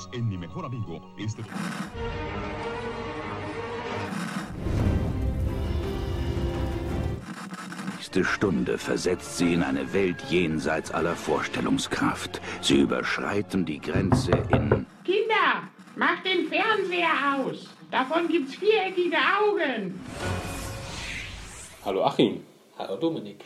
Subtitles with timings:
[0.00, 1.00] Unidos en Mi Mejor Amigo.
[1.18, 1.42] Este...
[7.96, 12.40] nächste Stunde versetzt sie in eine Welt jenseits aller Vorstellungskraft.
[12.60, 14.86] Sie überschreiten die Grenze in...
[15.04, 17.68] Kinder, macht den Fernseher aus.
[17.90, 20.00] Davon gibt's viereckige Augen.
[21.84, 22.42] Hallo Achim.
[22.78, 23.44] Hallo Dominik.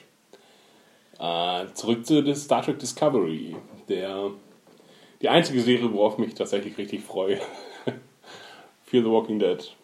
[1.18, 3.56] Äh, zurück zu Star Trek Discovery.
[3.88, 4.30] Der,
[5.24, 7.38] die einzige Serie, worauf ich mich tatsächlich richtig freue.
[8.84, 9.74] Fear the Walking Dead.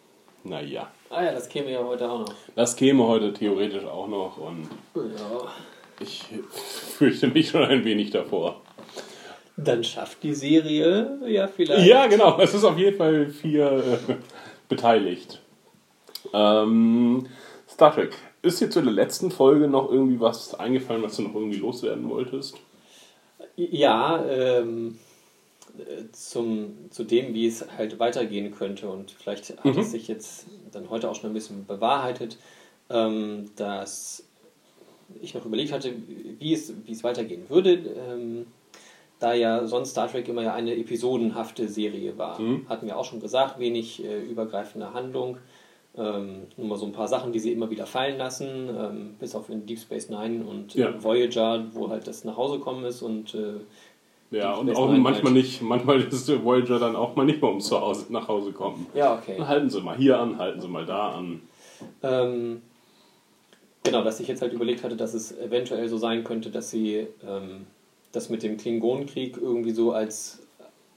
[0.43, 0.91] Naja.
[1.09, 2.33] Ah ja, das käme ja heute auch noch.
[2.55, 5.51] Das käme heute theoretisch auch noch und Ja.
[5.99, 8.61] ich fürchte mich schon ein wenig davor.
[9.57, 11.87] Dann schafft die Serie ja vielleicht.
[11.87, 12.39] Ja, genau.
[12.39, 13.65] Es ist auf jeden Fall vier
[14.09, 14.13] äh,
[14.69, 15.41] beteiligt.
[16.33, 17.25] Ähm,
[17.67, 18.15] Star Trek.
[18.43, 22.07] Ist dir zu der letzten Folge noch irgendwie was eingefallen, was du noch irgendwie loswerden
[22.11, 22.57] wolltest?
[23.55, 25.10] Ja, ähm, äh,
[26.11, 28.89] zum, zu dem, wie es halt weitergehen könnte.
[28.89, 29.79] Und vielleicht hat Mhm.
[29.81, 32.37] es sich jetzt dann heute auch schon ein bisschen bewahrheitet,
[32.89, 34.23] ähm, dass
[35.21, 35.93] ich noch überlegt hatte,
[36.39, 37.73] wie es, wie es weitergehen würde.
[37.73, 38.47] Ähm,
[39.19, 42.39] da ja sonst Star Trek immer ja eine episodenhafte Serie war.
[42.41, 42.67] Mhm.
[42.67, 45.37] Hatten wir auch schon gesagt, wenig äh, übergreifende Handlung.
[45.95, 49.35] Ähm, nur mal so ein paar Sachen, die sie immer wieder fallen lassen, ähm, bis
[49.35, 50.91] auf in Deep Space Nine und Ja.
[51.03, 53.55] Voyager, wo halt das nach Hause kommen ist und äh,
[54.31, 57.67] Ja, und auch manchmal nicht, manchmal ist der Voyager dann auch mal nicht mal ums
[57.67, 58.87] Zuhause, nach Hause kommen.
[58.95, 59.35] ja, okay.
[59.37, 61.41] Dann halten sie mal hier an, halten sie mal da an.
[62.01, 62.61] Ähm,
[63.83, 67.07] genau, dass ich jetzt halt überlegt hatte, dass es eventuell so sein könnte, dass sie
[67.27, 67.67] ähm,
[68.13, 70.39] das mit dem Klingonenkrieg irgendwie so als,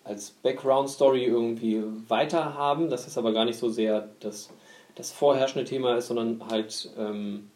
[0.05, 4.51] als Background-Story irgendwie weiter haben, dass es aber gar nicht so sehr das,
[4.95, 7.51] das vorherrschende Thema ist, sondern halt, ähm,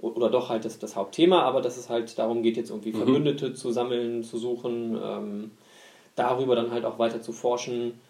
[0.00, 2.98] oder doch halt das, das Hauptthema, aber dass es halt darum geht, jetzt irgendwie Mhm.
[2.98, 5.50] Verbündete zu sammeln, zu suchen, ähm,
[6.16, 8.00] darüber dann halt auch weiter zu forschen,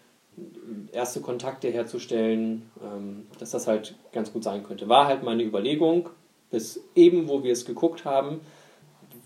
[0.91, 4.87] erste Kontakte herzustellen, ähm, dass das halt ganz gut sein könnte.
[4.89, 6.09] War halt meine Überlegung,
[6.49, 8.41] bis eben, wo wir es geguckt haben,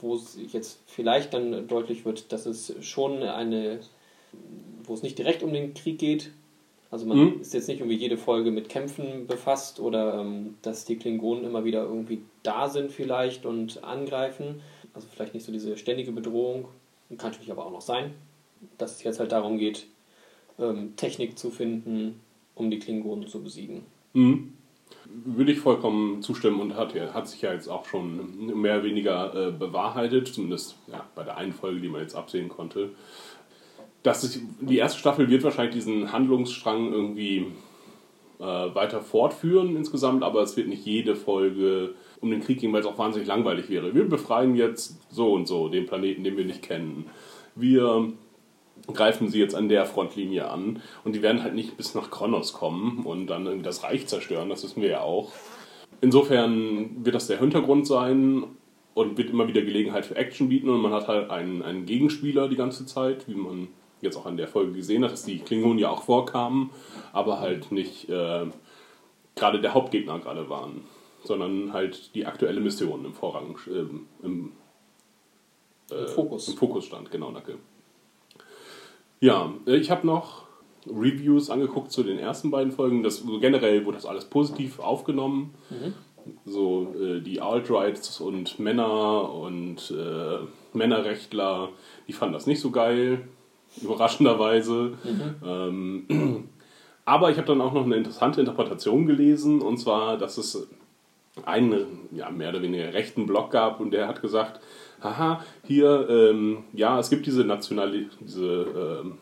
[0.01, 3.79] wo es jetzt vielleicht dann deutlich wird, dass es schon eine,
[4.83, 6.31] wo es nicht direkt um den Krieg geht.
[6.91, 7.41] Also man Mhm.
[7.41, 11.65] ist jetzt nicht irgendwie jede Folge mit Kämpfen befasst oder ähm, dass die Klingonen immer
[11.65, 14.61] wieder irgendwie da sind vielleicht und angreifen.
[14.93, 16.67] Also vielleicht nicht so diese ständige Bedrohung.
[17.17, 18.13] Kann natürlich aber auch noch sein,
[18.77, 19.87] dass es jetzt halt darum geht,
[20.57, 22.19] ähm, Technik zu finden,
[22.55, 23.81] um die Klingonen zu besiegen.
[24.13, 24.53] Mhm.
[25.25, 28.83] Würde ich vollkommen zustimmen und hat, ja- hat sich ja jetzt auch schon mehr oder
[28.85, 32.91] weniger äh, bewahrheitet, zumindest ja, bei der einen Folge, die man jetzt absehen konnte.
[34.05, 37.47] Dass sich, die erste Staffel wird wahrscheinlich diesen Handlungsstrang irgendwie
[38.39, 42.81] äh, weiter fortführen insgesamt, aber es wird nicht jede Folge um den Krieg gehen, weil
[42.81, 43.95] es auch wahnsinnig langweilig wäre.
[43.95, 47.07] Wir befreien jetzt so und so den Planeten, den wir nicht kennen.
[47.55, 48.13] Wir
[48.93, 52.53] greifen sie jetzt an der Frontlinie an und die werden halt nicht bis nach Kronos
[52.53, 55.31] kommen und dann irgendwie das Reich zerstören, das wissen wir ja auch.
[56.01, 58.43] Insofern wird das der Hintergrund sein
[58.93, 62.47] und wird immer wieder Gelegenheit für Action bieten und man hat halt einen, einen Gegenspieler
[62.49, 63.69] die ganze Zeit, wie man
[64.05, 66.69] jetzt auch an der Folge gesehen hat, dass die Klingonen ja auch vorkamen,
[67.11, 68.45] aber halt nicht äh,
[69.35, 70.85] gerade der Hauptgegner gerade waren,
[71.23, 74.51] sondern halt die aktuelle Mission im Vorrang, ähm, im,
[75.91, 76.47] äh, Im Fokus.
[76.47, 77.57] Im Fokus stand, genau, danke.
[79.19, 80.45] Ja, äh, ich habe noch
[80.87, 83.03] Reviews angeguckt zu den ersten beiden Folgen.
[83.03, 85.53] Das, so generell wurde das alles positiv aufgenommen.
[86.45, 90.39] So äh, die Alt-Rights und Männer und äh,
[90.73, 91.69] Männerrechtler,
[92.07, 93.27] die fanden das nicht so geil,
[93.81, 94.93] überraschenderweise.
[95.45, 96.49] Ähm,
[97.05, 100.67] aber ich habe dann auch noch eine interessante Interpretation gelesen, und zwar, dass es
[101.43, 104.61] einen ja, mehr oder weniger rechten Blog gab und der hat gesagt,
[105.01, 109.17] haha, hier, ähm, ja, es gibt diese Nationali diese, ähm,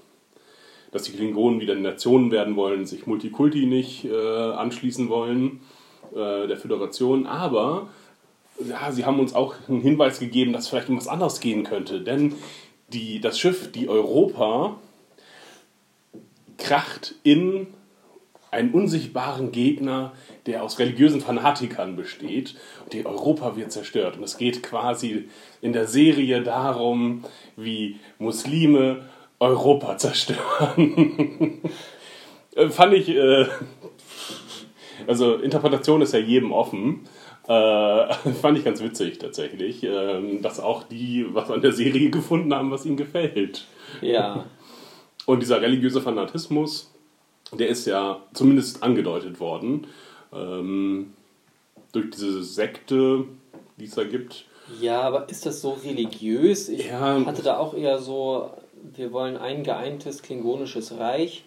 [0.91, 5.61] dass die Klingonen wieder Nationen werden wollen, sich Multikulti nicht äh, anschließen wollen,
[6.11, 7.87] äh, der Föderation, aber
[8.63, 12.01] ja, sie haben uns auch einen Hinweis gegeben, dass vielleicht um was anderes gehen könnte,
[12.01, 12.35] denn
[12.89, 14.77] die, das Schiff, die Europa,
[16.57, 17.68] kracht in
[18.51, 20.13] einen unsichtbaren Gegner,
[20.45, 22.56] der aus religiösen Fanatikern besteht.
[22.83, 24.18] Und die Europa wird zerstört.
[24.18, 25.30] Und es geht quasi
[25.62, 27.24] in der Serie darum,
[27.56, 29.06] wie Muslime
[29.39, 31.59] Europa zerstören.
[32.56, 33.47] Äh, Fand ich, äh,
[35.07, 37.07] also Interpretation ist ja jedem offen.
[37.48, 42.54] Äh, fand ich ganz witzig tatsächlich, ähm, dass auch die was an der Serie gefunden
[42.54, 43.66] haben, was ihnen gefällt.
[44.01, 44.45] Ja,
[45.25, 46.92] Und dieser religiöse Fanatismus,
[47.54, 49.88] der ist ja zumindest angedeutet worden
[50.34, 51.13] ähm,
[51.94, 53.24] durch diese Sekte,
[53.78, 54.45] die es da gibt.
[54.81, 56.68] ja, aber ist das so religiös?
[56.68, 57.25] Ich Ja.
[57.25, 58.51] hatte da auch eher so
[58.95, 61.45] wir wollen ein geeintes klingonisches Reich.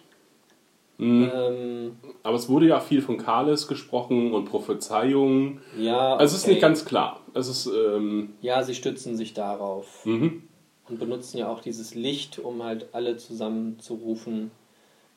[0.99, 1.31] Mhm.
[1.33, 5.61] Ähm, Aber es wurde ja viel von Kalis gesprochen und Prophezeiungen.
[5.77, 6.51] ja, Also es ist okay.
[6.53, 7.21] nicht ganz klar.
[7.35, 10.43] Es ist, ähm, Ja, sie stützen sich darauf mhm.
[10.89, 14.49] und benutzen ja auch dieses Licht, um halt alle zusammenzurufen,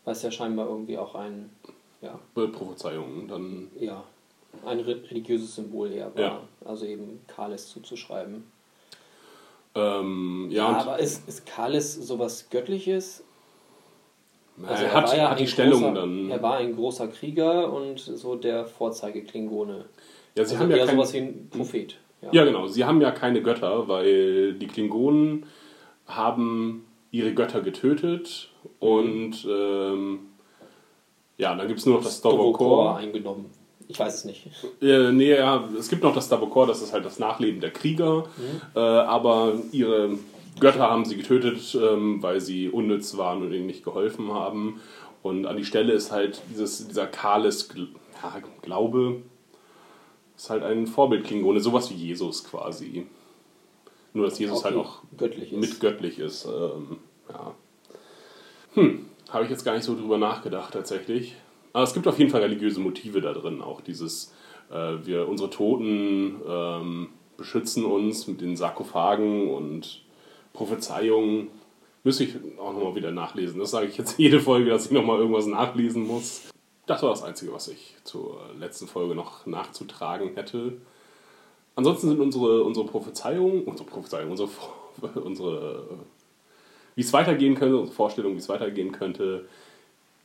[0.04, 1.48] was ja scheinbar irgendwie auch ein,
[2.02, 3.26] ja, Prophezeiungen.
[3.28, 4.04] Dann, ja,
[4.66, 6.20] ein re- religiöses Symbol eher war.
[6.22, 6.40] Ja.
[6.64, 8.44] Also eben Kalis zuzuschreiben.
[9.74, 13.22] ähm, ja, Ja, aber ist, ist Kalis sowas Göttliches?
[14.66, 16.30] Also er hat, war ja hat die ein Stellung großer, dann.
[16.30, 19.76] Er war ein großer Krieger und so der Vorzeige-Klingone.
[19.76, 19.84] ja,
[20.34, 21.96] sie Also haben ja eher kein, sowas wie ein Prophet.
[22.32, 22.66] Ja, genau.
[22.66, 25.46] Sie haben ja keine Götter, weil die Klingonen
[26.06, 28.48] haben ihre Götter getötet
[28.78, 30.20] und ähm,
[31.38, 32.96] ja, dann gibt es nur noch das Stavokor.
[32.98, 33.46] eingenommen.
[33.88, 34.46] Ich weiß es nicht.
[34.80, 38.24] Äh, nee, ja, es gibt noch das Stavokor, das ist halt das Nachleben der Krieger,
[38.76, 40.10] äh, aber ihre
[40.58, 44.80] Götter haben sie getötet, ähm, weil sie unnütz waren und ihnen nicht geholfen haben.
[45.22, 47.88] Und an die Stelle ist halt dieses, dieser Gl-
[48.22, 49.22] ja, Glaube,
[50.36, 53.06] ist halt ein Vorbild-Klingone, sowas wie Jesus quasi.
[54.12, 55.60] Nur, dass Jesus halt Okay, auch göttlich ist.
[55.60, 56.46] mit göttlich ist.
[56.46, 56.96] Ähm,
[57.28, 57.54] ja.
[58.74, 61.36] Hm, habe ich jetzt gar nicht so drüber nachgedacht tatsächlich.
[61.72, 63.62] Aber es gibt auf jeden Fall religiöse Motive da drin.
[63.62, 64.34] Auch dieses,
[64.70, 70.02] äh, wir, unsere Toten ähm, beschützen uns mit den Sarkophagen und
[70.52, 71.48] Prophezeiungen.
[72.02, 73.60] Müsste ich auch nochmal wieder nachlesen.
[73.60, 76.42] Das sage ich jetzt jede Folge, dass ich nochmal irgendwas nachlesen muss.
[76.86, 80.78] Das war das Einzige, was ich zur letzten Folge noch nachzutragen hätte.
[81.76, 84.48] Ansonsten sind unsere, unsere Prophezeiungen, unsere Prophezeiungen, unsere,
[85.22, 85.86] unsere
[86.96, 89.46] wie es weitergehen könnte, unsere Vorstellung, wie es weitergehen könnte,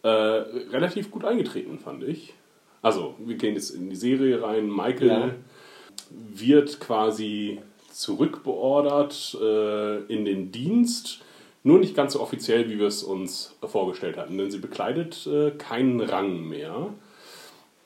[0.01, 2.33] äh, relativ gut eingetreten, fand ich.
[2.81, 4.67] Also, wir gehen jetzt in die Serie rein.
[4.69, 5.31] Michael Ja.
[6.11, 7.59] wird quasi
[7.95, 11.21] zurückbeordert äh, in den Dienst,
[11.63, 15.51] nur nicht ganz so offiziell, wie wir es uns vorgestellt hatten, denn sie bekleidet äh,
[15.51, 16.93] keinen Rang mehr.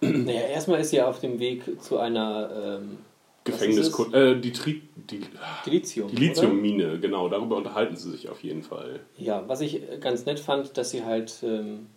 [0.02, 2.98] Naja, erstmal ist sie auf dem Weg zu einer ähm,
[3.44, 5.22] Gefängnis, äh, die, Tri die,
[5.66, 6.10] Dilithium.
[6.10, 9.02] die Lithiummine, genau, darüber unterhalten sie sich auf jeden Fall.
[9.18, 11.88] Ja, was ich ganz nett fand, dass sie halt, ähm,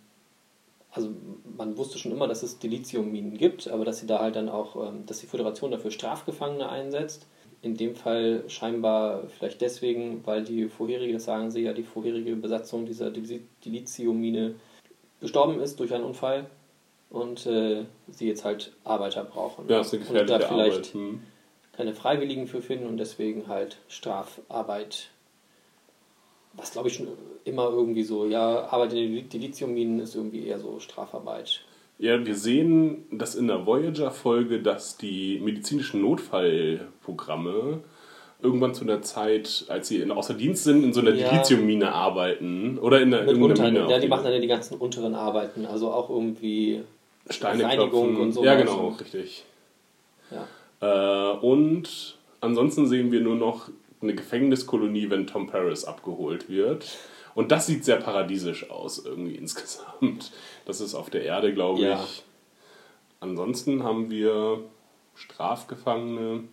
[0.91, 1.09] also
[1.57, 4.87] man wusste schon immer, dass es Dilithiumminen gibt, aber dass sie da halt dann auch,
[4.87, 7.25] ähm, dass die Föderation dafür Strafgefangene einsetzt.
[7.63, 12.35] In dem Fall scheinbar vielleicht deswegen, weil die vorherige, das sagen sie ja, die vorherige
[12.35, 14.55] Besatzung dieser Dili- Dilithiummine
[15.21, 16.45] gestorben ist durch einen Unfall
[17.09, 19.69] und äh, sie jetzt halt Arbeiter brauchen.
[19.69, 20.93] Ja, das ist eine und da vielleicht Arbeit.
[20.93, 21.21] Hm.
[21.71, 25.09] keine Freiwilligen für finden und deswegen halt Strafarbeit.
[26.51, 27.07] Was glaube ich schon
[27.45, 31.61] immer irgendwie so, ja, Arbeit in den Dilithiumminen ist irgendwie eher so Strafarbeit.
[32.03, 37.79] Ja, wir sehen das in der Voyager-Folge, dass die medizinischen Notfallprogramme
[38.41, 41.29] irgendwann zu einer Zeit, als sie in, außer Dienst sind, in so einer Ja.
[41.29, 42.77] Dilithiummine arbeiten.
[42.79, 43.89] Oder in der, Mit irgendeiner Mine.
[43.89, 46.81] ja, die machen dann ja die ganzen unteren Arbeiten, also auch irgendwie
[47.29, 48.17] Steine Reinigung klopfen.
[48.17, 48.45] und sowas.
[48.47, 49.45] Ja, genau, richtig.
[50.29, 50.45] ja.
[50.81, 53.69] Äh, und ansonsten sehen wir nur noch
[54.01, 56.85] eine Gefängniskolonie, wenn Tom Paris abgeholt wird.
[57.35, 60.31] Und das sieht sehr paradiesisch aus, irgendwie insgesamt.
[60.65, 62.03] Das ist auf der Erde, glaube Ja.
[62.03, 62.23] ich.
[63.19, 64.59] Ansonsten haben wir
[65.15, 66.43] Strafgefangene,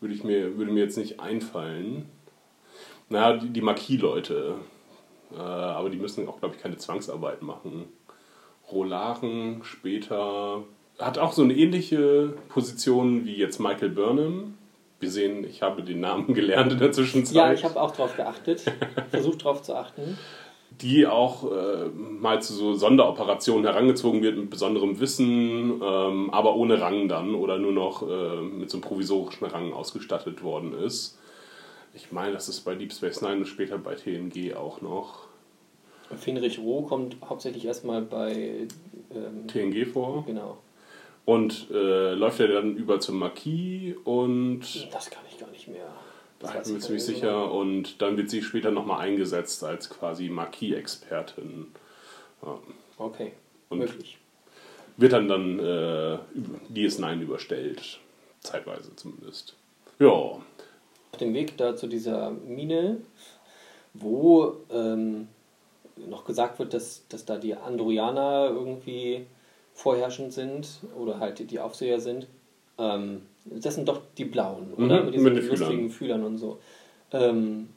[0.00, 2.06] würde, ich mir, würde mir jetzt nicht einfallen.
[3.08, 4.54] Na, die, die Marquis-Leute.
[5.32, 7.84] Äh, aber die müssen auch, glaube ich, keine Zwangsarbeit machen.
[8.70, 10.62] Rolaren später
[10.98, 14.56] hat auch so eine ähnliche Position wie jetzt Michael Burnham.
[15.02, 17.34] Wir sehen, ich habe den Namen gelernt in der Zwischenzeit.
[17.34, 18.62] ja, ich habe auch drauf geachtet,
[19.10, 20.16] versucht drauf zu achten.
[20.80, 26.80] die auch äh, mal zu so Sonderoperationen herangezogen wird mit besonderem Wissen, ähm, aber ohne
[26.80, 31.18] Rang dann oder nur noch äh, mit so einem provisorischen Rang ausgestattet worden ist.
[31.94, 35.26] Ich meine, das ist bei Deep Space Nine und später bei TNG auch noch.
[36.16, 38.66] Finrich Roh kommt hauptsächlich erstmal bei,
[39.14, 40.24] ähm, TNG vor.
[40.26, 40.58] genau,
[41.24, 44.60] Und äh, läuft er dann über zum Marquis und
[44.92, 45.86] das kann ich gar nicht mehr.
[46.40, 47.28] Da weiß bin ich gar ziemlich sicher.
[47.44, 47.60] genau.
[47.60, 51.68] Und dann wird sie später nochmal eingesetzt als quasi Marquis-Expertin.
[52.98, 53.32] Okay,
[53.68, 54.18] Und möglich.
[54.96, 58.00] wird dann dann äh, über- DS9 überstellt.
[58.40, 59.54] Zeitweise zumindest.
[60.00, 60.40] Ja, auf
[61.20, 62.96] dem Weg da zu dieser Mine,
[63.94, 65.28] wo ähm,
[66.08, 69.26] noch gesagt wird, dass, dass da die Andorianer irgendwie
[69.74, 72.26] vorherrschend sind oder halt die Aufseher sind.
[72.78, 75.00] Ähm, das sind doch die Blauen, oder?
[75.00, 75.58] Mhm, mit diesen mit den Fühlern.
[75.60, 76.58] lustigen Fühlern und so.
[77.12, 77.68] Ähm,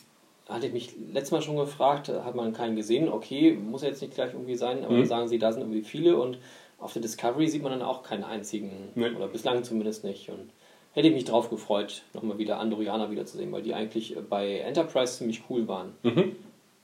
[0.48, 4.02] hatte ich mich letztes Mal schon gefragt, hat man keinen gesehen, okay, muss ja jetzt
[4.02, 5.06] nicht gleich irgendwie sein, aber Mhm.
[5.06, 6.38] sagen sie, da sind irgendwie viele und
[6.78, 9.10] auf der Discovery sieht man dann auch keinen einzigen, Nee.
[9.16, 10.30] oder bislang zumindest nicht.
[10.30, 10.52] Und
[10.94, 15.42] hätte ich mich drauf gefreut, nochmal wieder Andorianer wiederzusehen, weil die eigentlich bei Enterprise ziemlich
[15.50, 15.94] cool waren.
[16.04, 16.36] Mhm.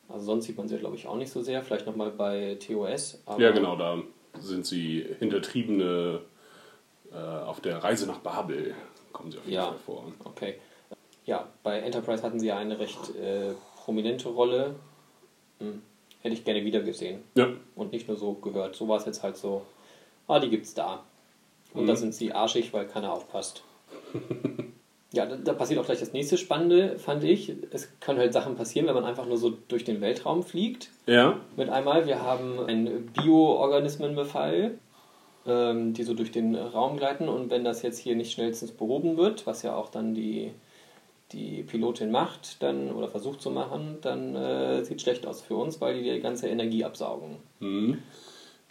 [0.10, 1.62] Also sonst sieht man sie, glaube ich, auch nicht so sehr.
[1.62, 3.22] Vielleicht nochmal bei TOS.
[3.38, 4.00] Ja, genau, da
[4.40, 6.22] sind sie Hintertriebene
[7.12, 8.74] äh, auf der Reise nach Babel.
[9.12, 9.68] Kommen sie auf jeden Ja.
[9.68, 10.12] Fall vor.
[10.24, 10.56] Okay.
[11.26, 14.76] Ja, bei Enterprise hatten sie ja eine recht äh, prominente Rolle.
[15.60, 15.82] Hm.
[16.22, 17.24] Hätte ich gerne wieder gesehen.
[17.36, 18.76] Ja, Und nicht nur so gehört.
[18.76, 19.66] So war es jetzt halt so,
[20.28, 21.04] ah, die gibt's da.
[21.74, 23.64] Und da sind sie arschig, weil keiner aufpasst.
[25.14, 27.54] ja, da, da passiert auch gleich das nächste Spannende, fand ich.
[27.72, 30.90] Es können halt Sachen passieren, wenn man einfach nur so durch den Weltraum fliegt.
[31.06, 34.78] ja, Mit einmal, wir haben einen Bioorganismenbefall,
[35.46, 37.28] ähm, die so durch den Raum gleiten.
[37.28, 40.52] Und wenn das jetzt hier nicht schnellstens behoben wird, was ja auch dann die,
[41.34, 45.82] die Pilotin macht, dann oder versucht zu machen, dann äh, sieht schlecht aus für uns,
[45.82, 47.38] weil die die ganze Energie absaugen.
[47.60, 47.98] Mhm.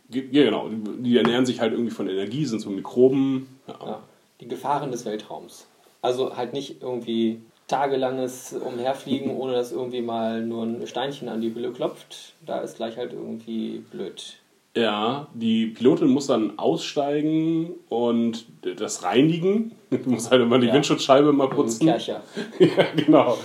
[0.08, 0.68] Ja, genau.
[0.68, 3.60] Die die ernähren sich halt irgendwie von Energie, sind so Mikroben.
[3.68, 3.86] Ja.
[3.86, 4.02] Ja,
[4.40, 5.66] die Gefahren des Weltraums.
[6.02, 11.54] Also halt nicht irgendwie tagelanges Umherfliegen, ohne dass irgendwie mal nur ein Steinchen an die
[11.54, 12.34] Hülle klopft.
[12.44, 14.38] Da ist gleich halt irgendwie blöd.
[14.76, 19.72] Ja, die Pilotin muss dann aussteigen und das reinigen.
[19.90, 20.74] Die muss halt immer die Ja.
[20.74, 21.86] Windschutzscheibe mal putzen.
[21.86, 22.22] Kercher.
[22.58, 23.36] ja, genau.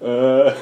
[0.00, 0.52] Äh,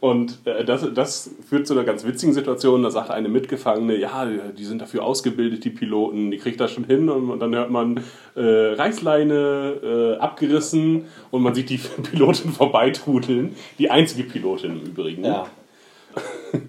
[0.00, 2.82] und äh, das, das führt zu einer ganz witzigen Situation.
[2.82, 6.84] Da sagt eine Mitgefangene, ja, die sind dafür ausgebildet, die Piloten, die kriegt das schon
[6.84, 7.08] hin.
[7.08, 7.98] Und, und dann hört man
[8.36, 11.78] äh, Reißleine äh, abgerissen und man sieht die
[12.10, 13.56] Pilotin vorbeitrudeln.
[13.78, 15.24] Die einzige Pilotin im Übrigen.
[15.24, 15.46] Ja.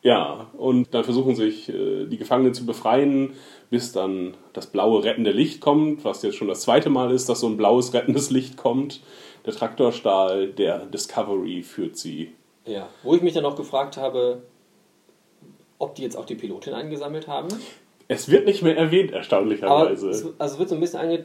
[0.00, 3.32] Ja, und dann versuchen sich äh, die Gefangenen zu befreien,
[3.68, 7.40] bis dann das blaue rettende Licht kommt, was jetzt schon das zweite Mal ist, dass
[7.40, 9.02] so ein blaues rettendes Licht kommt.
[9.44, 12.32] Der Traktorstahl der Discovery führt sie.
[12.68, 12.88] Ja.
[13.02, 14.42] Wo ich mich dann noch gefragt habe,
[15.78, 17.48] ob die jetzt auch die Pilotin eingesammelt haben.
[18.08, 20.10] Es wird nicht mehr erwähnt, erstaunlicherweise.
[20.10, 21.24] es, also wird so ein bisschen ange,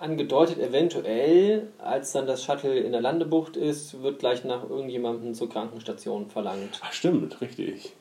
[0.00, 5.48] angedeutet, eventuell, als dann das Shuttle in der Landebucht ist, wird gleich nach irgendjemandem zur
[5.48, 6.80] Krankenstation verlangt.
[6.82, 7.94] Ach, stimmt, richtig.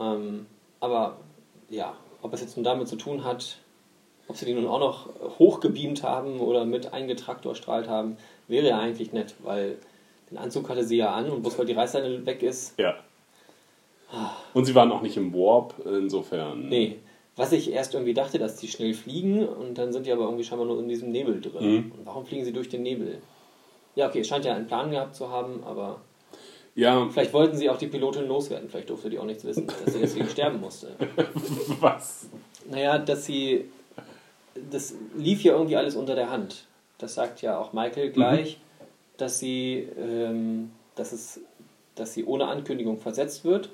[0.00, 0.46] Ähm,
[0.80, 1.18] aber
[1.68, 3.58] ja, ob es jetzt nun damit zu tun hat,
[4.28, 5.08] ob sie die nun auch noch
[5.38, 8.16] hochgebeamt haben oder mit eingetraktorstrahlt haben,
[8.48, 9.78] wäre ja eigentlich nett, weil
[10.32, 12.96] den Anzug hatte sie ja an und bloß weil die Reißleine weg ist, Ja.
[14.52, 16.68] Und sie waren auch nicht im Warp, insofern.
[16.68, 16.98] nee.
[17.34, 20.44] Was ich erst irgendwie dachte, dass die schnell fliegen und dann sind die aber irgendwie
[20.44, 21.86] scheinbar nur in diesem Nebel drin.
[21.86, 21.92] Mhm.
[21.92, 23.22] Und warum fliegen sie durch den Nebel?
[23.94, 26.02] Ja, okay, es scheint ja einen Plan gehabt zu haben, aber
[26.74, 28.68] Ja, vielleicht wollten sie auch die Pilotin loswerden.
[28.68, 30.88] Vielleicht durfte die auch nichts wissen, dass sie deswegen sterben musste.
[31.80, 32.28] was?
[32.70, 33.64] Naja, dass sie.
[34.70, 36.66] Das lief ja irgendwie alles unter der Hand.
[36.98, 38.58] Das sagt ja auch Michael gleich,
[39.22, 41.40] dass sie, ähm, dass es,
[41.94, 43.70] dass sie ohne Ankündigung versetzt wird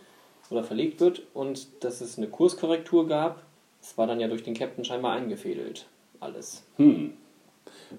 [0.51, 3.43] oder verlegt wird und dass es eine Kurskorrektur gab.
[3.81, 5.87] Das war dann ja durch den Captain scheinbar eingefädelt.
[6.21, 6.65] Alles.
[6.77, 7.15] Hm.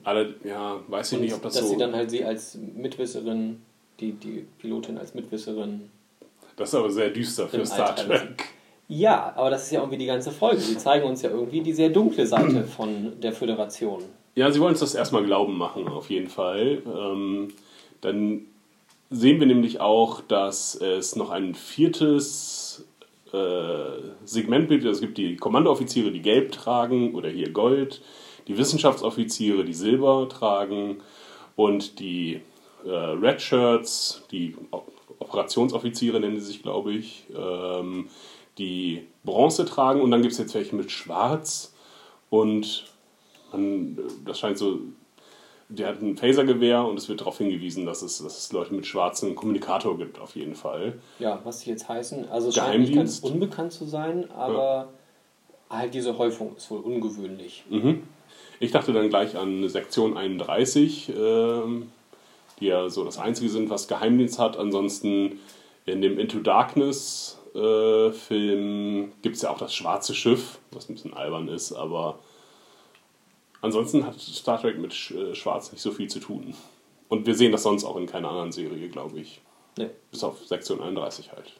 [0.03, 1.70] Alle, ja, weiß ich Und nicht, ob das dass so.
[1.70, 3.62] sie dann halt sie als Mitwisserin,
[4.00, 5.89] die, die Pilotin als Mitwisserin.
[6.56, 8.46] das ist aber sehr düster für Star Trek.
[8.88, 10.62] Ja, aber das ist ja irgendwie die ganze Folge.
[10.62, 14.03] Sie zeigen uns ja irgendwie die sehr dunkle Seite von der Föderation.
[14.36, 16.81] Ja, sie wollen uns das erstmal glauben machen, auf jeden Fall.
[16.86, 17.50] Ähm,
[18.01, 18.45] dann
[19.09, 22.86] sehen wir nämlich auch, dass es noch ein viertes
[23.33, 24.86] äh, Segment gibt.
[24.86, 28.01] Es gibt die Kommandooffiziere, die gelb tragen oder hier gold,
[28.48, 30.98] die Wissenschaftsoffiziere, die silber tragen
[31.55, 32.41] und die
[32.86, 34.55] äh, Red Shirts, die
[35.19, 38.07] Operationsoffiziere nennen sie sich, glaube ich, ähm,
[38.57, 41.74] die Bronze tragen und dann gibt es jetzt welche mit Schwarz
[42.29, 42.88] und
[43.51, 44.79] man, das scheint so,
[45.70, 48.88] der hat ein Phasergewehr und es wird darauf hingewiesen, dass es, dass es Leute mit
[48.88, 51.00] schwarzem Kommunikator gibt, auf jeden Fall.
[51.20, 52.29] Ja, was die jetzt heißen.
[52.29, 54.89] Also es scheint nicht ganz unbekannt zu sein, aber
[55.70, 57.65] halt diese Häufung ist wohl ungewöhnlich.
[57.70, 58.03] Mhm.
[58.60, 61.91] Ich dachte dann gleich an Sektion 31, ähm,
[62.60, 64.58] die ja so das einzige sind, was Geheimdienst hat.
[64.58, 65.39] Ansonsten
[65.86, 70.94] in dem Into Darkness äh, Film gibt es ja auch das schwarze Schiff, was ein
[70.94, 72.20] bisschen albern ist, aber
[73.61, 76.53] ansonsten hat Star Trek mit äh, Schwarz nicht so viel zu tun.
[77.07, 79.41] Und wir sehen das sonst auch in keiner anderen Serie, glaube ich.
[79.77, 79.89] Nee.
[80.11, 81.53] Bis auf Sektion 31 halt.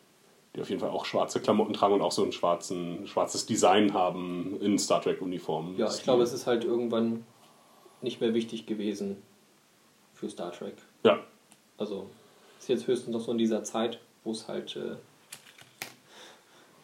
[0.56, 3.94] Die auf jeden Fall auch schwarze Klamotten tragen und auch so ein schwarzen, schwarzes Design
[3.94, 5.78] haben in Star Trek-Uniformen.
[5.78, 7.26] Ja, ich glaube, es ist halt irgendwann
[8.02, 9.22] nicht mehr wichtig gewesen
[10.14, 10.76] für Star Trek.
[11.04, 11.20] Ja,
[11.78, 12.10] Also
[12.60, 14.96] ist jetzt höchstens noch so in dieser Zeit, wo es halt äh,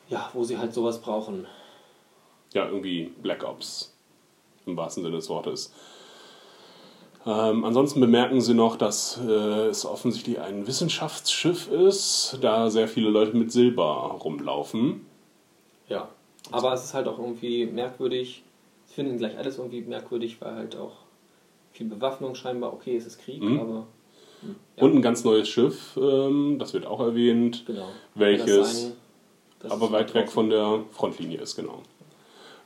[0.09, 1.47] ja, wo sie halt sowas brauchen.
[2.53, 3.94] ja, irgendwie Black Ops
[4.65, 5.73] im wahrsten Sinne des Wortes.
[7.25, 13.09] Ähm, ansonsten bemerken sie noch, dass äh, es offensichtlich ein Wissenschaftsschiff ist, da sehr viele
[13.09, 15.05] Leute mit Silber rumlaufen.
[15.89, 16.07] Ja.
[16.51, 18.43] Aber es ist halt auch irgendwie merkwürdig.
[18.85, 20.91] Sie finden gleich alles irgendwie merkwürdig, weil halt auch
[21.71, 23.59] viel Bewaffnung scheinbar, okay, es ist Krieg, Mhm.
[23.59, 23.87] aber
[24.77, 24.83] Ja.
[24.83, 27.87] Und ein ganz neues Schiff, ähm, das wird auch erwähnt, Genau.
[28.13, 28.91] welches Das sein,
[29.61, 31.81] das aber weit weg von der Frontlinie ist, genau.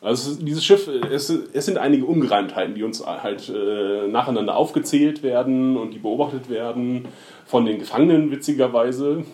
[0.01, 5.75] Also dieses Schiff, es, es sind einige Ungereimtheiten, die uns halt äh, nacheinander aufgezählt werden
[5.75, 7.05] und die beobachtet werden
[7.45, 9.25] von den Gefangenen, witzigerweise,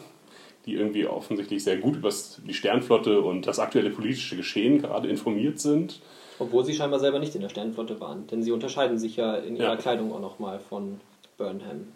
[0.66, 2.10] die irgendwie offensichtlich sehr gut über
[2.48, 6.02] die Sternflotte und das aktuelle politische Geschehen gerade informiert sind.
[6.40, 9.56] Obwohl sie scheinbar selber nicht in der Sternenflotte waren, denn sie unterscheiden sich ja in
[9.56, 9.76] ihrer Ja.
[9.76, 11.00] Kleidung auch nochmal von
[11.38, 11.90] Burnham.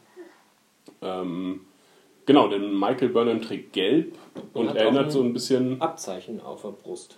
[1.01, 1.61] Ähm,
[2.25, 4.15] genau, denn Michael Burnham trägt gelb
[4.53, 5.81] und, Und erinnert so ein bisschen.
[5.81, 7.17] Abzeichen auf der Brust.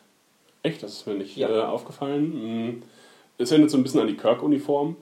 [0.63, 1.50] Echt, das ist mir nicht Ja.
[1.50, 2.70] äh, aufgefallen.
[2.70, 2.84] Mm.
[3.38, 4.96] Es erinnert so ein bisschen an die Kirk-Uniform.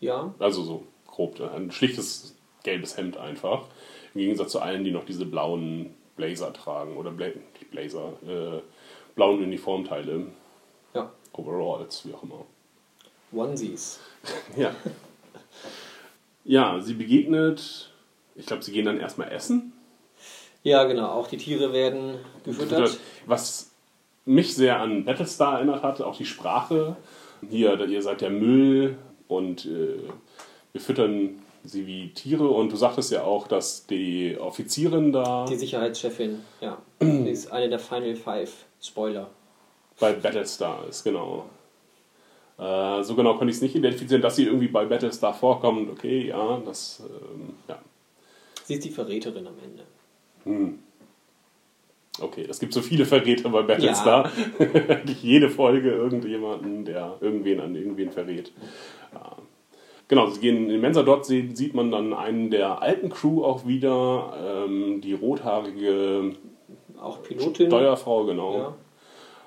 [0.00, 3.64] Ja, Also so grob, ein schlichtes gelbes Hemd einfach.
[4.14, 7.28] Im Gegensatz zu allen, die noch diese blauen Blazer tragen oder Bla
[7.70, 8.60] Blazer, äh,
[9.14, 10.26] blauen Uniformteile,
[10.94, 11.10] ja.
[11.32, 12.44] Overalls, wie auch immer.
[13.32, 14.00] Onesies.
[14.56, 14.74] Ja.
[16.44, 17.90] Ja, sie begegnet,
[18.34, 19.72] ich glaube, sie gehen dann erstmal essen.
[20.62, 21.10] Ja, genau.
[21.10, 22.98] Auch die Tiere werden gefüttert.
[23.26, 23.65] Was
[24.26, 26.96] mich sehr an Battlestar erinnert hat, auch die Sprache.
[27.48, 29.98] Hier, ihr seid der Müll und äh,
[30.72, 32.48] wir füttern sie wie Tiere.
[32.48, 36.78] Und du sagtest ja auch, dass die Offizierin da Die Sicherheitschefin, ja.
[37.00, 38.52] Die ist eine der Final Five.
[38.80, 39.30] Spoiler.
[39.98, 41.46] bei Battlestar ist, genau.
[42.58, 45.90] Äh, so genau konnte ich es nicht identifizieren, dass sie irgendwie bei Battlestar vorkommt.
[45.90, 47.78] Okay, ja, das, ähm, ja.
[48.64, 50.76] Sie ist die Verräterin am Ende.
[52.20, 54.30] Okay, es gibt so viele Verräter bei Battlestar.
[54.58, 58.52] Eigentlich jede Folge irgendjemanden, der irgendwen an irgendwen verrät.
[59.12, 59.36] Ja.
[60.08, 61.02] Genau, sie gehen in Mensa.
[61.02, 64.64] Dort sie- sieht man dann einen der alten Crew auch wieder.
[64.66, 66.32] Ähm, die rothaarige
[67.00, 68.54] Auch Pilotin, Steuerfrau, genau.
[68.56, 68.74] ja,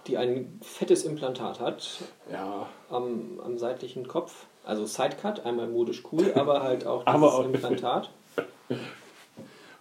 [0.06, 1.88] die ein fettes Implantat hat
[2.32, 4.46] Ja, am, am seitlichen Kopf.
[4.66, 8.12] Also Sidecut, einmal modisch cool, aber halt auch dieses Aber auch- Implantat.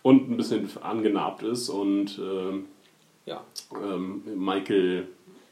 [0.02, 2.66] und ein bisschen angenarbt ist und ähm,
[3.28, 3.44] Ja.
[3.72, 5.08] ähm, Michael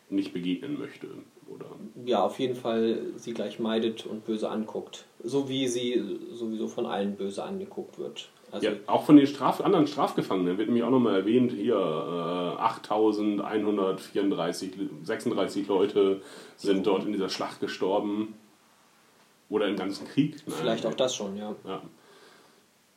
[0.09, 1.09] nicht begegnen möchte.
[1.49, 1.67] Oder
[2.05, 5.05] ja, auf jeden Fall sie gleich meidet und böse anguckt.
[5.23, 8.29] So wie sie sowieso von allen böse angeguckt wird.
[8.51, 12.61] Also ja, auch von den Straf anderen Strafgefangenen wird nämlich auch nochmal erwähnt, hier äh,
[12.61, 14.73] 8134,
[15.03, 16.23] 36 Leute
[16.57, 18.35] sind dort in dieser Schlacht gestorben.
[19.49, 20.43] Oder im ganzen Krieg.
[20.47, 21.55] Nein, vielleicht auch das schon, ja.
[21.65, 21.81] Ja.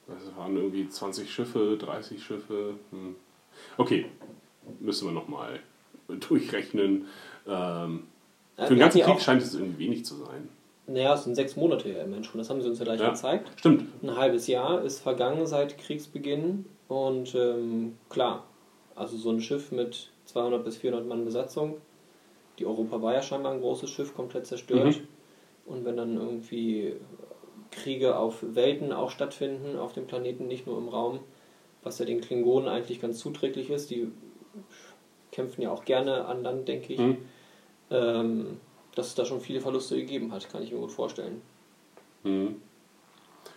[0.08, 2.73] Es waren irgendwie 20 Schiffe, 30 Schiffe.
[2.89, 3.15] Hm.
[3.77, 4.08] Okay,
[4.79, 5.60] müssen wir nochmal
[6.08, 7.05] durchrechnen.
[7.47, 8.03] Ähm,
[8.58, 10.49] Ja, für den ganzen ja Krieg scheint es irgendwie wenig zu sein.
[10.88, 13.10] Naja, es sind sechs Monate her, Mensch, und das haben sie uns ja gleich Ja.
[13.10, 13.51] gezeigt.
[13.58, 13.86] Stimmt.
[14.03, 18.45] Ein halbes Jahr ist vergangen seit Kriegsbeginn und ähm, klar,
[18.95, 21.77] also so ein Schiff mit 200 bis 400 Mann Besatzung,
[22.58, 24.86] die Europa war ja scheinbar ein großes Schiff, komplett zerstört.
[24.97, 25.08] Mhm.
[25.65, 26.95] Und wenn dann irgendwie
[27.71, 31.19] Kriege auf Welten auch stattfinden, auf dem Planeten, nicht nur im Raum,
[31.84, 34.08] was ja den Klingonen eigentlich ganz zuträglich ist, die
[35.31, 37.17] kämpfen ja auch gerne an Land, denke ich, Mhm.
[37.91, 38.45] ähm,
[38.95, 41.41] dass es da schon viele Verluste gegeben hat, kann ich mir gut vorstellen.
[42.23, 42.55] Hm.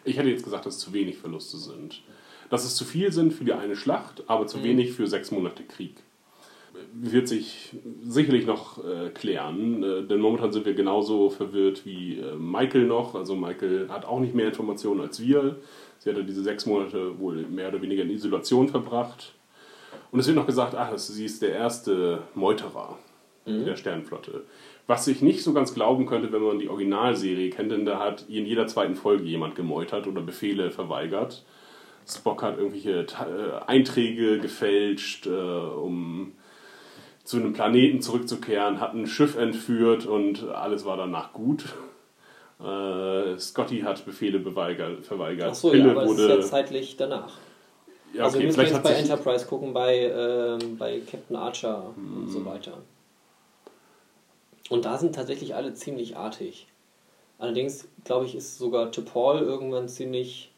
[0.05, 2.03] Ich hätte jetzt gesagt, dass es zu wenig Verluste sind.
[2.51, 5.63] Dass es zu viel sind für die eine Schlacht, aber zu wenig für sechs Monate
[5.65, 5.95] Krieg.
[6.93, 12.35] Wird sich sicherlich noch äh, klären, äh, denn momentan sind wir genauso verwirrt wie äh,
[12.37, 13.15] Michael noch.
[13.15, 15.57] Also Michael hat auch nicht mehr Informationen als wir.
[15.99, 19.35] Sie hatte diese sechs Monate wohl mehr oder weniger in Isolation verbracht.
[20.11, 22.99] Und es wird noch gesagt, ach, sie ist der erste Meuterer
[23.47, 24.45] der Sternenflotte.
[24.87, 28.25] Was ich nicht so ganz glauben könnte, wenn man die Originalserie kennt, denn da hat
[28.29, 31.45] in jeder zweiten Folge jemand gemeutert oder Befehle verweigert.
[32.07, 36.33] Spock hat irgendwelche äh, Einträge gefälscht, äh, um
[37.25, 41.65] zu einem Planeten zurückzukehren, hat ein Schiff entführt und alles war danach gut.
[42.63, 45.51] Äh, Scotty hat Befehle verweigert.
[45.51, 46.29] Achso, Pille ja, aber es ist wurde.
[46.37, 47.33] ja zeitlich danach.
[48.15, 51.93] Ja, also wir okay, müssen vielleicht jetzt bei Enterprise gucken, bei, ähm, bei Captain Archer
[51.97, 52.79] und so weiter.
[54.71, 56.67] Und da sind tatsächlich alle ziemlich artig.
[57.39, 60.53] Allerdings, glaube ich, ist sogar T'Pol irgendwann ziemlich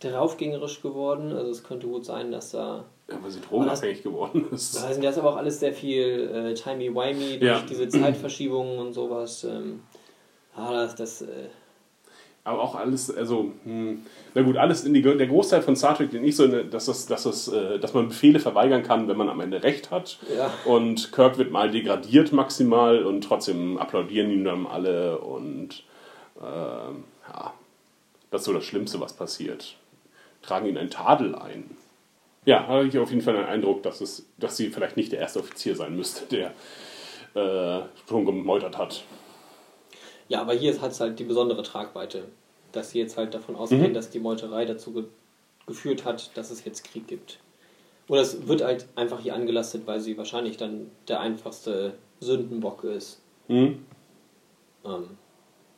[0.00, 1.32] draufgängerisch geworden.
[1.32, 2.84] Also es könnte gut sein, dass da...
[3.10, 4.76] ja, weil sie drogenabhängig geworden ist.
[4.76, 7.62] Da sind jetzt aber auch alles sehr viel äh, timey-wimey durch Ja.
[7.68, 9.44] diese Zeitverschiebungen und sowas.
[9.44, 9.82] Ähm,
[10.54, 10.94] ah, das...
[10.94, 11.48] das äh,
[12.42, 14.02] Aber auch alles, also, hm,
[14.34, 17.06] na gut, alles in die, der Großteil von Star Trek, den ich so, dass, das,
[17.06, 20.18] dass, das, äh, dass man Befehle verweigern kann, wenn man am Ende Recht hat.
[20.34, 20.50] Ja.
[20.64, 25.84] Und Kirk wird mal degradiert maximal und trotzdem applaudieren ihm dann alle und
[26.40, 27.52] ähm, ja,
[28.30, 29.76] das ist so das Schlimmste, was passiert.
[30.42, 31.70] Tragen ihn einen Tadel ein.
[32.46, 35.18] Ja, habe ich auf jeden Fall den Eindruck, dass, es, dass sie vielleicht nicht der
[35.18, 36.54] erste Offizier sein müsste, der
[37.34, 39.04] äh, schon gemeutert hat.
[40.30, 42.24] Ja, aber hier hat es halt die besondere Tragweite.
[42.72, 43.94] dass sie jetzt halt davon ausgehen, Mhm.
[43.94, 45.04] dass die Meuterei dazu ge
[45.66, 47.40] geführt hat, dass es jetzt Krieg gibt.
[48.06, 53.20] Oder es wird halt einfach hier angelastet, weil sie wahrscheinlich dann der einfachste Sündenbock ist.
[53.48, 53.84] Hm?
[54.84, 55.04] Ähm,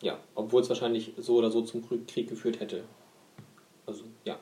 [0.03, 2.85] ja, obwohl es wahrscheinlich so oder so zum Krieg geführt hätte.
[3.87, 4.39] Also, ja.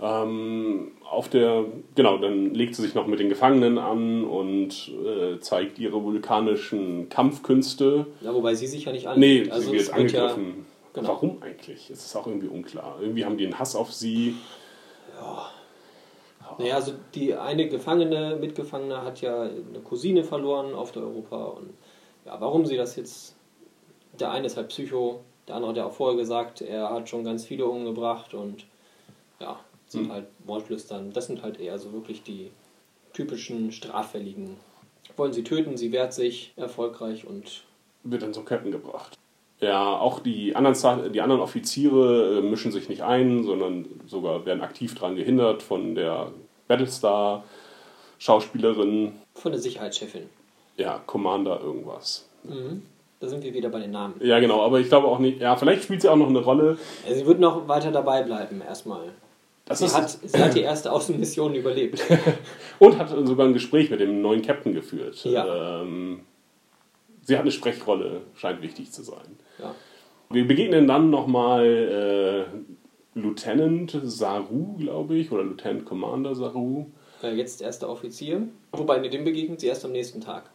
[0.00, 1.64] Ähm, auf der,
[1.96, 7.08] genau, dann legt sie sich noch mit den Gefangenen an und äh, zeigt ihre vulkanischen
[7.08, 8.06] Kampfkünste.
[8.20, 8.32] ja.
[8.32, 9.18] Wobei sie sich ja nicht an.
[9.18, 10.66] Nee, also sie wird wird ja, angegriffen.
[10.92, 11.08] genau.
[11.08, 11.90] Warum eigentlich?
[11.90, 12.98] Es ist auch irgendwie unklar.
[13.00, 14.36] Irgendwie haben die einen Hass auf sie.
[16.58, 21.70] Naja, also die eine Gefangene, Mitgefangene hat ja eine Cousine verloren auf der Europa und
[22.24, 23.36] ja, warum sie das jetzt.
[24.18, 27.22] Der eine ist halt Psycho, der andere hat ja auch vorher gesagt, er hat schon
[27.22, 28.66] ganz viele umgebracht und
[29.38, 30.12] ja, sind Hm.
[30.12, 31.12] halt Mordlüstern.
[31.12, 32.50] Das sind halt eher so wirklich die
[33.12, 34.56] typischen straffälligen.
[35.16, 37.64] Wollen sie töten, sie wehrt sich erfolgreich und
[38.04, 39.14] wird dann zum Captain gebracht.
[39.60, 44.60] Ja, auch die anderen, die anderen Offiziere äh, mischen sich nicht ein, sondern sogar werden
[44.62, 46.30] aktiv daran gehindert von der
[46.68, 50.28] Battlestar-Schauspielerin, von der Sicherheitschefin.
[50.76, 52.28] ja, Commander irgendwas.
[52.44, 52.82] Mhm.
[53.20, 54.14] Da sind wir wieder bei den Namen.
[54.20, 56.78] Ja, genau, aber ich glaube auch nicht, ja, vielleicht spielt sie auch noch eine Rolle.
[57.04, 59.12] Also sie wird noch weiter dabei bleiben, erstmal.
[59.68, 62.02] Das Sie ist, hat, sie hat die erste Außenmission überlebt.
[62.78, 65.22] und hat sogar ein Gespräch mit dem neuen Captain geführt.
[65.24, 65.82] Ja.
[65.82, 66.20] Ähm,
[67.22, 69.36] sie hat eine Sprechrolle, scheint wichtig zu sein.
[69.58, 69.74] Ja.
[70.30, 72.46] Wir begegnen dann nochmal
[73.14, 76.86] äh, Lieutenant Saru, glaube ich, oder Lieutenant Commander Saru.
[77.22, 78.48] Äh, jetzt erster Offizier.
[78.72, 80.50] Wobei, nee, dem begegnet sie erst am nächsten Tag.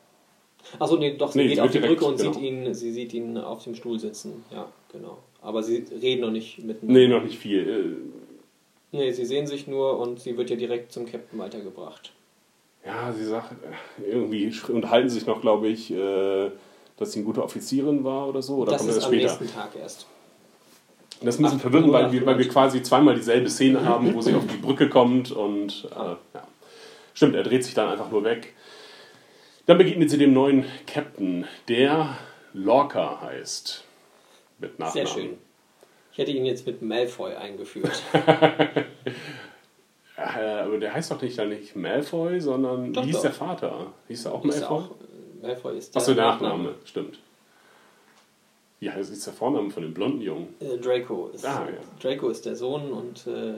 [0.80, 2.34] Achso, nee, doch, sie Nee, geht auf die direkt, Brücke und genau.
[2.34, 4.43] sieht ihn, sie sieht ihn auf dem Stuhl sitzen.
[4.52, 5.17] Ja, genau.
[5.41, 7.02] Aber sie reden noch nicht miteinander.
[7.02, 7.97] Nee, noch nicht viel.
[8.93, 12.13] Nee, sie sehen sich nur und sie wird ja direkt zum Captain weitergebracht.
[12.86, 16.51] Ja, sie sagt, äh, irgendwie unterhalten sich noch, glaube ich, äh,
[16.97, 18.58] dass sie eine gute Offizierin war oder so.
[18.58, 19.27] Oder das kommt ist das am später?
[19.27, 20.06] nächsten Tag erst.
[21.21, 24.13] Das ist ein bisschen Ach, verwirrend, weil wir, weil wir quasi zweimal dieselbe Szene haben,
[24.13, 25.95] wo sie auf die Brücke kommt und äh,
[26.36, 26.47] ja.
[27.15, 28.53] Stimmt, er dreht sich dann einfach nur weg.
[29.65, 32.17] Dann begegnet sie dem neuen Captain, der
[32.53, 33.84] Lorca heißt.
[34.60, 35.08] Mit Nachnamen.
[35.08, 35.38] Sehr schön.
[36.13, 38.02] Ich hätte ihn jetzt mit Malfoy eingeführt.
[40.15, 43.21] Aber der heißt doch nicht dann nicht Malfoy, sondern Doch, wie hieß doch.
[43.23, 43.88] der Vater?
[44.08, 44.67] Hieß er auch ja Malfoy?
[44.67, 47.17] auch, äh, Malfoy ist der Achso, der Nachname, stimmt.
[48.80, 50.54] Wie heißt ist der Vorname von dem blonden Jungen?
[50.60, 51.80] Äh, Draco ist, Ah, ja.
[52.02, 53.56] Draco ist der Sohn und äh,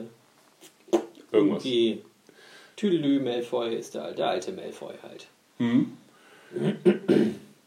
[1.31, 1.63] Irgendwas.
[1.63, 2.01] die
[2.77, 5.27] Tüdelü Malfoy ist der, der alte Malfoy halt.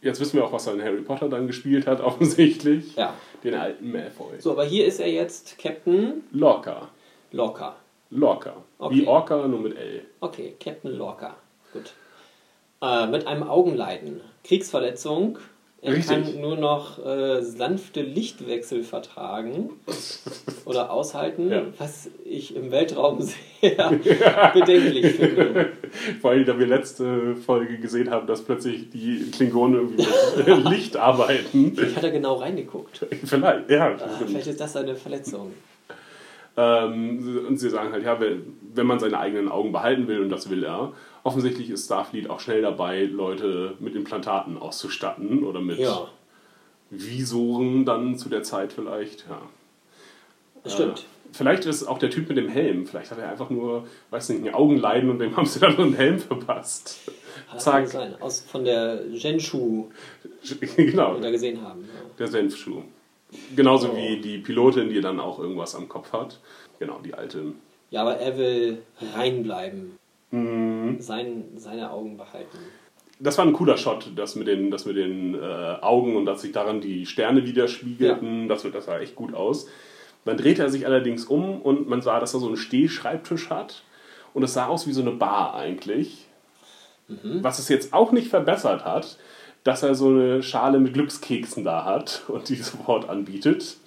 [0.00, 2.94] Jetzt wissen wir auch, was er in Harry Potter dann gespielt hat, offensichtlich.
[2.96, 3.14] Ja.
[3.42, 4.40] Den alten Malfoy.
[4.40, 6.88] So, aber hier ist er jetzt Captain Lorca.
[7.32, 7.76] Lorca.
[8.10, 8.56] Lorca.
[8.78, 8.94] Okay.
[8.94, 10.02] Wie Orca, nur mit L.
[10.20, 11.36] Okay, Captain Lorca.
[11.72, 11.92] Gut.
[12.80, 14.20] Äh, mit einem Augenleiden.
[14.44, 15.38] Kriegsverletzung.
[15.80, 16.08] Er Richtig.
[16.24, 19.70] kann nur noch äh, sanfte Lichtwechsel vertragen
[20.64, 21.62] oder aushalten, Ja.
[21.78, 23.20] was ich im Weltraum
[23.60, 23.90] sehr
[24.54, 25.68] bedenklich finde.
[26.20, 30.96] Vor allem, da wir letzte Folge gesehen haben, dass plötzlich die Klingonen irgendwie mit Licht
[30.96, 31.76] arbeiten.
[31.80, 33.06] Ich hatte genau reingeguckt.
[33.24, 33.92] Vielleicht, ja.
[34.00, 35.52] Ah, vielleicht ist das eine Verletzung.
[36.56, 40.28] Ähm, und sie sagen halt, ja, wenn, wenn man seine eigenen Augen behalten will, und
[40.28, 40.92] das will er,
[41.24, 46.08] offensichtlich ist Starfleet auch schnell dabei, Leute mit Implantaten auszustatten oder mit Ja,
[46.90, 49.26] Visoren dann zu der Zeit vielleicht.
[49.28, 49.42] Ja.
[50.64, 51.00] das stimmt.
[51.00, 51.02] Äh,
[51.32, 52.86] vielleicht ist auch der Typ mit dem Helm.
[52.86, 55.84] Vielleicht hat er einfach nur, weiß nicht, ein Augenleiden und dem haben sie dann nur
[55.86, 57.00] einen Helm verpasst.
[57.52, 57.88] Das kann Zack.
[57.88, 58.14] sein.
[58.20, 59.88] Aus, von der Genshu,
[60.76, 61.82] genau, die wir da gesehen haben.
[61.82, 62.00] Ja.
[62.18, 62.82] der Senfschuh.
[63.54, 63.96] Genauso Oh.
[63.96, 66.40] wie die Pilotin, die dann auch irgendwas am Kopf hat.
[66.78, 67.52] Genau, die alte.
[67.90, 68.78] ja, aber er will
[69.14, 69.97] reinbleiben.
[70.30, 70.96] Mhm.
[71.00, 72.58] Sein, seine Augen behalten.
[73.20, 75.38] Das war ein cooler Shot, das mit den, das mit den äh,
[75.80, 78.48] Augen und dass sich daran die Sterne widerspiegelten.
[78.48, 79.66] Das, das sah echt gut aus.
[80.24, 83.82] Dann drehte er sich allerdings um und man sah, dass er so einen Stehschreibtisch hat.
[84.34, 86.28] Und es sah aus wie so eine Bar eigentlich.
[87.08, 89.18] Was es jetzt auch nicht verbessert hat,
[89.64, 93.78] dass er so eine Schale mit Glückskeksen da hat und die sofort anbietet.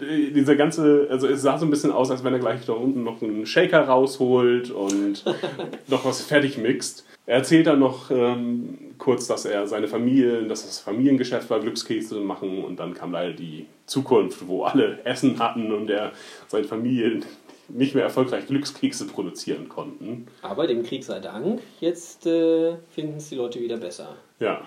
[0.00, 3.02] Dieser ganze, also es sah so ein bisschen aus, als wenn er gleich da unten
[3.02, 5.24] noch einen Shaker rausholt und
[5.88, 7.04] noch was fertig mixt.
[7.26, 12.20] Er erzählt dann noch ähm, kurz, dass er seine Familie, dass das Familiengeschäft war, Glückskekse
[12.20, 16.12] machen und dann kam leider die Zukunft, wo alle Essen hatten und er
[16.46, 17.20] seine Familie
[17.68, 20.26] nicht mehr erfolgreich Glückskekse produzieren konnten.
[20.42, 24.16] Aber dem Krieg sei Dank, jetzt äh, finden es die Leute wieder besser.
[24.40, 24.62] Ja,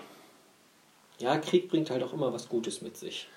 [1.18, 3.28] Ja, Krieg bringt halt auch immer was Gutes mit sich.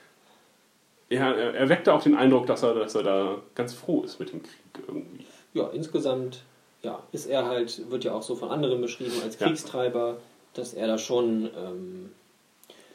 [1.10, 4.32] Ja er, weckte auch den Eindruck, dass er, dass er da ganz froh ist mit
[4.32, 5.26] dem Krieg irgendwie.
[5.54, 6.44] Ja, insgesamt
[6.84, 9.48] ja, ist er halt, wird ja auch so von anderen beschrieben als Ja.
[9.48, 10.18] Kriegstreiber,
[10.54, 12.12] dass er da schon ähm,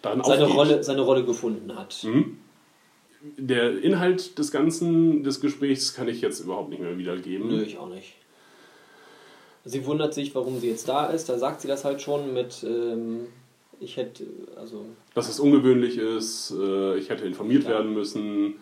[0.03, 0.57] seine, aufgeht.
[0.57, 2.05] Rolle, seine Rolle gefunden hat.
[2.05, 2.39] Mhm.
[3.37, 7.49] der Inhalt des ganzen des Gesprächs kann ich jetzt überhaupt nicht mehr wiedergeben.
[7.49, 8.15] Nö, ich auch nicht.
[9.67, 11.29] Sie wundert sich, warum sie jetzt da ist.
[11.29, 13.27] Da sagt sie das halt schon mit, ähm,
[13.81, 14.25] ich hätte,
[14.57, 17.79] also Dass es ungewöhnlich ist, äh, ich hätte informiert Klar.
[17.79, 18.55] werden müssen.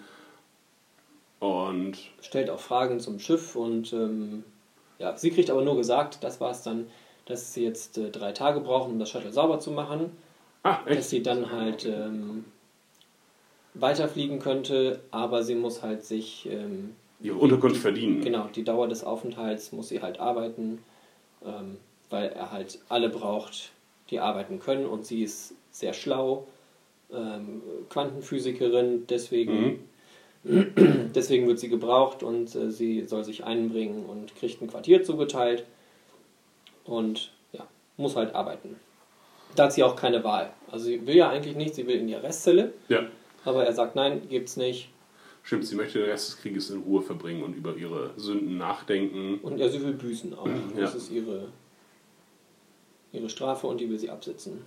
[1.41, 4.45] Und stellt auch Fragen zum Schiff und ähm,
[4.99, 6.87] ja, sie kriegt aber nur gesagt, das war es dann,
[7.27, 10.11] dass sie jetzt äh, drei Tage brauchen, um das Shuttle sauber zu machen,
[10.65, 11.09] ah, dass echt?
[11.11, 12.45] sie dann halt ähm,
[13.75, 18.21] weiterfliegen könnte, aber sie muss halt sich ähm, Ihre Unterkunft verdienen.
[18.23, 20.79] Genau, die Dauer des Aufenthalts muss sie halt arbeiten,
[21.45, 21.77] ähm,
[22.11, 23.73] weil er halt alle braucht,
[24.11, 26.47] die arbeiten können und sie ist sehr schlau,
[27.13, 29.81] ähm, Quantenphysikerin, deswegen,
[30.45, 31.11] Mhm.
[31.15, 35.65] deswegen wird sie gebraucht und äh, sie soll sich einbringen und kriegt ein Quartier zugeteilt
[36.85, 37.67] und ja,
[37.97, 38.77] muss halt arbeiten.
[39.57, 40.53] Da hat sie auch keine Wahl.
[40.71, 43.07] Also sie will ja eigentlich nicht, sie will in die Arrestzelle, Ja,
[43.45, 44.91] aber er sagt, nein, gibt's nicht.
[45.43, 45.67] stimmt.
[45.67, 49.39] Sie möchte den Rest des Krieges in Ruhe verbringen und über ihre Sünden nachdenken.
[49.43, 50.47] Und ja, sie will büßen auch.
[50.77, 50.83] Ja.
[50.83, 51.49] Das ist ihre,
[53.13, 54.63] ihre Strafe und die will sie absitzen.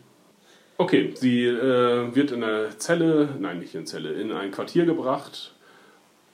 [0.78, 5.54] Okay, sie äh, wird in eine Zelle, nein, nicht in Zelle, in ein Quartier gebracht.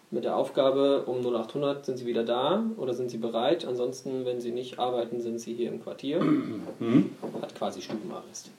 [0.10, 3.66] Mit der Aufgabe um 0800 sind sie wieder da oder sind sie bereit.
[3.66, 6.22] Ansonsten, wenn sie nicht arbeiten, sind sie hier im Quartier.
[6.80, 7.10] Mhm.
[7.42, 8.52] Hat quasi Stubenarrest.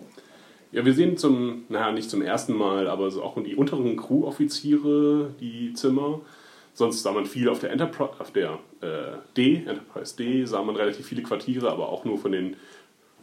[0.72, 5.30] Ja, wir sehen zum, naja, nicht zum ersten Mal, aber so auch die unteren Crew-Offiziere,
[5.40, 6.20] die Zimmer.
[6.74, 10.76] Sonst sah man viel auf der Enterprise, auf der äh, D, Enterprise D, sah man
[10.76, 12.56] relativ viele Quartiere, aber auch nur von den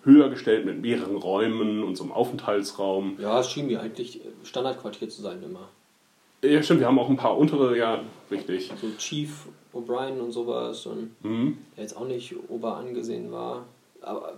[0.06, 3.18] höher gestellt mit mehreren Räumen und so einem Aufenthaltsraum.
[3.20, 5.68] Ja, es schien mir eigentlich Standardquartier zu sein immer.
[6.44, 8.72] Ja, stimmt, wir haben auch ein paar untere, ja, richtig.
[8.80, 11.58] So Chief O'Brien und sowas, und Mhm.
[11.76, 13.66] der jetzt auch nicht ober angesehen war.
[14.02, 14.34] Aber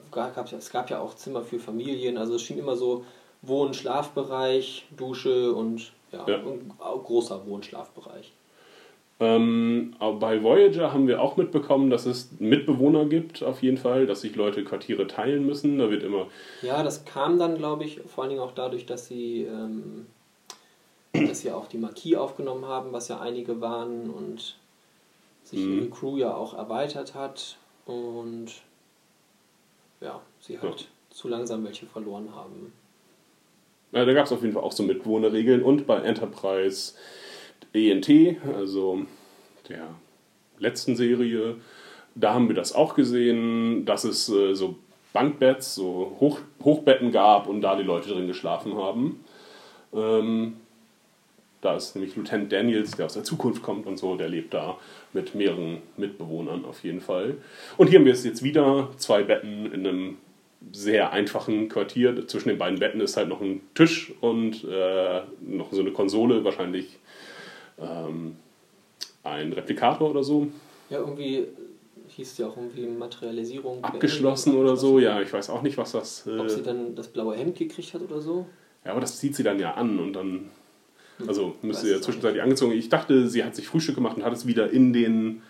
[0.57, 3.03] es gab ja auch Zimmer für Familien, also es schien immer so
[3.41, 6.41] Wohn-, Schlafbereich, Dusche und ja, Ja.
[6.79, 8.31] Auch großer Wohn-, Schlafbereich.
[9.19, 14.05] Ähm, aber bei Voyager haben wir auch mitbekommen, dass es Mitbewohner gibt, auf jeden Fall,
[14.05, 15.79] dass sich Leute Quartiere teilen müssen.
[15.79, 16.27] Da wird immer
[16.61, 20.05] Ja, das kam dann, glaube ich, vor allen Dingen auch dadurch, dass sie, ähm,
[21.13, 24.55] dass sie auch die Marquis aufgenommen haben, was ja einige waren und
[25.43, 25.79] sich Mhm.
[25.79, 28.51] ihre Crew ja auch erweitert hat und
[29.99, 32.71] ja, sie halt zu langsam welche verloren haben.
[33.93, 36.93] Ja, da gab es auf jeden Fall auch so Mitbewohnerregeln und bei Enterprise
[37.73, 38.09] ENT,
[38.55, 39.01] also
[39.69, 39.87] der
[40.59, 41.55] letzten Serie,
[42.15, 44.75] da haben wir das auch gesehen, dass es äh, so
[45.13, 49.23] Bankbeds, so Hoch Hochbetten gab und da die Leute drin geschlafen haben.
[49.93, 50.57] Ähm,
[51.61, 54.77] da ist nämlich Lieutenant Daniels, der aus der Zukunft kommt und so, der lebt da
[55.13, 57.37] mit mehreren Mitbewohnern auf jeden Fall.
[57.77, 60.17] Und hier haben wir es jetzt wieder, zwei Betten in einem
[60.71, 62.27] sehr einfachen Quartier.
[62.27, 66.43] Zwischen den beiden Betten ist halt noch ein Tisch und äh, noch so eine Konsole,
[66.43, 66.99] wahrscheinlich
[67.79, 68.35] ähm,
[69.23, 70.47] ein Replikator oder so.
[70.89, 71.45] Ja, irgendwie
[72.09, 73.83] hieß es ja auch irgendwie Materialisierung.
[73.83, 76.25] Abgeschlossen oder so, ja, ich weiß auch nicht, was das.
[76.27, 78.45] Ob sie Äh, dann das blaue Hemd gekriegt hat oder so.
[78.85, 80.49] ja, aber das zieht sie dann ja an und dann.
[81.27, 81.69] Also müsste Hm.
[81.71, 82.73] Weiß sie ja zwischenzeitlich angezogen.
[82.73, 85.41] Ich dachte, sie hat sich Frühstück gemacht und hat es wieder in den.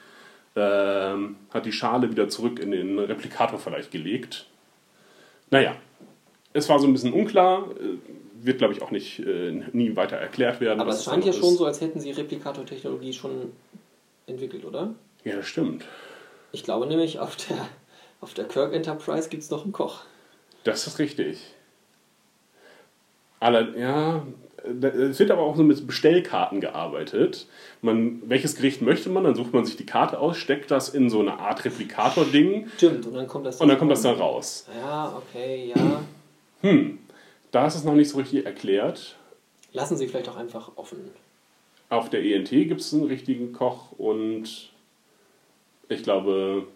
[0.55, 4.47] Ähm, hat die Schale wieder zurück in den Replikator vielleicht gelegt.
[5.51, 5.75] Naja,
[6.53, 7.69] es war so ein bisschen unklar.
[8.41, 10.79] Wird, glaube ich, auch nicht äh, nie weiter erklärt werden.
[10.79, 13.51] Aber es scheint ja noch schon so, als hätten sie Replikator-Technologie schon
[14.27, 14.93] entwickelt, oder?
[15.23, 15.85] Ja, das stimmt.
[16.51, 17.57] Ich glaube nämlich, auf der,
[18.21, 20.01] auf der Kirk Enterprise gibt es noch einen Koch.
[20.63, 21.39] Das ist richtig.
[23.39, 24.25] Aller, ja,
[24.63, 27.47] es wird aber auch so mit Bestellkarten gearbeitet.
[27.81, 29.23] Man, welches Gericht möchte man?
[29.23, 33.05] Dann sucht man sich die Karte aus, steckt das in so eine Art Replikator-Ding Stimmt,
[33.05, 33.61] und dann kommt das.
[33.61, 34.67] und dann kommt das da raus.
[34.75, 36.01] Ja, okay, ja.
[36.61, 36.97] Hm,
[37.51, 39.15] da ist es noch nicht so richtig erklärt.
[39.73, 41.11] Lassen Sie vielleicht auch einfach offen.
[41.89, 44.71] Auf der ENT gibt es einen richtigen Koch und
[45.89, 46.67] ich glaube,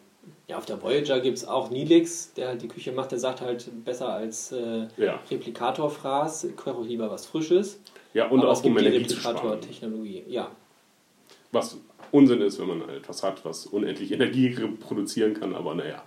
[0.47, 3.12] Ja, auf der Voyager gibt es auch Nilix, der halt die Küche macht.
[3.12, 5.19] Der sagt halt besser als äh, Ja.
[5.29, 7.79] Replikatorfraß, koche lieber was Frisches.
[8.13, 9.36] ja, und Aber auch um gibt die Energie zu sparen.
[9.38, 10.23] Replikator-Technologie.
[10.27, 10.51] Ja,
[11.51, 11.77] Was
[12.12, 16.03] Unsinn ist, wenn man etwas hat, was unendlich Energie produzieren kann, aber naja.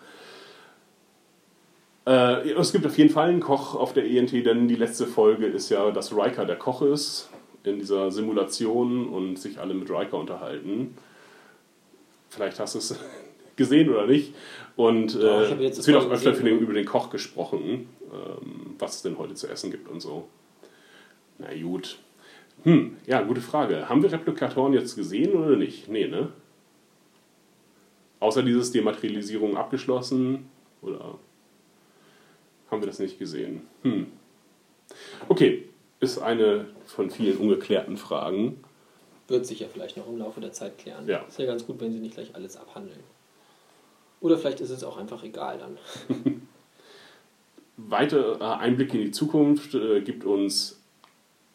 [2.06, 5.46] Äh, es gibt auf jeden Fall einen Koch auf der ENT, denn die letzte Folge
[5.46, 7.30] ist ja, dass Riker der Koch ist
[7.62, 10.96] in dieser Simulation und sich alle mit Riker unterhalten.
[12.28, 12.98] Vielleicht hast du es
[13.56, 14.34] gesehen oder nicht.
[14.76, 16.52] Und äh, jetzt es wird auch öfter den, ja.
[16.52, 20.28] über den Koch gesprochen, ähm, was es denn heute zu essen gibt und so.
[21.38, 21.98] Na gut.
[22.64, 23.88] Hm, ja, gute Frage.
[23.88, 25.88] Haben wir Replikatoren jetzt gesehen oder nicht?
[25.88, 26.28] Nee, ne?
[28.20, 30.48] Außer dieses Dematerialisierung abgeschlossen?
[30.82, 31.18] Oder
[32.74, 33.62] haben wir das nicht gesehen?
[33.82, 34.06] Hm.
[35.28, 35.64] Okay,
[36.00, 38.62] ist eine von vielen ungeklärten Fragen.
[39.28, 41.06] Wird sich ja vielleicht noch im Laufe der Zeit klären.
[41.08, 41.24] Ja.
[41.28, 43.00] Ist ja ganz gut, wenn sie nicht gleich alles abhandeln.
[44.20, 45.78] Oder vielleicht ist es auch einfach egal dann.
[47.76, 50.80] Weitere äh, Einblicke in die Zukunft äh, gibt uns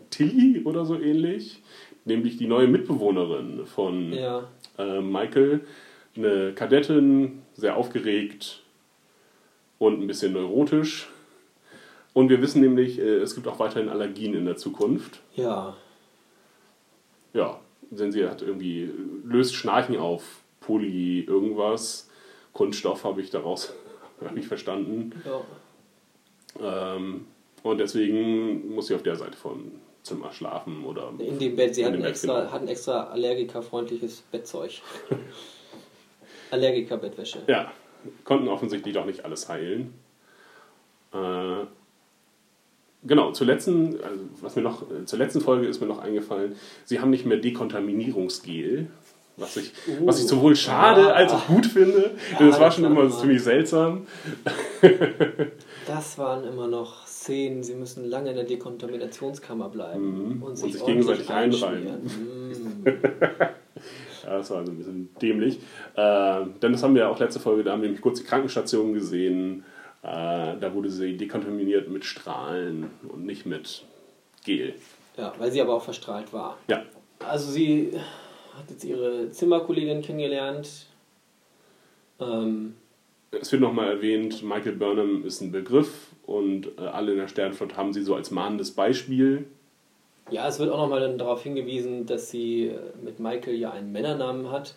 [0.10, 1.62] Tilly oder so ähnlich,
[2.06, 4.48] nämlich die neue Mitbewohnerin von Ja.
[4.78, 5.62] äh, Michael.
[6.16, 8.64] Eine Kadettin, sehr aufgeregt
[9.80, 11.10] und ein bisschen neurotisch.
[12.13, 15.22] Und wir wissen nämlich, äh, es gibt auch weiterhin Allergien in der Zukunft.
[15.36, 15.76] Ja.
[17.34, 18.89] Ja, denn sie hat irgendwie,
[19.24, 22.10] löst Schnarchen auf, Poly, irgendwas.
[22.54, 23.74] Kunststoff habe ich daraus
[24.26, 25.13] habe ich verstanden.
[25.26, 25.42] ja.
[26.62, 27.26] Ähm,
[27.62, 29.72] und deswegen muss sie auf der Seite vom
[30.04, 31.76] Zimmer schlafen oder In dem Bett.
[31.76, 32.52] Sie in hat dem ein Bett, extra, genau.
[32.52, 34.82] hat ein extra allergikerfreundliches Bettzeug.
[36.52, 37.39] Allergiker-Bettwäsche.
[37.48, 37.72] Ja,
[38.24, 39.94] konnten offensichtlich doch nicht alles heilen.
[41.14, 41.66] Äh,
[43.06, 46.56] genau, zur letzten, also was mir noch, äh, zur letzten Folge ist mir noch eingefallen,
[46.86, 48.88] sie haben nicht mehr Dekontaminierungsgel.
[49.38, 51.16] Was ich, Uh, was ich sowohl schade ah.
[51.16, 52.12] als auch gut finde.
[52.34, 54.06] Ja, denn es war das schon war immer immer- ziemlich seltsam.
[55.88, 60.02] Das waren immer noch Szenen, sie müssen lange in der Dekontaminationskammer bleiben
[60.36, 60.44] Mhm.
[60.44, 62.02] und Und sich, sich ordentlich gegenseitig einreiben.
[62.02, 62.82] einschmieren.
[64.30, 65.58] Ja, das war so ein bisschen dämlich.
[65.96, 68.26] Äh, denn das haben wir ja auch letzte Folge, da haben wir nämlich kurz die
[68.26, 69.63] Krankenstation gesehen.
[70.04, 70.06] Äh,
[70.60, 73.84] da wurde sie dekontaminiert mit Strahlen und nicht mit
[74.46, 74.76] Gel.
[75.18, 76.60] Ja, weil sie aber auch verstrahlt war.
[76.70, 76.84] Ja,
[77.28, 77.92] Also sie
[78.56, 80.86] hat jetzt ihre Zimmerkollegin kennengelernt.
[82.20, 82.76] Ähm,
[83.32, 87.78] es wird nochmal erwähnt, Michael Burnham ist ein Begriff und äh, alle in der Sternflotte
[87.78, 89.46] haben sie so als mahnendes Beispiel.
[90.32, 93.92] Ja, es wird auch nochmal dann darauf hingewiesen, dass sie äh, mit Michael ja einen
[93.92, 94.76] Männernamen hat.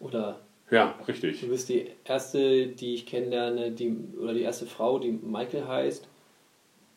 [0.00, 1.40] Oder Ja, richtig.
[1.40, 6.08] du bist die erste, die ich kennenlerne, die, oder die erste Frau, die Michael heißt.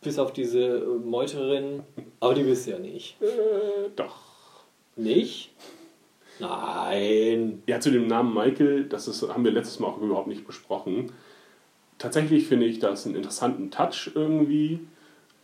[0.02, 1.84] Bis auf diese äh, Meuterin.
[2.20, 3.22] Aber die bist du ja nicht.
[3.22, 4.20] Äh, doch.
[4.96, 5.52] Nicht?
[6.40, 7.64] Nein.
[7.68, 11.12] Ja, zu dem Namen Michael, das ist, haben wir letztes Mal auch überhaupt nicht besprochen.
[11.98, 14.80] Tatsächlich finde ich das einen interessanten Touch irgendwie.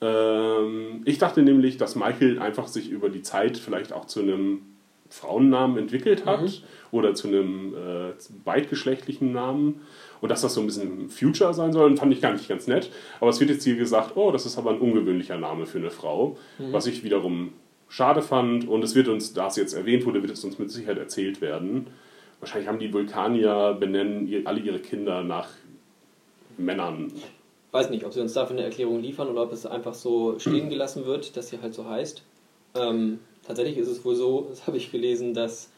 [0.02, 4.62] Ähm, ich dachte nämlich, dass Michael einfach sich über die Zeit vielleicht auch zu einem
[5.10, 6.52] Frauennamen entwickelt hat Mhm.
[6.92, 8.12] oder zu einem äh,
[8.44, 9.82] beidgeschlechtlichen Namen
[10.20, 12.90] und dass das so ein bisschen Future sein soll, fand ich gar nicht ganz nett.
[13.20, 15.92] Aber es wird jetzt hier gesagt, oh, das ist aber ein ungewöhnlicher Name für eine
[15.92, 17.54] Frau, was ich wiederum
[17.88, 20.72] schade fand und es wird uns, da es jetzt erwähnt wurde, wird es uns mit
[20.72, 21.88] Sicherheit erzählt werden.
[22.40, 25.50] Wahrscheinlich haben die Vulkanier benennen alle ihre Kinder nach
[26.58, 27.12] Männern.
[27.72, 30.70] Weiß nicht, ob sie uns dafür eine Erklärung liefern oder ob es einfach so stehen
[30.70, 32.24] gelassen wird, dass sie halt so heißt.
[32.76, 35.70] Ähm, tatsächlich ist es wohl so, das habe ich gelesen, dass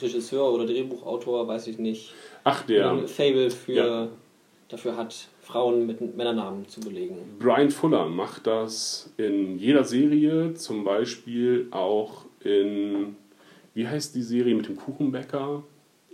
[0.00, 2.12] Regisseur oder Drehbuchautor, weiß ich nicht,
[2.44, 4.08] Ach, der ein Fable für, Ja.
[4.68, 7.16] dafür hat, Frauen mit Männernamen zu belegen.
[7.38, 13.14] Brian Fuller macht das in jeder Serie, zum Beispiel auch in,
[13.74, 15.62] wie heißt die Serie mit dem Kuchenbäcker?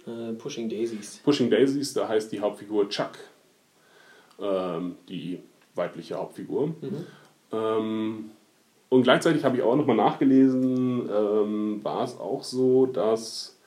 [0.07, 1.21] Äh, Pushing Daisies.
[1.25, 3.13] Pushing Daisies, da heißt die Hauptfigur Chuck,
[4.43, 5.39] ähm, die
[5.75, 6.75] weibliche Hauptfigur.
[7.53, 8.31] Ähm,
[8.89, 13.59] und gleichzeitig habe ich auch nochmal nachgelesen, ähm, war es auch so, dass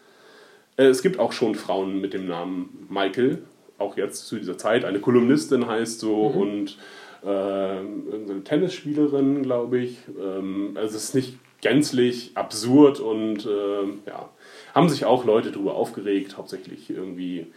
[0.78, 3.42] äh, es gibt auch schon Frauen mit dem Namen Michael,
[3.78, 4.86] auch jetzt zu dieser Zeit.
[4.86, 6.78] Eine Kolumnistin heißt so und
[7.26, 9.98] ähm, irgendeine Tennisspielerin, glaube ich.
[10.20, 14.30] Ähm, also es ist nicht gänzlich absurd und ähm, ja,
[14.76, 17.48] haben sich auch Leute darüber aufgeregt, hauptsächlich irgendwie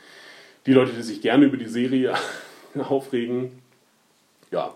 [0.65, 2.15] die Leute, die sich gerne über die Serie
[2.89, 3.63] aufregen.
[4.51, 4.75] Ja,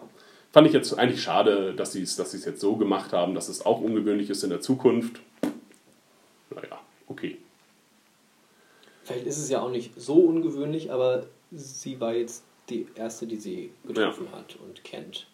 [0.52, 3.48] fand ich jetzt eigentlich schade, dass sie es dass es jetzt so gemacht haben, dass
[3.48, 5.20] es auch ungewöhnlich ist in der Zukunft.
[6.50, 7.38] Naja, okay.
[9.04, 13.36] Vielleicht ist es ja auch nicht so ungewöhnlich, aber sie war jetzt die erste, die
[13.36, 15.26] sie getroffen hat und kennt.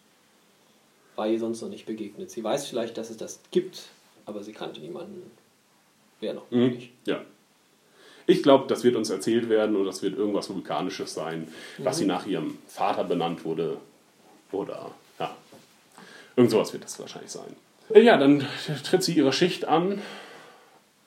[1.15, 2.31] War ihr sonst noch nicht begegnet.
[2.31, 3.89] Sie weiß vielleicht, dass es das gibt,
[4.25, 5.29] aber sie kannte niemanden.
[6.21, 6.67] Wer noch Mhm.
[6.69, 6.91] nicht.
[7.05, 7.21] Ja.
[8.29, 11.47] Ich glaube, das wird uns erzählt werden und das wird irgendwas Vulkanisches sein,
[11.79, 13.77] was sie nach ihrem Vater benannt wurde.
[14.51, 15.35] Oder, ja.
[16.35, 17.55] Irgend sowas wird das wahrscheinlich sein.
[17.93, 18.45] Äh, Ja, dann
[18.83, 19.99] tritt sie ihre Schicht an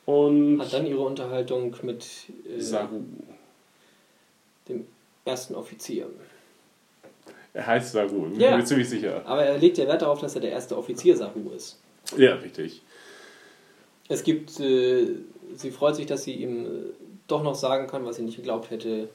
[0.05, 2.05] und Hat dann ihre Unterhaltung mit
[2.57, 3.03] äh, Saru.
[4.69, 4.87] dem
[5.25, 6.07] ersten Offizier.
[7.55, 8.57] Er heißt Saru, bin Ja.
[8.57, 9.23] mir ziemlich sicher.
[9.27, 11.79] Aber er legt ja Wert darauf, dass er der erste Offizier Saru ist.
[12.17, 12.83] Ja, richtig.
[14.09, 15.07] Es gibt, äh,
[15.55, 16.69] sie freut sich, dass sie ihm äh,
[17.33, 19.09] doch noch sagen kann, was sie nicht geglaubt hätte,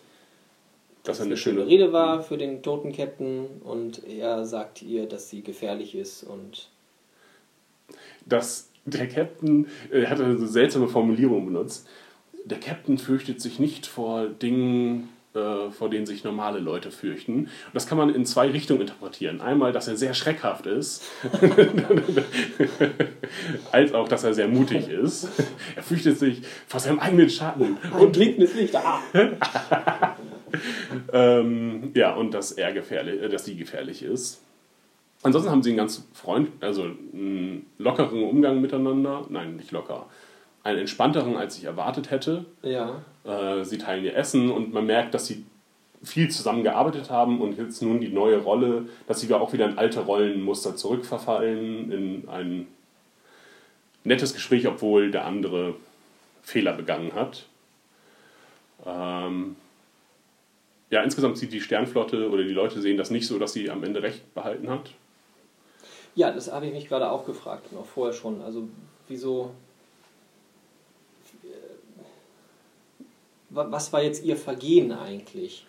[1.04, 4.82] Das ist eine eine schöne schöne Rede war für den toten Captain und er sagt
[4.82, 6.70] ihr, dass sie gefährlich ist und
[8.26, 11.88] dass der Captain, er hat eine seltsame Formulierung benutzt.
[12.46, 17.42] Der Captain fürchtet sich nicht vor Dingen, äh, vor denen sich normale Leute fürchten.
[17.42, 19.40] Und das kann man in zwei Richtungen interpretieren.
[19.42, 21.04] Einmal, dass er sehr schreckhaft ist,
[23.72, 25.30] als auch, dass er sehr mutig ist.
[25.76, 27.78] Er fürchtet sich vor seinem eigenen Schatten.
[27.98, 28.76] Und blinkendes Licht.
[28.76, 29.00] Ah.
[31.12, 34.42] Ähm, ja, und dass er gefährlich, äh, dass sie gefährlich ist.
[35.24, 39.26] Ansonsten haben sie einen ganz freund, also einen lockeren Umgang miteinander.
[39.30, 40.06] Nein, nicht locker.
[40.64, 42.46] Einen entspannteren, als ich erwartet hätte.
[42.62, 43.02] Ja.
[43.28, 45.46] Äh, sie teilen ihr Essen und man merkt, dass sie
[46.04, 50.00] viel zusammengearbeitet haben und jetzt nun die neue Rolle, dass sie auch wieder in alte
[50.02, 52.68] Rollenmuster zurückverfallen, in ein
[54.04, 55.76] nettes Gespräch, obwohl der andere
[56.44, 57.46] Fehler begangen hat.
[58.86, 59.56] Ähm,
[60.92, 63.84] ja, insgesamt sieht die Sternflotte oder die Leute sehen das nicht so, dass sie am
[63.84, 64.92] Ende recht behalten hat.
[66.16, 68.42] Ja, das habe ich mich gerade auch gefragt, noch vorher schon.
[68.42, 68.70] Also,
[69.08, 69.52] wieso.
[71.44, 71.48] äh,
[72.00, 72.06] wa-
[73.50, 75.66] Was war jetzt ihr Vergehen eigentlich?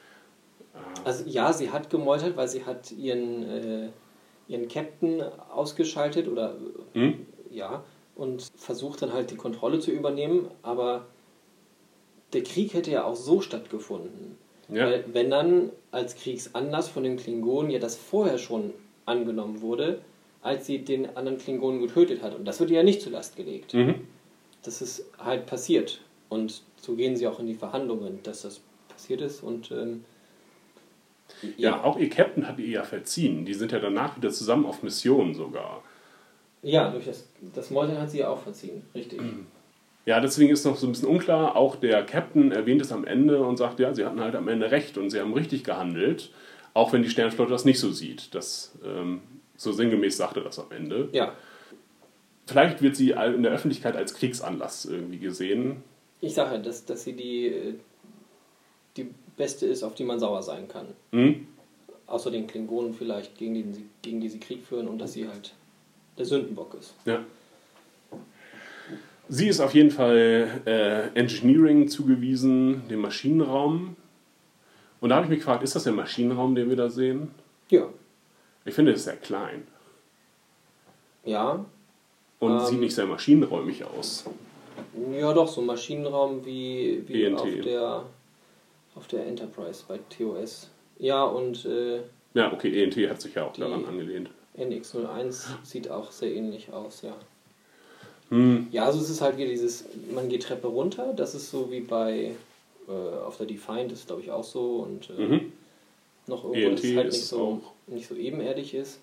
[1.05, 3.89] Also, ja, sie hat gemeutert, weil sie hat ihren, äh,
[4.49, 6.57] ihren Captain ausgeschaltet oder.
[6.95, 7.27] Hm?
[7.51, 11.07] Ja, und versucht dann halt die Kontrolle zu übernehmen, aber
[12.33, 14.37] der Krieg hätte ja auch so stattgefunden.
[14.69, 14.87] Ja.
[14.87, 18.75] Weil, wenn dann als Kriegsanlass von den Klingonen ja das vorher schon
[19.07, 20.01] angenommen wurde,
[20.43, 22.35] als sie den anderen Klingonen getötet hat.
[22.35, 23.73] Und das wird ihr ja nicht zur Last gelegt.
[23.75, 24.07] Mhm.
[24.63, 26.01] Das ist halt passiert.
[26.29, 29.43] Und so gehen sie auch in die Verhandlungen, dass das passiert ist.
[29.43, 30.05] Und ähm,
[31.57, 33.45] Ja, auch ihr Captain hat ihr ja verziehen.
[33.45, 35.83] Die sind ja danach wieder zusammen auf Mission sogar.
[36.63, 38.83] ja, durch das, das Meutern hat sie ja auch verziehen.
[38.95, 39.21] Richtig.
[40.07, 41.55] Ja, deswegen ist noch so ein bisschen unklar.
[41.55, 44.71] Auch der Captain erwähnt es am Ende und sagt, ja, sie hatten halt am Ende
[44.71, 46.33] recht und sie haben richtig gehandelt.
[46.75, 48.35] Auch wenn die Sternflotte das nicht so sieht.
[48.35, 49.21] Das, ähm,
[49.57, 51.09] so sinngemäß sagt er das am Ende.
[51.13, 51.33] Ja,
[52.47, 55.83] Vielleicht wird sie in der Öffentlichkeit als Kriegsanlass irgendwie gesehen.
[56.21, 57.75] Ich sage dass, dass sie die, äh,
[58.97, 60.87] die beste ist, auf die man sauer sein kann.
[61.13, 61.47] Hm?
[62.07, 65.29] Außer den Klingonen vielleicht, gegen die, sie, gegen die sie Krieg führen und dass sie
[65.29, 65.55] halt
[66.17, 66.95] der Sündenbock ist.
[67.05, 67.25] Ja.
[69.29, 73.97] Sie ist auf jeden Fall äh, Engineering zugewiesen, dem Maschinenraum.
[75.01, 77.31] Und da habe ich mich gefragt, ist das der Maschinenraum, den wir da sehen?
[77.69, 77.89] Ja.
[78.65, 79.67] Ich finde, es sehr klein.
[81.25, 81.65] Ja.
[82.41, 82.67] Und Ähm.
[82.67, 84.25] sieht nicht sehr maschinenräumig aus.
[85.13, 88.05] Ja, doch, so ein Maschinenraum wie, wie auf, der,
[88.95, 90.69] auf der Enterprise bei TOS.
[90.99, 92.01] Ja, und äh,
[92.35, 94.31] Ja, okay, ENT hat sich ja auch daran angelehnt.
[94.59, 97.15] NX01 sieht auch sehr ähnlich aus, ja.
[98.31, 101.71] Hm, Ja, also es ist halt wieder dieses, man geht Treppe runter, das ist so
[101.71, 102.35] wie bei,
[102.89, 102.93] äh,
[103.25, 105.53] auf der Defiant ist glaube ich auch so und äh, Mhm.
[106.27, 108.99] noch irgendwo, ENT dass es halt nicht so, auch- nicht so ebenerdig ist.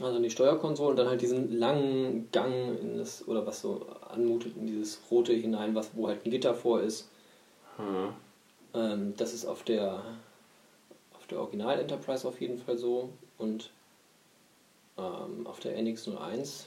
[0.00, 3.86] Also in die Steuerkonsole und dann halt diesen langen Gang in das, oder was so
[4.08, 7.08] anmutet, in dieses Rote hinein, was, wo halt ein Gitter vor ist.
[7.78, 8.14] ha.
[8.72, 10.02] Ähm, das ist auf der,
[11.18, 13.70] auf der Original Enterprise auf jeden Fall so und
[14.96, 16.66] ähm, auf der NX01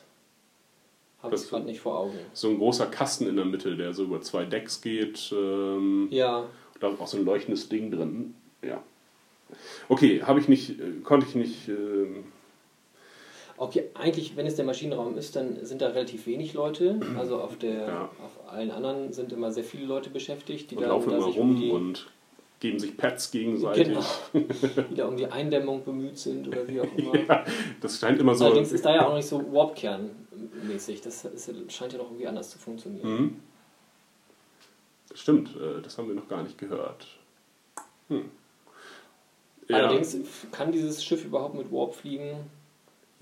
[1.23, 2.17] habe ich es gerade nicht vor Augen.
[2.33, 5.31] So ein großer Kasten in der Mitte, der so über zwei Decks geht.
[5.35, 6.45] Ähm, Ja,
[6.81, 8.35] Da ist auch so ein leuchtendes Ding drin.
[8.61, 8.83] Ja.
[9.87, 11.69] Okay, habe ich nicht, äh, konnte ich nicht.
[11.69, 12.25] ähm,
[13.63, 16.99] Okay, eigentlich, wenn es der Maschinenraum ist, dann sind da relativ wenig Leute.
[17.17, 18.09] Also auf, der, Ja.
[18.23, 21.27] auf allen anderen sind immer sehr viele Leute beschäftigt, die und da, laufen da immer
[21.27, 22.07] sich rum um und
[22.59, 23.87] geben sich Pads gegenseitig.
[23.87, 24.03] genau,
[24.89, 27.15] die da um die Eindämmung bemüht sind oder wie auch immer.
[27.17, 27.45] Ja,
[27.79, 28.45] das scheint immer so.
[28.45, 31.01] Allerdings ist da ja auch nicht so Warp-Kern-mäßig.
[31.01, 33.09] Das ist, scheint ja noch irgendwie anders zu funktionieren.
[33.21, 33.39] Mhm.
[35.13, 37.07] Stimmt, äh, das haben wir noch gar nicht gehört.
[38.09, 38.25] Hm.
[39.69, 40.17] Ja, Allerdings
[40.51, 42.37] kann dieses Schiff überhaupt mit Warp fliegen.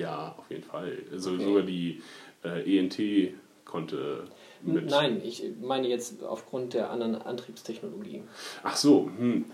[0.01, 0.97] Ja, auf jeden Fall.
[1.11, 1.43] Also Okay.
[1.43, 2.01] sogar die
[2.43, 2.97] äh, ENT
[3.65, 4.23] konnte
[4.63, 4.89] mit.
[4.89, 8.23] Nein, ich meine jetzt aufgrund der anderen Antriebstechnologie.
[8.63, 9.45] Ach so, hm.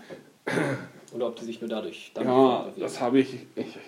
[1.14, 2.80] Oder ob die sich nur dadurch damit Ja, bewegen.
[2.80, 3.80] das habe ich, ich äh,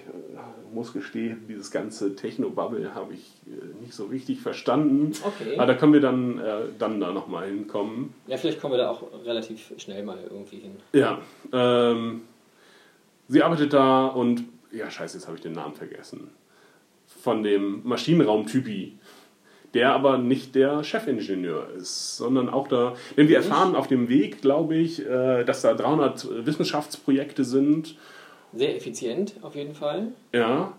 [0.75, 5.13] muss gestehen, dieses ganze Techno-Bubble habe ich äh, nicht so richtig verstanden.
[5.23, 5.57] Okay.
[5.57, 8.15] Aber da können wir dann, äh, dann da nochmal hinkommen.
[8.27, 10.77] Ja, vielleicht kommen wir da auch relativ schnell mal irgendwie hin.
[10.93, 11.21] Ja,
[11.53, 12.23] ähm,
[13.29, 16.31] sie arbeitet da und, ja scheiße, jetzt habe ich den Namen vergessen.
[17.23, 18.99] Von dem Maschinenraum-Typi,
[19.75, 24.41] der aber nicht der Chefingenieur ist, sondern auch da, denn wir erfahren auf dem Weg,
[24.43, 27.97] glaube ich, äh, dass da 300 Wissenschaftsprojekte sind.
[28.55, 30.09] Sehr effizient auf jeden Fall.
[30.33, 30.73] Ja.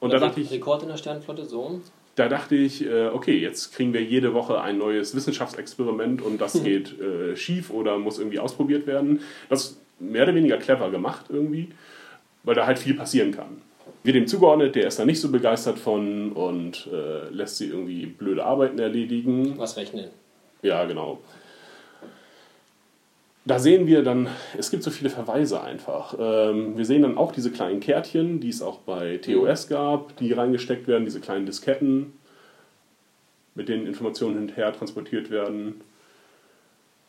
[0.00, 1.80] Und da dachte ich, Rekord in der Sternflotte, so.
[2.14, 6.62] da dachte ich, äh, okay, jetzt kriegen wir jede Woche ein neues Wissenschaftsexperiment und das
[6.64, 9.20] geht äh, schief oder muss irgendwie ausprobiert werden.
[9.48, 11.68] Das ist mehr oder weniger clever gemacht irgendwie,
[12.42, 13.62] weil da halt viel passieren kann.
[14.02, 18.06] Wird dem zugeordnet, der ist da nicht so begeistert von und äh, lässt sie irgendwie
[18.06, 19.58] blöde Arbeiten erledigen.
[19.58, 20.06] Was rechnen.
[20.62, 21.20] Ja, genau.
[23.44, 26.14] da sehen wir dann, es gibt so viele Verweise einfach.
[26.18, 30.32] Ähm, wir sehen dann auch diese kleinen Kärtchen, die es auch bei TOS gab, die
[30.32, 32.12] reingesteckt werden, diese kleinen Disketten,
[33.54, 35.80] mit denen Informationen hinterher transportiert werden.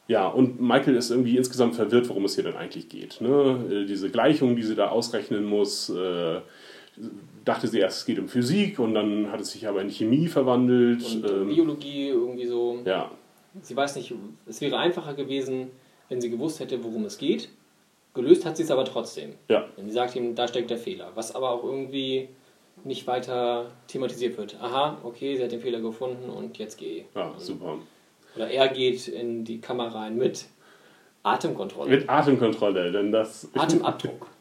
[0.08, 3.22] Ja, und Michael ist irgendwie insgesamt verwirrt, worum es hier denn eigentlich geht.
[3.22, 3.60] Ne?
[3.72, 6.40] Äh, Diese Gleichung, die sie da ausrechnen muss, äh,
[7.46, 10.28] dachte sie erst, es geht um Physik und dann hat es sich aber in Chemie
[10.28, 11.04] verwandelt.
[11.04, 12.80] Und ähm, Biologie irgendwie so.
[12.86, 13.10] ja,
[13.62, 14.14] Sie weiß nicht,
[14.48, 15.72] es wäre einfacher gewesen,
[16.10, 17.50] wenn sie gewusst hätte, worum es geht.
[18.14, 19.34] Gelöst hat sie es aber trotzdem.
[19.50, 21.12] ja, Denn sie sagt ihm, da steckt der Fehler.
[21.16, 22.30] Was aber auch irgendwie
[22.84, 24.58] nicht weiter thematisiert wird.
[24.62, 27.06] Aha, okay, sie hat den Fehler gefunden und jetzt geh.
[27.16, 27.78] ja, super.
[28.36, 30.46] Oder er geht in die Kammer rein mit
[31.24, 31.90] Atemkontrolle.
[31.90, 33.50] Mit Atemkontrolle, denn das.
[33.54, 34.28] Atemabdruck.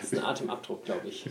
[0.00, 1.26] Das ist ein Atemabdruck, glaube ich.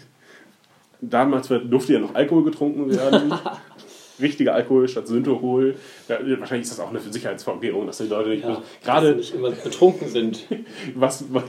[1.09, 3.33] Damals wird- durfte ja noch Alkohol getrunken werden.
[4.21, 5.75] Richtiger Alkohol statt Synthehol.
[6.07, 8.43] Ja, wahrscheinlich ist das auch eine Sicherheitsvorkehrung, dass die Leute nicht.
[8.43, 10.47] Ja, gerade nicht immer betrunken sind.
[10.95, 11.41] was bei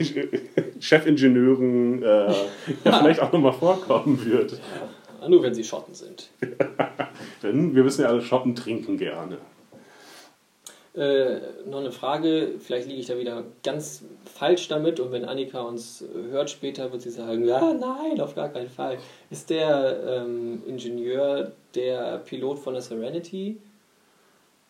[0.79, 2.05] Chefingenieuren äh,
[2.83, 4.59] ja, vielleicht auch nochmal vorkommen wird.
[5.27, 6.29] Nur wenn sie Schotten sind.
[7.41, 9.37] Denn wir wissen ja alle, Schotten trinken gerne.
[10.95, 11.39] Äh,
[11.69, 16.03] noch eine Frage, vielleicht liege ich da wieder ganz falsch damit und wenn Annika uns
[16.31, 18.97] hört später, wird sie sagen, ja, nein, auf gar keinen Fall.
[19.29, 23.57] Ist der ähm, Ingenieur der Pilot von der Serenity?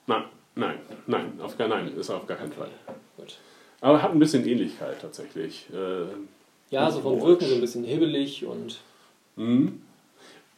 [0.08, 0.24] Nein,
[0.56, 2.70] nein, nein, auf gar, nein, ist auf gar keinen Fall.
[3.18, 3.38] Gut.
[3.82, 5.68] Aber hat ein bisschen Ähnlichkeit tatsächlich.
[5.72, 6.06] Äh,
[6.72, 7.22] Ja, so vom.
[7.22, 8.80] Wirken so ein bisschen hibbelig und
[9.36, 9.82] Mhm.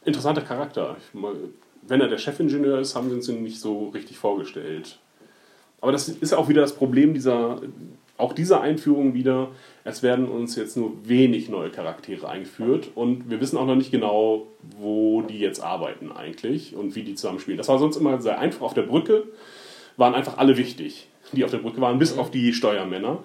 [0.04, 0.96] Interessanter Charakter.
[1.82, 4.98] Wenn er der Chefingenieur ist, haben sie uns ihn nicht so richtig vorgestellt.
[5.80, 7.60] Aber das ist auch wieder das Problem dieser,
[8.16, 9.48] auch dieser Einführung wieder.
[9.84, 13.90] Es werden uns jetzt nur wenig neue Charaktere eingeführt und wir wissen auch noch nicht
[13.90, 14.46] genau,
[14.78, 17.58] wo die jetzt arbeiten eigentlich und wie die zusammenspielen.
[17.58, 18.62] Das war sonst immer sehr einfach.
[18.62, 19.24] Auf der Brücke
[19.96, 23.18] waren einfach alle wichtig, die auf der Brücke waren, bis auf die Steuermänner.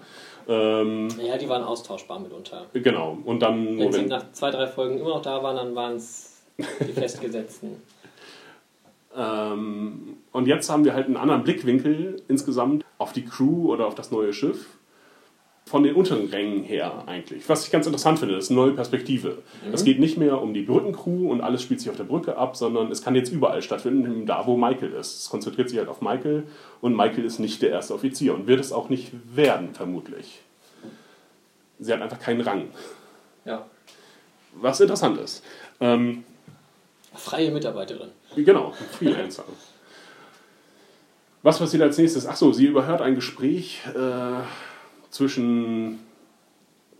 [0.47, 2.65] Ähm, naja, die waren austauschbar mitunter.
[2.73, 3.17] genau.
[3.25, 5.75] Und dann, Wenn nur sie wenn, nach zwei, drei Folgen immer noch da waren, dann
[5.75, 7.81] waren es die Festgesetzten.
[9.15, 13.95] Ähm, und jetzt haben wir halt einen anderen Blickwinkel insgesamt auf die Crew oder auf
[13.95, 14.65] das neue Schiff.
[15.65, 17.47] Von den unteren Rängen her eigentlich.
[17.47, 19.43] Was ich ganz interessant finde, das ist eine neue Perspektive.
[19.71, 22.57] Es geht nicht mehr um die Brückencrew und alles spielt sich auf der Brücke ab,
[22.57, 25.21] sondern es kann jetzt überall stattfinden, da wo Michael ist.
[25.21, 26.43] Es konzentriert sich halt auf Michael
[26.81, 30.41] und Michael ist nicht der erste Offizier und wird es auch nicht werden, vermutlich.
[31.79, 32.65] Sie hat einfach keinen Rang.
[33.45, 33.65] Ja.
[34.55, 35.43] Was interessant ist.
[35.79, 36.25] Ähm,
[37.15, 38.09] Freie Mitarbeiterin.
[38.35, 39.45] Genau, Freelancer.
[41.43, 42.25] Was passiert als nächstes?
[42.25, 44.43] Achso, sie überhört ein Gespräch äh,
[45.09, 45.99] zwischen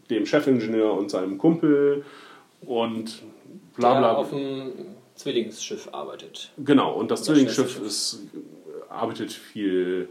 [0.09, 2.03] dem Chefingenieur und seinem Kumpel
[2.61, 3.21] und
[3.75, 4.13] bla der bla.
[4.13, 4.73] auf dem
[5.15, 6.51] Zwillingsschiff arbeitet.
[6.57, 8.19] Genau, und das Oder Zwillingsschiff ist,
[8.89, 10.09] arbeitet viel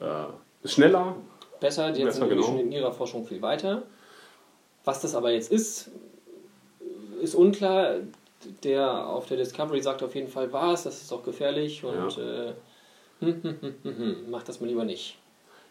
[0.00, 1.16] äh, schneller.
[1.60, 2.42] Besser, die Besser, sind genau.
[2.42, 3.82] schon in ihrer Forschung viel weiter.
[4.84, 5.90] Was das aber jetzt ist,
[7.20, 7.96] ist unklar.
[8.62, 12.52] Der auf der Discovery sagt auf jeden Fall, was, das ist doch gefährlich und äh,
[13.20, 15.18] hm, hm, hm, hm, hm, mach das mal lieber nicht.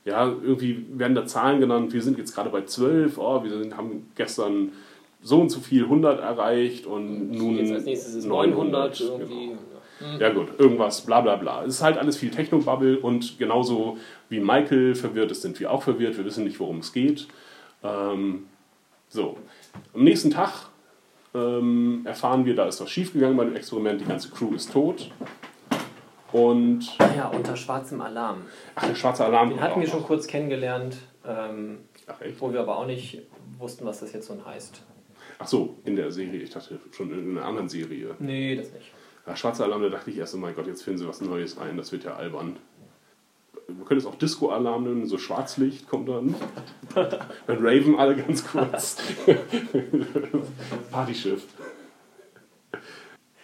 [0.04, 1.94] Ja, irgendwie werden da Zahlen genannt.
[1.94, 3.18] Wir sind jetzt gerade bei 12.
[3.18, 4.72] Oh, wir sind, haben gestern
[5.22, 9.00] so und so viel 100 erreicht und nun Jetzt als nächstes ist 900.
[9.00, 9.58] 900 irgendwie.
[10.00, 10.20] Genau.
[10.20, 11.64] Ja gut, irgendwas, bla bla bla.
[11.64, 13.98] Es ist halt alles viel Technobubble und genauso
[14.30, 16.18] wie Michael verwirrt ist, sind wir auch verwirrt.
[16.18, 17.28] Wir wissen nicht, worum es geht.
[17.84, 18.46] Ähm,
[19.10, 19.38] so,
[19.94, 20.67] am nächsten Tag
[21.38, 24.02] ähm, erfahren wir, da ist was schiefgegangen bei dem Experiment.
[24.02, 25.12] Die ganze Crew ist tot.
[26.34, 28.42] Und, Ja, unter schwarzem Alarm.
[28.76, 29.50] ach, der schwarze Alarm.
[29.50, 30.08] Den hatten wir auch schon noch.
[30.08, 32.42] kurz kennengelernt, ähm, Ach, echt?
[32.42, 33.22] wo wir aber auch nicht
[33.58, 34.82] wussten, was das jetzt so heißt.
[35.40, 36.42] Ach so, in der Serie.
[36.42, 38.16] Ich dachte schon in einer anderen Serie.
[38.20, 38.92] Nee, das nicht.
[39.26, 41.60] Ja, schwarzer Alarm, da dachte ich erst, oh mein Gott, jetzt finden sie was Neues
[41.60, 41.78] rein.
[41.78, 42.58] Das wird ja albern.
[43.68, 46.36] Man könnte es auch Disco-Alarm nennen, so Schwarzlicht kommt dann.
[46.96, 48.98] Dann raven alle ganz kurz.
[50.92, 51.46] Partyschiff.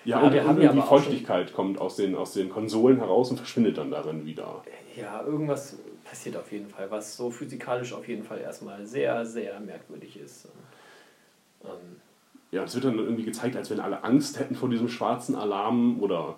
[0.06, 2.98] Ja, Ja, und wir haben irgendwie ja auch Feuchtigkeit kommt aus den, aus den Konsolen
[2.98, 4.64] heraus und verschwindet dann darin wieder.
[4.96, 9.60] Ja, irgendwas passiert auf jeden Fall, was so physikalisch auf jeden Fall erstmal sehr, sehr
[9.60, 10.48] merkwürdig ist.
[11.64, 11.98] Ähm,
[12.52, 16.02] Ja, es wird dann irgendwie gezeigt, als wenn alle Angst hätten vor diesem schwarzen Alarm
[16.02, 16.38] oder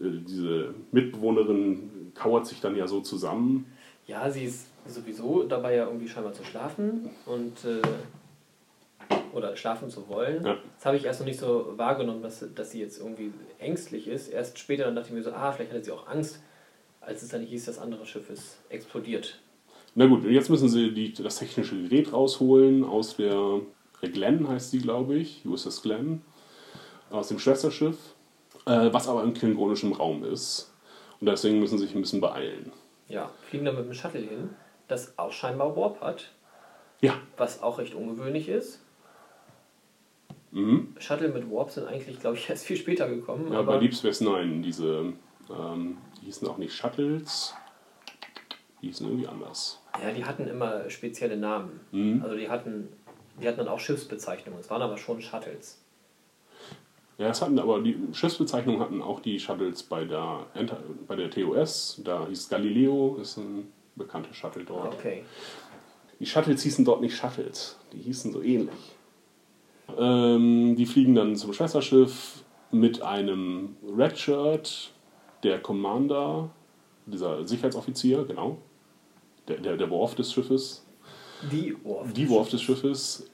[0.00, 3.66] äh, diese Mitbewohnerin kauert sich dann ja so zusammen.
[4.06, 7.82] ja, sie ist sowieso dabei ja irgendwie scheinbar zu schlafen und äh,
[9.32, 10.44] oder schlafen zu wollen.
[10.44, 10.56] Ja.
[10.76, 14.28] Das habe ich erst noch nicht so wahrgenommen, dass, dass sie jetzt irgendwie ängstlich ist.
[14.28, 16.42] Erst später dann dachte ich mir so, ah, vielleicht hatte sie auch Angst,
[17.00, 19.38] als es dann hieß, das andere Schiff ist explodiert.
[19.94, 23.60] Na gut, jetzt müssen sie die, das technische Gerät rausholen aus der
[24.00, 26.22] Glenn heißt sie, glaube ich, USS Glenn,
[27.10, 27.96] aus dem Schwesterschiff,
[28.66, 30.71] äh, was aber im klingonischem Raum ist.
[31.22, 32.72] Und deswegen müssen sie sich ein bisschen beeilen.
[33.06, 34.50] Ja, fliegen dann mit dem Shuttle hin.
[34.88, 36.32] das auch scheinbar Warp hat,
[37.00, 37.14] Ja.
[37.36, 38.80] was auch recht ungewöhnlich ist.
[40.50, 40.94] Mhm.
[40.98, 43.52] Shuttle mit Warp sind eigentlich, glaube ich, erst viel später gekommen.
[43.52, 45.12] Ja, aber bei Deep Space Nine, diese,
[45.48, 47.54] ähm, die hießen auch nicht Shuttles,
[48.82, 49.80] die hießen irgendwie anders.
[50.02, 51.78] ja, die hatten immer spezielle Namen.
[51.92, 52.20] Mhm.
[52.24, 52.88] Also die hatten,
[53.40, 54.58] die hatten dann auch Schiffsbezeichnungen.
[54.60, 55.81] Es waren aber schon Shuttles.
[57.22, 61.30] Ja, es hatten aber die Schiffsbezeichnungen hatten auch die Shuttles bei der, Enter bei der
[61.30, 62.00] TOS.
[62.04, 64.94] Da hieß Galileo, ist ein bekannter Shuttle dort.
[64.94, 65.22] Okay.
[66.18, 68.74] Die Shuttles hießen dort nicht Shuttles, die hießen so ähnlich.
[69.96, 72.42] Ähm, die fliegen dann zum Schwesterschiff
[72.72, 74.90] mit einem Redshirt,
[75.44, 76.50] der Commander,
[77.06, 78.58] dieser Sicherheitsoffizier, genau,
[79.46, 80.84] der, der, der Worf des Schiffes,
[81.52, 82.14] Die Warp.
[82.14, 83.30] die Worf des Schiffes,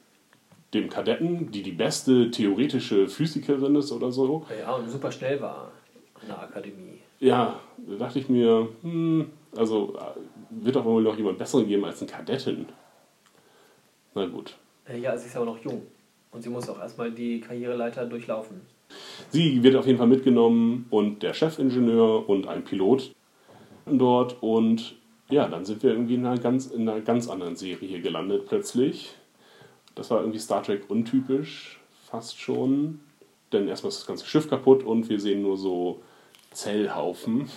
[0.74, 4.44] dem Kadetten, die die beste theoretische Physikerin ist oder so.
[4.58, 5.72] Ja, und super schnell war
[6.20, 6.98] an der Akademie.
[7.20, 11.84] Ja, da dachte ich mir, hm, also äh, wird doch wohl noch jemand Besseren geben
[11.84, 12.66] als eine Kadettin.
[14.14, 14.56] Na gut.
[14.88, 15.82] Äh, Ja, sie ist aber noch jung.
[16.30, 18.60] Und sie muss auch erstmal die Karriereleiter durchlaufen.
[19.30, 23.14] Sie wird auf jeden Fall mitgenommen und der Chefingenieur und ein Pilot
[23.86, 24.96] dort und
[25.30, 28.46] ja, dann sind wir irgendwie in einer ganz, in einer ganz anderen Serie hier gelandet
[28.48, 29.14] plötzlich.
[29.98, 33.00] Das war irgendwie Star Trek untypisch, fast schon.
[33.52, 36.02] Denn erstmal ist das ganze Schiff kaputt und wir sehen nur so
[36.52, 37.50] Zellhaufen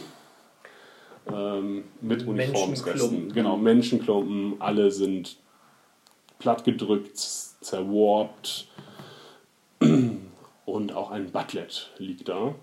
[1.31, 3.31] ähm, mit Uniformsresten.
[3.31, 5.37] Genau, Menschenklumpen, alle sind
[6.39, 8.67] plattgedrückt, zerwarpt.
[10.65, 12.55] Und auch ein Butlet liegt da.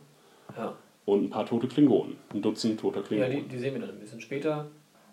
[0.57, 0.75] Ja,
[1.05, 2.17] Und ein paar tote Klingonen.
[2.33, 3.43] Ein Dutzend toter ja Klingonen.
[3.45, 4.67] die, die sehen wir dann ein bisschen später.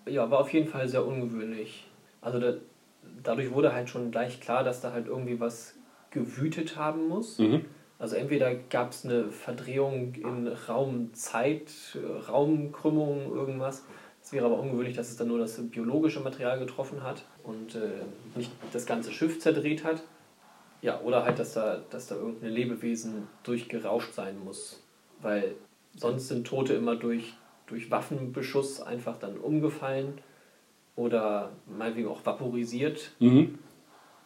[0.08, 1.84] Ja, war auf jeden Fall sehr ungewöhnlich.
[2.22, 2.54] Also da,
[3.24, 5.76] dadurch wurde halt schon gleich klar, dass da halt irgendwie was
[6.12, 7.40] gewütet haben muss.
[7.40, 7.66] Mhm.
[7.98, 11.98] Also entweder gab es eine Verdrehung in Raum-Zeit,
[12.28, 13.84] Raumkrümmung, irgendwas.
[14.22, 18.04] Es wäre aber ungewöhnlich, dass es dann nur das biologische Material getroffen hat und äh,
[18.36, 20.04] nicht das ganze Schiff zerdreht hat.
[20.82, 24.84] Ja, oder halt, dass da, dass da irgendein Lebewesen durchgerauscht sein muss.
[25.22, 25.56] Weil
[25.96, 27.34] sonst sind Tote immer durch,
[27.68, 30.20] durch Waffenbeschuss einfach dann umgefallen
[30.96, 33.12] oder meinetwegen auch vaporisiert.
[33.20, 33.60] Mhm.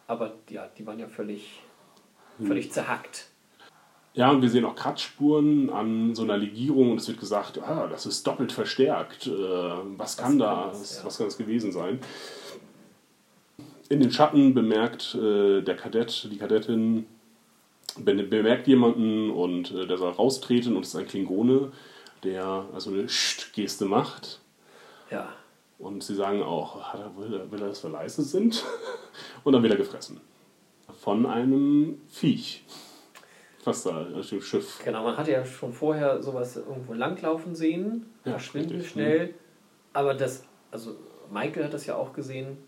[0.06, 1.62] Aber ja, die waren ja völlig,
[2.44, 3.26] völlig zerhackt.
[4.12, 7.86] Ja, und wir sehen auch Kratzspuren an so einer Legierung und es wird gesagt, ah,
[7.86, 9.28] das ist doppelt verstärkt.
[9.28, 11.04] Äh, was kann kann da, das, ja.
[11.04, 12.00] was kann das gewesen sein?
[13.88, 17.06] In den Schatten bemerkt äh, der Kadett, die Kadettin,
[17.98, 21.70] be- bemerkt jemanden und äh, der soll raustreten und es ist ein Klingone,
[22.24, 24.40] der also eine Scht-Geste macht.
[25.10, 25.32] Ja.
[25.80, 28.62] Und sie sagen auch, er, will, er, will er, dass wir leise sind?
[29.44, 30.20] Und dann wird er gefressen.
[31.00, 32.64] Von einem Viech.
[33.64, 34.80] Was da auf dem Schiff.
[34.84, 38.90] Genau, man hatte ja schon vorher sowas irgendwo langlaufen sehen, Ja, verschwinden richtig.
[38.92, 39.34] schnell.
[39.92, 40.96] Aber das, also
[41.30, 42.58] Michael hat das ja auch gesehen.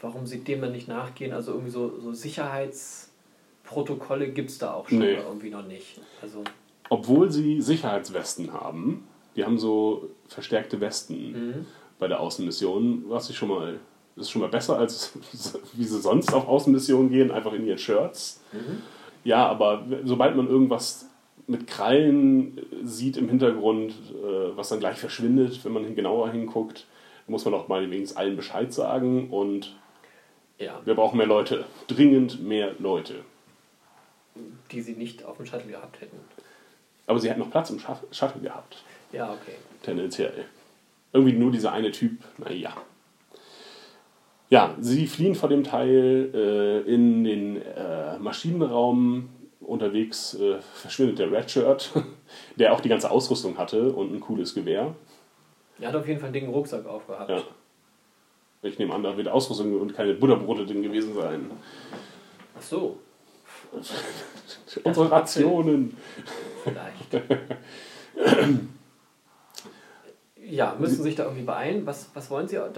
[0.00, 1.32] Warum sie dem dann nicht nachgehen?
[1.32, 5.14] Also irgendwie so, so Sicherheitsprotokolle gibt es da auch schon Nee.
[5.14, 6.00] irgendwie noch nicht.
[6.22, 6.42] Also,
[6.88, 11.66] Obwohl sie Sicherheitswesten haben, die haben so verstärkte Westen mhm.
[11.98, 13.80] Bei der Außenmission, was ich schon mal,
[14.16, 15.12] ist schon mal besser als
[15.74, 18.40] wie sie sonst auf Außenmissionen gehen, einfach in ihren Shirts.
[19.24, 21.06] Ja, aber sobald man irgendwas
[21.46, 26.86] mit Krallen sieht im Hintergrund, äh, was dann gleich verschwindet, wenn man genauer hinguckt,
[27.26, 29.74] muss man auch mal wenigstens allen Bescheid sagen und
[30.58, 31.64] ja, wir brauchen mehr Leute.
[31.86, 33.24] Dringend mehr Leute.
[34.72, 36.16] die sie nicht auf dem Shuttle gehabt hätten.
[37.06, 38.82] Aber sie hätten noch Platz im Shuttle gehabt.
[39.12, 39.54] Ja, okay.
[39.82, 40.46] tendenziell.
[41.12, 42.76] Irgendwie nur dieser eine Typ, naja.
[44.50, 49.30] Ja, sie fliehen vor dem Teil äh, in den äh, Maschinenraum.
[49.60, 51.92] Unterwegs äh, verschwindet der Redshirt,
[52.56, 54.94] der auch die ganze Ausrüstung hatte und ein cooles Gewehr.
[55.78, 57.28] Er hat auf jeden Fall einen dicken Rucksack aufgehabt.
[57.28, 57.42] Ja.
[58.62, 61.50] Ich nehme an, da wird Ausrüstung und keine Butterbrote drin gewesen sein.
[62.56, 62.98] Ach so,
[64.84, 65.96] Unsere Rationen.
[66.64, 67.22] vielleicht.
[70.58, 71.86] ja, müssen sich da irgendwie beeilen.
[71.86, 72.72] Was, was wollen Sie da?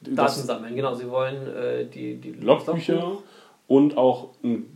[0.00, 0.94] Daten Das sammeln, genau.
[0.94, 3.18] Sie wollen äh, die, die Logbücher
[3.66, 4.74] und auch ein,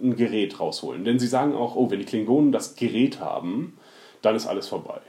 [0.00, 1.04] ein Gerät rausholen.
[1.04, 3.76] Denn sie sagen auch, oh, wenn die Klingonen das Gerät haben,
[4.22, 5.00] dann ist alles vorbei.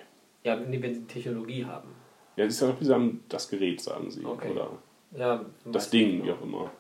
[0.44, 1.90] Ja, nee, wenn sie Technologie haben.
[2.36, 4.26] Ja, sie sagen, sie haben das Gerät, sagen sie.
[4.26, 4.52] Okay.
[4.52, 4.70] Oder
[5.16, 6.72] Ja, das Ding, ich wie auch immer.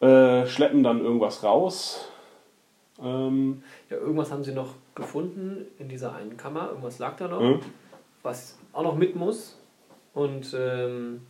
[0.00, 2.08] Äh, schleppen dann irgendwas raus.
[3.00, 6.70] Ähm, Ja, irgendwas haben sie noch gefunden in dieser einen Kammer.
[6.70, 7.60] Irgendwas lag da noch, hm?
[8.22, 9.58] Was auch noch mit muss.
[10.14, 11.22] Und ähm,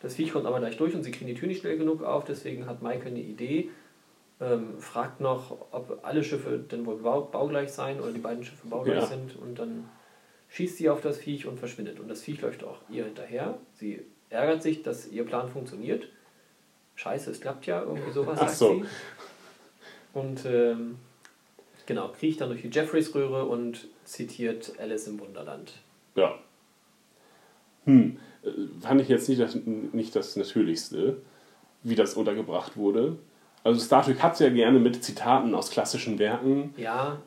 [0.00, 2.24] das Viech kommt aber gleich durch und sie kriegen die Tür nicht schnell genug auf.
[2.24, 3.70] Deswegen hat Michael eine Idee.
[4.40, 8.66] Ähm, fragt noch, ob alle Schiffe denn wohl bau baugleich seien oder die beiden Schiffe
[8.68, 9.06] baugleich Ja.
[9.06, 9.36] sind.
[9.36, 9.88] Und dann
[10.50, 12.00] schießt sie auf das Viech und verschwindet.
[12.00, 13.58] Und das Viech läuft auch ihr hinterher.
[13.74, 16.08] Sie ärgert sich, dass ihr Plan funktioniert.
[16.96, 18.74] Scheiße, es klappt ja, irgendwie sowas, Ach sagt so.
[18.74, 18.84] sie.
[20.12, 20.96] Und ähm,
[21.86, 25.72] genau, kriecht dann durch die Jeffreys-Röhre und zitiert Alice im Wunderland.
[26.16, 26.34] Ja.
[27.84, 28.50] Hm, äh,
[28.80, 31.18] fand ich jetzt nicht das, nicht das Natürlichste,
[31.82, 33.18] wie das untergebracht wurde.
[33.62, 37.18] Also Star Trek hat es ja gerne mit Zitaten aus klassischen Werken, Ja,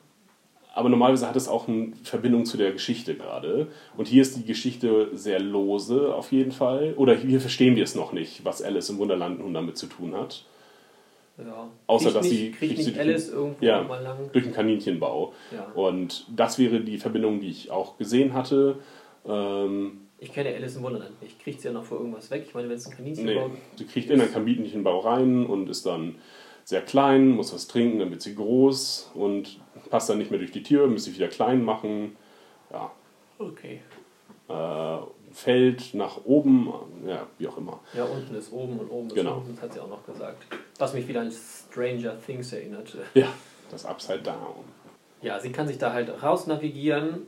[0.78, 3.66] aber normalerweise hat es auch eine Verbindung zu der Geschichte gerade.
[3.98, 6.94] Und hier ist die Geschichte sehr lose auf jeden Fall.
[6.98, 10.14] Oder hier verstehen wir es noch nicht, was Alice im Wunderland nun damit zu tun
[10.14, 10.46] hat.
[11.38, 11.70] Ja.
[11.88, 13.84] Außer, dass nicht, sie- sie nicht durch- Alice irgendwo Ja.
[13.84, 14.30] mal lang.
[14.32, 15.34] Durch den Kaninchenbau.
[15.52, 15.72] Ja.
[15.76, 18.80] Und das wäre die Verbindung, die ich auch gesehen hatte.
[19.26, 21.40] Ähm, Ich kenne Alice im Wunderland nicht.
[21.40, 22.44] Kriegt sie ja noch vor irgendwas weg?
[22.48, 23.40] Ich meine, wenn es ein Kaninchen Nee,
[23.76, 26.16] sie kriegt in einen Kaninchenbau rein und ist dann
[26.64, 29.60] sehr klein, muss was trinken, dann wird sie groß und
[29.90, 32.16] passt dann nicht mehr durch die Tür, muss sich wieder klein machen.
[32.72, 32.92] Ja,
[33.40, 33.82] Okay.
[34.50, 34.98] äh,
[35.32, 36.72] fällt nach oben,
[37.06, 37.80] ja, wie auch immer.
[37.94, 39.38] Ja, unten ist oben und oben ist Genau.
[39.38, 40.46] unten, das hat sie auch noch gesagt.
[40.80, 43.00] Was mich wieder an Stranger Things erinnerte.
[43.14, 43.28] Ja,
[43.70, 44.64] das Upside Down.
[45.22, 47.24] Ja, sie kann sich da halt raus navigieren.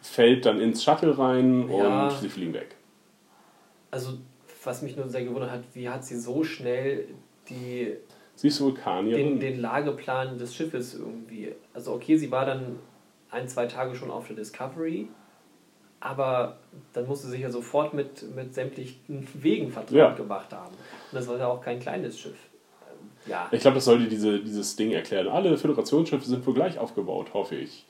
[0.00, 2.08] Fällt dann ins Shuttle rein Ja.
[2.08, 2.76] und sie fliegen weg.
[3.90, 4.12] Also,
[4.64, 7.06] was mich nur sehr gewundert hat, wie hat sie so schnell
[7.48, 7.94] die,
[8.36, 9.40] Sie ist Vulkanierin.
[9.40, 11.52] den, den Lageplan des Schiffes irgendwie.
[11.74, 12.78] Also, okay, sie war dann
[13.30, 15.08] ein, zwei Tage schon auf der Discovery,
[16.00, 16.56] aber
[16.92, 20.12] dann musste sie sich ja sofort mit, mit sämtlichen Wegen vertraut Ja.
[20.14, 20.74] gemacht haben.
[20.74, 22.36] Und das war ja auch kein kleines Schiff.
[22.88, 23.48] Ähm, Ja.
[23.50, 25.28] Ich glaube, das sollte diese, dieses Ding erklären.
[25.28, 27.84] Alle Föderationsschiffe sind wohl gleich aufgebaut, hoffe ich.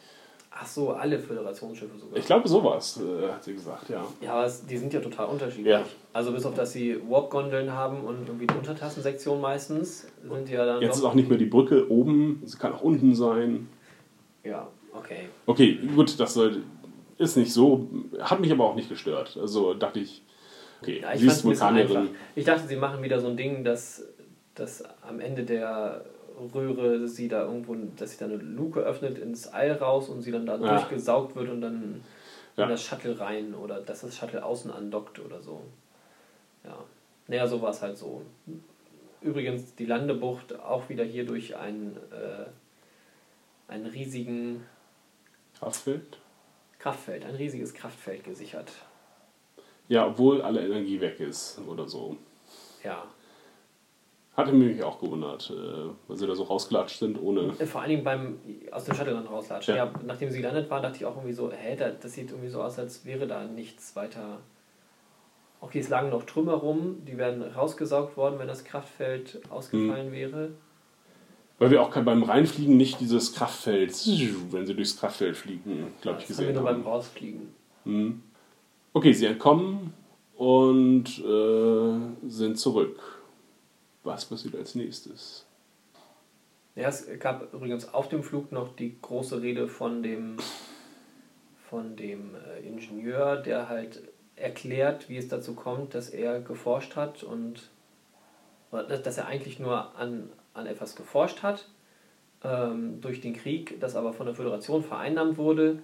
[0.61, 2.18] Ach so, alle Föderationsschiffe sogar.
[2.18, 4.04] Ich glaube, sowas, äh, hat sie gesagt, ja.
[4.20, 5.66] Ja, aber es, die sind ja total unterschiedlich.
[5.68, 5.84] Ja.
[6.12, 10.66] Also bis auf, dass sie Warp-Gondeln haben und irgendwie eine Untertassensektion meistens, sind die ja
[10.66, 13.68] dann Jetzt ist auch nicht mehr die Brücke oben, sie kann auch unten sein.
[14.42, 15.28] Ja, okay.
[15.46, 16.62] Okay, gut, das soll,
[17.19, 17.89] ist nicht so,
[18.21, 19.37] hat mich aber auch nicht gestört.
[19.41, 20.23] Also dachte ich,
[20.83, 22.11] okay, Ja, ich sie ist Vulkanierin.
[22.35, 24.05] Ich dachte, sie machen wieder so ein Ding, dass,
[24.55, 26.05] dass am Ende der
[26.55, 30.31] Röhre sie da irgendwo, dass sich da eine Luke öffnet ins All raus und sie
[30.31, 30.59] dann da Ah.
[30.77, 32.03] durchgesaugt wird und dann
[32.57, 32.64] Ja.
[32.64, 35.62] in das Shuttle rein oder dass das Shuttle außen andockt oder so.
[36.64, 36.77] Ja.
[37.27, 38.23] Naja, so war es halt so.
[39.21, 42.47] Übrigens die Landebucht auch wieder hier durch einen, äh,
[43.73, 44.64] einen riesigen
[45.59, 46.19] Kraftfeld?
[46.79, 48.72] Kraftfeld, ein riesiges Kraftfeld gesichert.
[49.89, 52.16] Ja, obwohl alle Energie weg ist oder so.
[52.85, 53.05] Ja.
[54.37, 57.53] Hatte mich auch gewundert, äh, weil sie da so rausgelatscht sind, ohne.
[57.59, 58.39] Äh, Vor allen Dingen beim
[58.70, 59.74] aus dem Shuttle dann rauslatschen.
[59.74, 59.87] Ja.
[59.87, 59.93] Ja.
[60.07, 62.62] nachdem sie gelandet war, dachte ich auch irgendwie so, hä, da, das sieht irgendwie so
[62.62, 64.39] aus, als wäre da nichts weiter.
[65.61, 70.51] Okay, es lagen noch Trümmer rum, die wären rausgesaugt worden, wenn das Kraftfeld ausgefallen wäre.
[71.59, 73.90] Weil wir auch beim Reinfliegen nicht dieses Kraftfeld,
[74.52, 76.82] wenn sie durchs Kraftfeld fliegen, glaube ich, Das haben wir gesehen nur beim haben.
[76.84, 77.48] Rausfliegen.
[77.84, 78.22] Hm.
[78.92, 79.92] Okay, sie entkommen
[80.36, 83.00] und äh, sind zurück.
[84.04, 85.44] Was passiert als nächstes?
[86.76, 90.36] Ja, es gab übrigens auf dem Flug noch die große Rede von dem,
[91.68, 94.02] von dem äh, Ingenieur, der halt
[94.36, 97.70] erklärt, wie es dazu kommt, dass er geforscht hat und
[98.70, 101.66] dass er eigentlich nur an, an etwas geforscht hat
[102.44, 105.80] ähm, durch den Krieg, das aber von der Föderation vereinnahmt wurde,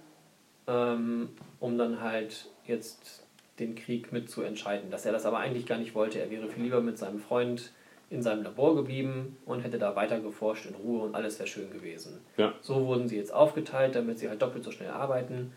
[0.67, 3.23] ähm, um dann halt jetzt
[3.59, 4.91] den Krieg mit zu entscheiden.
[4.91, 6.19] Dass er das aber eigentlich gar nicht wollte.
[6.19, 7.71] Er wäre viel lieber mit seinem Freund
[8.09, 11.71] in seinem Labor geblieben und hätte da weiter geforscht in Ruhe und alles wäre schön
[11.71, 12.21] gewesen.
[12.37, 12.53] Ja.
[12.61, 15.51] So wurden sie jetzt aufgeteilt, damit sie halt doppelt so schnell arbeiten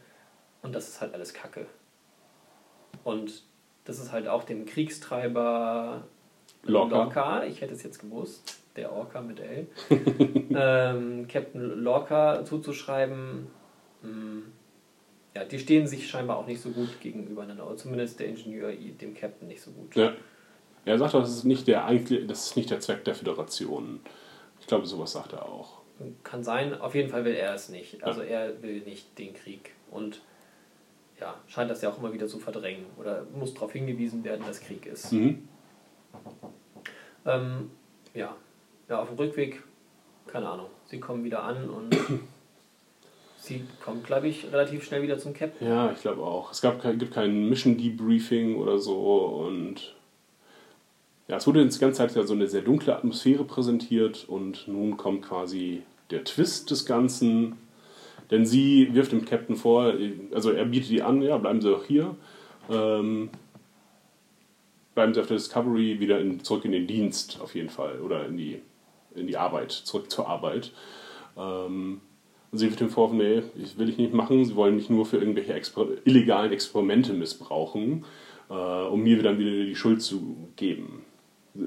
[0.62, 1.66] und das ist halt alles Kacke.
[3.04, 3.42] Und
[3.84, 6.04] das ist halt auch dem Kriegstreiber
[6.64, 7.44] Lorca.
[7.44, 9.66] ich hätte es jetzt gewusst, der Orca mit L,
[10.50, 13.48] ähm, Captain Lorca zuzuschreiben.
[14.02, 14.42] Mh,
[15.34, 19.14] ja, die stehen sich scheinbar auch nicht so gut gegenübereinander, oder zumindest der Ingenieur dem
[19.14, 19.94] Captain nicht so gut.
[19.94, 20.12] Ja.
[20.84, 21.86] Er sagt, das ist nicht der
[22.26, 24.00] das ist nicht der Zweck der Föderation.
[24.60, 25.82] Ich glaube, sowas sagt er auch.
[26.22, 28.02] Kann sein, auf jeden Fall will er es nicht.
[28.04, 29.72] Also er will nicht den Krieg.
[29.90, 30.22] Und
[31.20, 32.86] ja, scheint das ja auch immer wieder zu verdrängen.
[32.98, 35.12] Oder muss darauf hingewiesen werden, dass Krieg ist.
[35.12, 35.48] Mhm.
[37.26, 37.70] Ähm,
[38.14, 38.34] ja.
[38.88, 39.62] Ja, auf dem Rückweg,
[40.26, 41.96] keine Ahnung, sie kommen wieder an und
[43.36, 45.66] sie kommt, glaube ich, relativ schnell wieder zum Captain.
[45.66, 46.52] Ja, ich glaube auch.
[46.52, 49.94] Es gab kein, gibt kein Mission Debriefing oder so und
[51.28, 54.96] ja, es wurde die ganze Zeit ja so eine sehr dunkle Atmosphäre präsentiert und nun
[54.96, 57.56] kommt quasi der Twist des Ganzen.
[58.30, 59.94] Denn sie wirft dem Captain vor,
[60.34, 62.14] also er bietet die an, ja, bleiben Sie doch hier.
[62.70, 63.30] Ähm,
[64.94, 68.26] bleiben Sie auf der Discovery wieder in, zurück in den Dienst auf jeden Fall oder
[68.26, 68.60] in die,
[69.18, 70.72] in die Arbeit, zurück zur Arbeit.
[71.36, 72.00] Ähm,
[72.52, 75.18] sie wird ihm vorwerfen, nee, das will ich nicht machen, sie wollen mich nur für
[75.18, 78.04] irgendwelche Exper illegalen Experimente missbrauchen,
[78.50, 81.04] äh, um mir dann wieder die Schuld zu geben.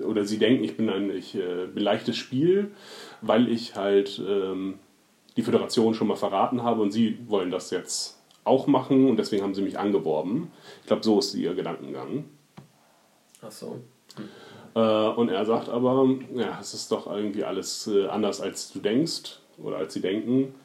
[0.05, 2.71] Oder sie denken, ich bin ein ich, äh, bin leichtes Spiel,
[3.21, 4.75] weil ich halt ähm,
[5.37, 9.43] die Föderation schon mal verraten habe und sie wollen das jetzt auch machen und deswegen
[9.43, 10.51] haben sie mich angeworben.
[10.81, 12.25] Ich glaube, so ist ihr Gedankengang.
[13.41, 13.79] Ach so.
[14.17, 14.21] Äh,
[14.79, 19.39] und er sagt aber, ja, es ist doch irgendwie alles äh, anders, als du denkst
[19.57, 20.55] oder als sie denken.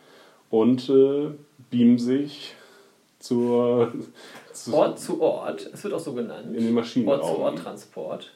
[0.50, 1.30] Und äh,
[1.70, 2.54] beamen sich
[3.18, 3.92] zur,
[4.52, 6.54] zu, Ort zu Ort, es wird auch so genannt.
[6.56, 7.20] in den Maschinenraum.
[7.20, 8.32] Ort zu Ort Transport.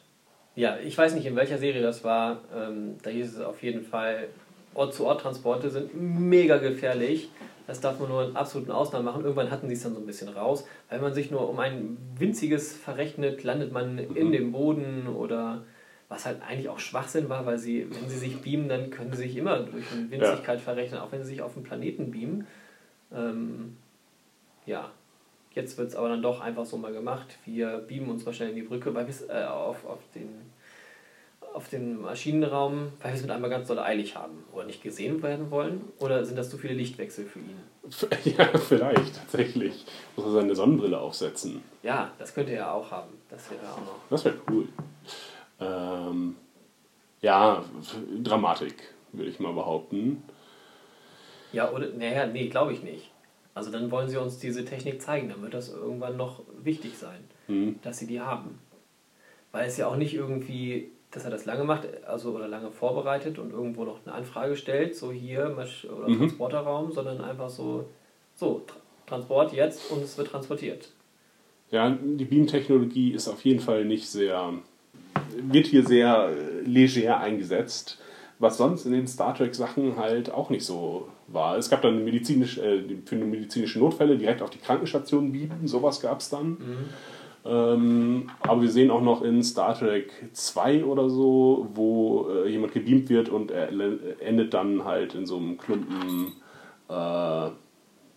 [0.57, 2.39] Ja, ich weiß nicht, in welcher Serie das war.
[2.55, 4.29] Ähm, da hieß es auf jeden Fall,
[4.75, 7.31] Ort zu Ort Transporte sind mega gefährlich.
[7.71, 9.23] Das darf man nur in absoluten Ausnahmen machen.
[9.23, 10.67] Irgendwann hatten sie es dann so ein bisschen raus.
[10.89, 15.63] Weil man sich nur um ein winziges verrechnet, landet man in dem Boden oder
[16.09, 19.23] was halt eigentlich auch Schwachsinn war, weil sie, wenn sie sich beamen, dann können sie
[19.23, 22.49] sich immer durch eine Winzigkeit verrechnen, auch wenn sie sich auf den Planeten beamen.
[23.15, 23.77] Ähm,
[24.67, 24.91] ja,
[25.53, 27.39] jetzt wird es aber dann doch einfach so mal gemacht.
[27.45, 30.29] Wir beamen uns mal schnell in die Brücke, weil wir äh, auf, auf, den,
[31.55, 35.23] auf den Maschinenraum, weil wir es mit einmal ganz doll eilig haben oder nicht gesehen
[35.23, 35.81] werden wollen.
[35.99, 37.57] Oder sind das zu viele Lichtwechsel für ihn?
[38.37, 39.85] Ja, vielleicht, tatsächlich.
[40.17, 41.63] Muss er seine Sonnenbrille aufsetzen.
[41.83, 43.11] Ja, das könnte er auch haben.
[43.29, 43.97] Das wäre auch noch.
[44.11, 44.69] Das wäre cool.
[45.61, 46.37] Ähm,
[47.21, 47.65] ja,
[48.23, 48.75] Dramatik,
[49.13, 50.23] würde ich mal behaupten.
[51.53, 53.11] Ja, oder, naja, nee, glaube ich nicht.
[53.55, 57.25] Also dann wollen sie uns diese Technik zeigen, dann wird das irgendwann noch wichtig sein,
[57.47, 57.81] Hm.
[57.83, 58.59] dass sie die haben.
[59.53, 63.39] Weil es ja auch nicht irgendwie, dass er das lange macht, also oder lange vorbereitet
[63.39, 66.19] und irgendwo noch eine Anfrage stellt, so hier oder Mhm.
[66.19, 67.87] Transporterraum, sondern einfach so,
[68.35, 70.89] so, Tra Transport jetzt und es wird transportiert.
[71.73, 74.53] Ja, die Beam-Technologie ist auf jeden Fall nicht sehr,
[75.37, 77.99] wird hier sehr äh, leger eingesetzt,
[78.39, 81.59] was sonst in den Star Trek-Sachen halt auch nicht so war.
[81.59, 86.21] Es gab dann medizinisch, äh, für medizinische Notfälle direkt auf die Krankenstation beamen, sowas gab
[86.21, 86.57] es dann.
[87.45, 92.73] Ähm, aber wir sehen auch noch in Star Trek 2 oder so, wo äh, jemand
[92.75, 93.71] gebeamt wird und er
[94.21, 96.33] endet dann halt in so einem Klumpen
[96.89, 97.49] äh,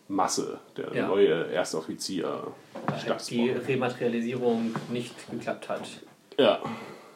[0.10, 1.08] Masse, der Ja.
[1.08, 2.48] neue erste Offizier.
[2.86, 3.50] Weil halt die.
[3.50, 5.88] Rematerialisierung nicht geklappt hat.
[6.38, 6.60] Ja,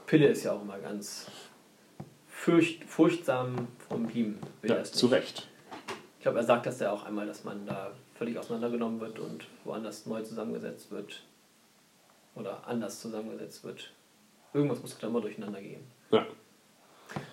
[0.05, 1.27] Pille ist ja auch immer ganz
[2.27, 4.37] furcht, furchtsam vom Beam.
[4.63, 5.49] Ja zu Recht.
[6.17, 9.45] Ich glaube, er sagt das ja auch einmal, dass man da völlig auseinandergenommen wird und
[9.65, 11.23] woanders neu zusammengesetzt wird.
[12.37, 13.91] Oder anders zusammengesetzt wird.
[14.53, 15.83] Irgendwas muss da immer durcheinander gehen.
[16.11, 16.25] Ja.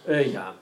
[0.06, 0.54] Äh, ja.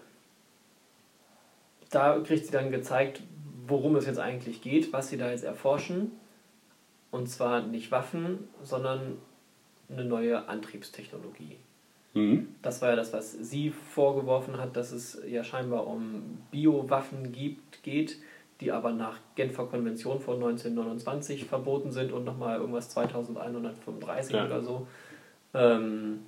[1.91, 3.23] Da kriegt sie dann gezeigt,
[3.67, 6.13] worum es jetzt eigentlich geht, was sie da jetzt erforschen.
[7.11, 9.19] Und zwar nicht Waffen, sondern
[9.91, 11.57] eine neue Antriebstechnologie.
[12.15, 12.49] Mhm.
[12.63, 17.83] Das war ja das, was sie vorgeworfen hat, dass es ja scheinbar um Biowaffen gibt,
[17.83, 18.19] geht,
[18.63, 24.47] die aber nach Genfer Konvention von 1929 verboten sind und nochmal irgendwas 2135 Ja.
[24.47, 24.87] oder so
[25.55, 26.21] ähm,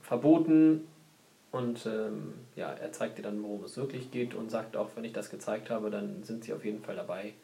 [0.00, 0.86] verboten.
[1.52, 5.04] Und ähm, ja, er zeigt dir dann, worum es wirklich geht und sagt auch, wenn
[5.04, 7.34] ich das gezeigt habe, dann sind sie auf jeden Fall dabei.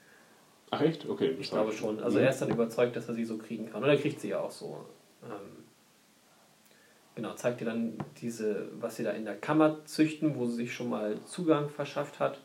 [0.70, 1.09] Ach echt?
[1.09, 1.36] Okay.
[1.40, 2.01] Ich glaube schon.
[2.01, 3.82] Also er ist dann überzeugt, dass er sie so kriegen kann.
[3.82, 4.84] Und er kriegt sie ja auch so.
[5.24, 5.64] Ähm,
[7.16, 10.72] genau, zeigt dir dann diese, was sie da in der Kammer züchten, wo sie sich
[10.74, 12.40] schon mal Zugang verschafft hat.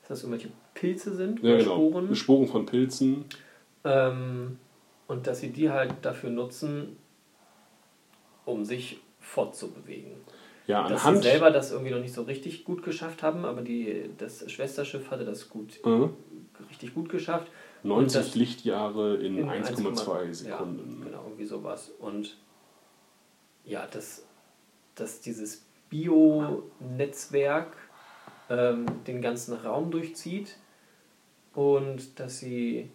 [0.00, 1.76] Dass das irgendwelche Pilze sind Ja, genau.
[1.88, 2.14] Sporen.
[2.14, 3.24] Sporen von Pilzen.
[3.84, 4.58] Ähm,
[5.08, 6.96] und dass sie die halt dafür nutzen,
[8.44, 10.12] um sich fortzubewegen.
[10.66, 14.08] Ja, Dass sie selber das irgendwie noch nicht so richtig gut geschafft haben, aber die,
[14.18, 16.10] das Schwesterschiff hatte das gut, Mhm.
[16.70, 17.48] richtig gut geschafft.
[17.82, 19.74] 90 Und das- Lichtjahre in, in 1,2
[20.28, 20.98] 1,2 Sekunden.
[21.00, 21.90] Ja, genau, irgendwie sowas.
[21.98, 22.36] Und
[23.64, 24.24] ja, dass,
[24.94, 27.72] dass dieses Bio-Netzwerk
[28.50, 30.56] ähm, den ganzen Raum durchzieht
[31.54, 32.90] und dass sie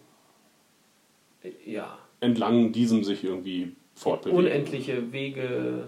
[1.42, 4.38] äh, ja, Entlang diesem sich irgendwie fortbewegen.
[4.38, 5.86] unendliche Wege.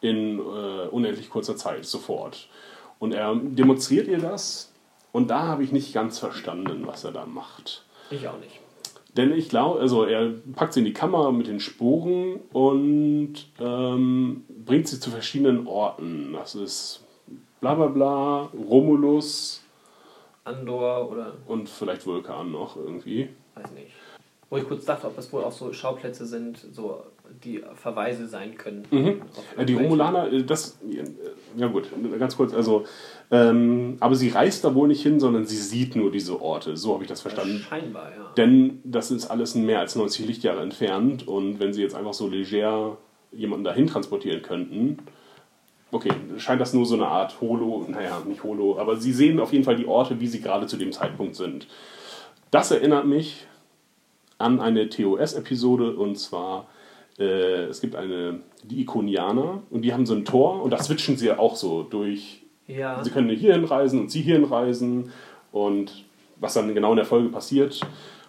[0.00, 2.48] in äh, unendlich kurzer Zeit, sofort.
[2.98, 4.72] Und er demonstriert ihr das
[5.12, 7.84] und da habe ich nicht ganz verstanden, was er da macht.
[8.10, 8.60] Ich auch nicht.
[9.16, 14.44] Denn ich glaube, also er packt sie in die Kammer mit den Sporen und ähm,
[14.64, 16.34] bringt sie zu verschiedenen Orten.
[16.34, 17.04] Das ist
[17.60, 19.62] bla bla bla, Romulus
[20.44, 23.28] Andor oder und vielleicht Vulkan noch irgendwie.
[23.54, 23.92] weiß nicht.
[24.50, 27.02] Wo ich kurz dachte, ob das wohl auch so Schauplätze sind, so
[27.44, 28.86] die Verweise sein können.
[28.90, 29.20] Mhm.
[29.58, 31.04] Äh, Die Romulaner, äh, das, äh,
[31.54, 31.88] ja gut,
[32.18, 32.84] ganz kurz, also,
[33.30, 36.78] ähm, aber sie reist da wohl nicht hin, sondern sie sieht nur diese Orte.
[36.78, 37.58] So habe ich das verstanden.
[37.58, 38.32] Scheinbar, ja.
[38.38, 42.26] Denn das ist alles mehr als 90 Lichtjahre entfernt und wenn sie jetzt einfach so
[42.26, 42.96] leger
[43.32, 44.96] jemanden dahin transportieren könnten,
[45.90, 49.52] okay, scheint das nur so eine Art Holo, naja, nicht Holo, aber sie sehen auf
[49.52, 51.66] jeden Fall die Orte, wie sie gerade zu dem Zeitpunkt sind.
[52.50, 53.46] Das erinnert mich
[54.38, 56.68] an eine TOS-Episode und zwar,
[57.18, 61.16] äh, es gibt eine, die Ikonianer und die haben so ein Tor und da switchen
[61.16, 62.42] sie ja auch so durch.
[62.66, 63.02] Ja.
[63.02, 65.10] Sie können hierhin reisen und sie hierhin reisen
[65.52, 66.04] und
[66.36, 67.80] was dann genau in der Folge passiert.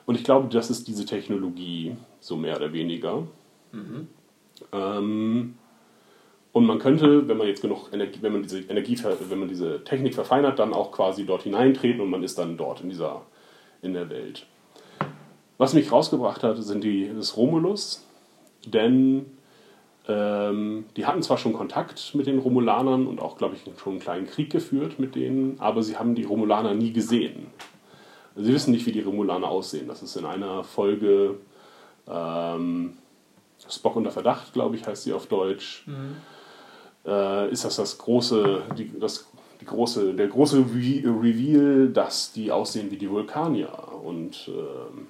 [0.06, 3.28] Und ich glaube, das ist diese Technologie, so mehr oder weniger.
[4.74, 5.56] Ähm,
[6.60, 9.00] und man könnte, wenn man jetzt genug Energie, wenn man diese Energie,
[9.30, 12.82] wenn man diese Technik verfeinert, dann auch quasi dort hineintreten und man ist dann dort
[12.82, 13.22] in dieser,
[13.82, 14.46] in der Welt.
[15.58, 18.06] Was mich rausgebracht hat, sind die, ist Romulus,
[18.66, 19.26] denn
[20.10, 24.02] ähm, die hatten zwar schon Kontakt mit den Romulanern und auch, glaube ich, schon einen
[24.02, 27.48] kleinen Krieg geführt mit denen, aber sie haben die Romulaner nie gesehen.
[28.36, 29.88] Sie wissen nicht, wie die Romulaner aussehen.
[29.88, 31.36] Das ist in einer Folge
[32.06, 32.98] ähm,
[33.70, 35.86] Spock unter Verdacht, glaube ich, heißt sie auf Deutsch.
[37.06, 39.28] Äh, ist das das große, die, das,
[39.62, 43.72] die große, der große Re Reveal, dass die aussehen wie die Vulkanier.
[44.04, 45.08] Und ähm,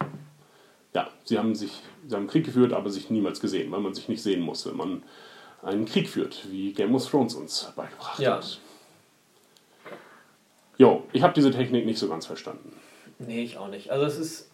[0.93, 4.07] ja, sie haben sich, sie haben Krieg geführt, aber sich niemals gesehen, weil man sich
[4.09, 5.03] nicht sehen muss, wenn man
[5.61, 8.35] einen Krieg führt, wie Game of Thrones uns beigebracht Ja.
[8.37, 8.59] hat.
[10.77, 12.71] Jo, ich habe diese Technik nicht so ganz verstanden.
[13.19, 13.91] Nee, ich auch nicht.
[13.91, 14.49] Also es ist,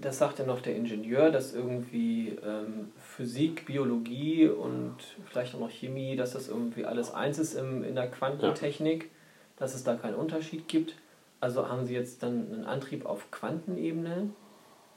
[0.00, 4.96] das sagt ja noch der Ingenieur, dass irgendwie ähm, Physik, Biologie und
[5.26, 9.10] vielleicht auch noch Chemie, dass das irgendwie alles eins ist im, in der Quantentechnik,
[9.56, 10.94] dass es da keinen Unterschied gibt.
[11.40, 14.30] Also haben sie jetzt dann einen Antrieb auf Quantenebene.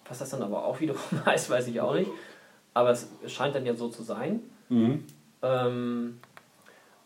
[0.07, 2.09] Was das dann aber auch wiederum heißt, weiß ich auch nicht.
[2.74, 4.41] Aber es scheint dann ja so zu sein.
[4.70, 5.03] Mhm.
[5.41, 6.18] Ähm,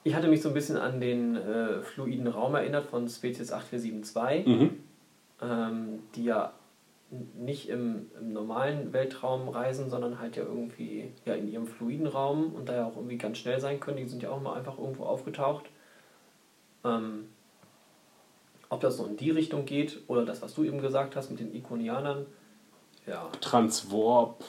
[0.03, 4.45] ich hatte mich so ein bisschen an den äh, fluiden Raum erinnert von Spezies 8472
[4.47, 4.78] Mhm.
[5.41, 6.53] ähm, die ja
[7.36, 12.53] nicht im, im normalen Weltraum reisen, sondern halt ja irgendwie ja, in ihrem fluiden Raum
[12.53, 13.97] und da ja auch irgendwie ganz schnell sein können.
[13.97, 15.66] Die sind ja auch mal einfach irgendwo aufgetaucht.
[16.86, 17.28] Ähm,
[18.70, 21.39] ob das so in die Richtung geht oder das, was du eben gesagt hast mit
[21.41, 22.26] den Ikonianern,
[23.05, 23.30] ja.
[23.41, 24.41] Transwarp.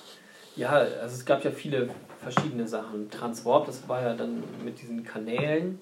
[0.55, 1.89] Ja, also es gab ja viele
[2.21, 3.11] verschiedene Sachen.
[3.11, 5.81] Transwarp, das war ja dann mit diesen Kanälen.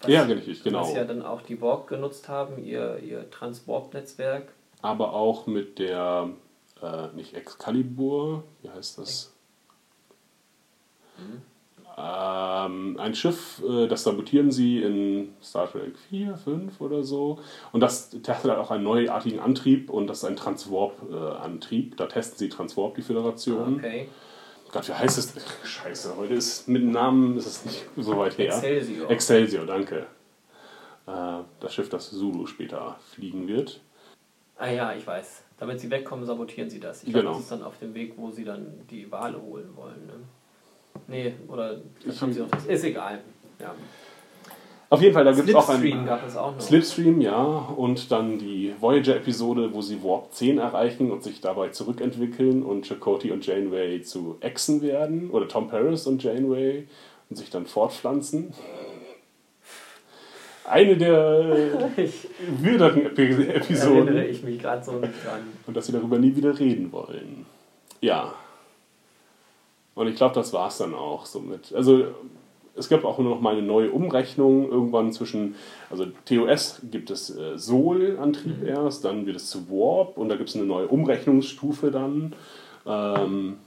[0.00, 0.82] was- Ja, richtig, genau.
[0.82, 4.52] Was ja dann auch die Borg genutzt haben, ihr, ihr Transwarp-Netzwerk.
[4.82, 6.30] Aber auch mit der,
[6.82, 9.34] äh, nicht Excalibur, wie heißt das?
[11.98, 17.40] Ähm, ein Schiff, äh, das sabotieren sie in Star Trek 4, 5 oder so.
[17.72, 21.96] Und das testet halt auch einen neuartigen Antrieb und das ist ein Transwarp-Antrieb.
[21.96, 23.76] da testen sie Transwarp, die Föderation.
[23.76, 24.08] Okay.
[24.72, 25.34] Gott, wie heißt es?
[25.64, 28.54] Scheiße, heute ist mit dem Namen ist es nicht so weit her.
[28.54, 29.10] Excelsior.
[29.10, 30.06] Excelsior, danke.
[31.06, 33.80] Äh, das Schiff, das Zulu später fliegen wird.
[34.60, 35.42] Ah ja, ich weiß.
[35.58, 37.02] Damit sie wegkommen, sabotieren sie das.
[37.02, 37.20] Ich Genau.
[37.22, 40.06] glaube, das ist dann auf dem Weg, wo sie dann die Wale holen wollen.
[40.06, 40.12] Ne?
[41.08, 42.66] Nee, oder das haben sie auch das.
[42.66, 43.20] Ist egal.
[43.58, 43.74] Ja.
[44.90, 46.60] Auf jeden Fall, da gibt es auch Slipstream ein gab es auch noch.
[46.60, 47.36] Slipstream, ja,
[47.76, 53.30] und dann die Voyager-Episode, wo sie Warp 10 erreichen und sich dabei zurückentwickeln und Chakotay
[53.30, 56.88] und Janeway zu Echsen werden oder Tom Paris und Janeway
[57.30, 58.52] und sich dann fortpflanzen.
[60.70, 62.28] Eine der Ich
[62.60, 65.40] wilderen Epi erinnere Episoden ich mich gerade so nicht dran.
[65.66, 67.46] und dass sie darüber nie wieder reden wollen.
[68.00, 68.34] Ja.
[69.94, 71.74] Und ich glaube, das war es dann auch somit.
[71.74, 72.06] Also
[72.76, 75.56] es gab auch nur noch mal eine neue Umrechnung irgendwann zwischen,
[75.90, 80.48] also TOS gibt es äh, Sol-Antrieb erst, dann wird es zu Warp und da gibt
[80.48, 82.34] es eine neue Umrechnungsstufe dann.
[82.86, 83.58] Ähm,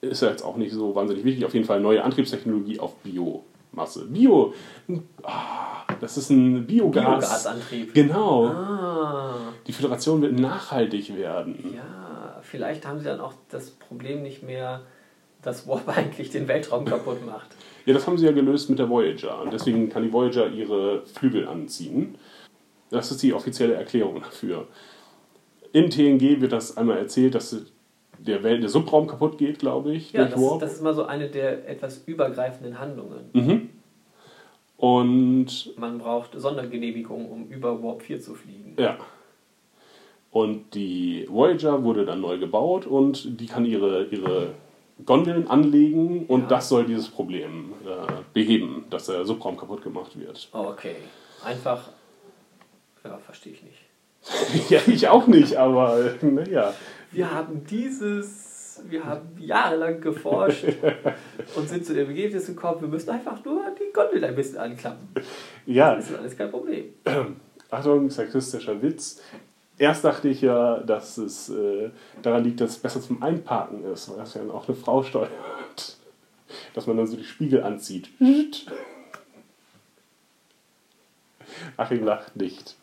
[0.00, 1.44] ist ja jetzt auch nicht so wahnsinnig wichtig.
[1.44, 2.94] Auf jeden Fall neue Antriebstechnologie auf
[3.72, 4.04] Biomasse.
[4.06, 4.54] Bio,
[5.22, 7.04] ah, das ist ein Biogas.
[7.04, 7.94] Biogasantrieb.
[7.94, 8.46] Genau.
[8.46, 11.74] Ah, Die Föderation wird nachhaltig werden.
[11.74, 14.82] ja, vielleicht haben sie dann auch das Problem nicht mehr,
[15.42, 17.48] dass Warp eigentlich den Weltraum kaputt macht.
[17.86, 19.40] Ja, das haben sie ja gelöst mit der Voyager.
[19.42, 22.16] Und deswegen kann die Voyager ihre Flügel anziehen.
[22.90, 24.66] Das ist die offizielle Erklärung dafür.
[25.72, 27.54] In TNG wird das einmal erzählt, dass
[28.18, 31.28] der, Welt, der Subraum kaputt geht, glaube ich, Ja, das, das ist mal so eine
[31.28, 33.30] der etwas übergreifenden Handlungen.
[33.32, 33.70] Mhm.
[34.76, 38.74] Und Man braucht Sondergenehmigung, um über Warp 4 zu fliegen.
[38.78, 38.96] ja.
[40.30, 44.50] Und die Voyager wurde dann neu gebaut und die kann ihre, ihre
[45.06, 46.46] Gondeln anlegen und Ja.
[46.48, 50.48] das soll dieses Problem äh, beheben, dass der Subraum kaputt gemacht wird.
[50.52, 50.96] Okay.
[51.42, 51.88] Einfach.
[53.02, 54.70] Ja, verstehe ich nicht.
[54.70, 56.74] ja, ich auch nicht, aber naja.
[57.12, 58.46] Wir haben dieses.
[58.88, 60.64] Wir haben jahrelang geforscht
[61.56, 65.08] und sind zu dem Ergebnis gekommen, wir müssen einfach nur die Gondel ein bisschen anklappen.
[65.66, 66.84] Ja, Das ist alles kein Problem.
[67.70, 69.20] Achtung, sexistischer Witz.
[69.78, 71.90] Erst dachte ich ja, dass es äh,
[72.22, 75.30] daran liegt, dass es besser zum Einparken ist, weil das ja auch eine Frau steuert.
[76.74, 78.08] Dass man dann so die Spiegel anzieht.
[81.76, 82.76] Achim lacht nicht.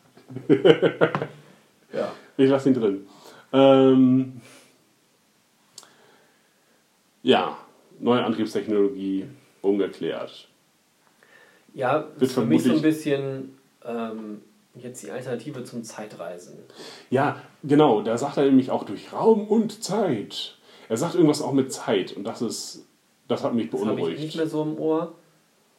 [1.92, 2.12] Ja.
[2.36, 3.08] Ich lasse ihn drin.
[3.56, 4.40] Ähm,
[7.22, 7.56] ja,
[7.98, 9.26] neue Antriebstechnologie,
[9.62, 10.48] ungeklärt.
[11.74, 14.42] Ja, Wird ist für mich so ein bisschen ähm,
[14.74, 16.58] jetzt die Alternative zum Zeitreisen.
[17.10, 20.56] Ja, genau, da sagt er nämlich auch durch Raum und Zeit.
[20.88, 22.86] Er sagt irgendwas auch mit Zeit und das ist,
[23.28, 24.20] das hat mich Das habe ich beunruhigt.
[24.20, 25.14] nicht mehr so im Ohr.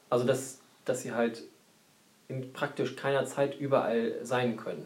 [0.09, 1.43] Also, dass, dass sie halt
[2.27, 4.85] in praktisch keiner Zeit überall sein können.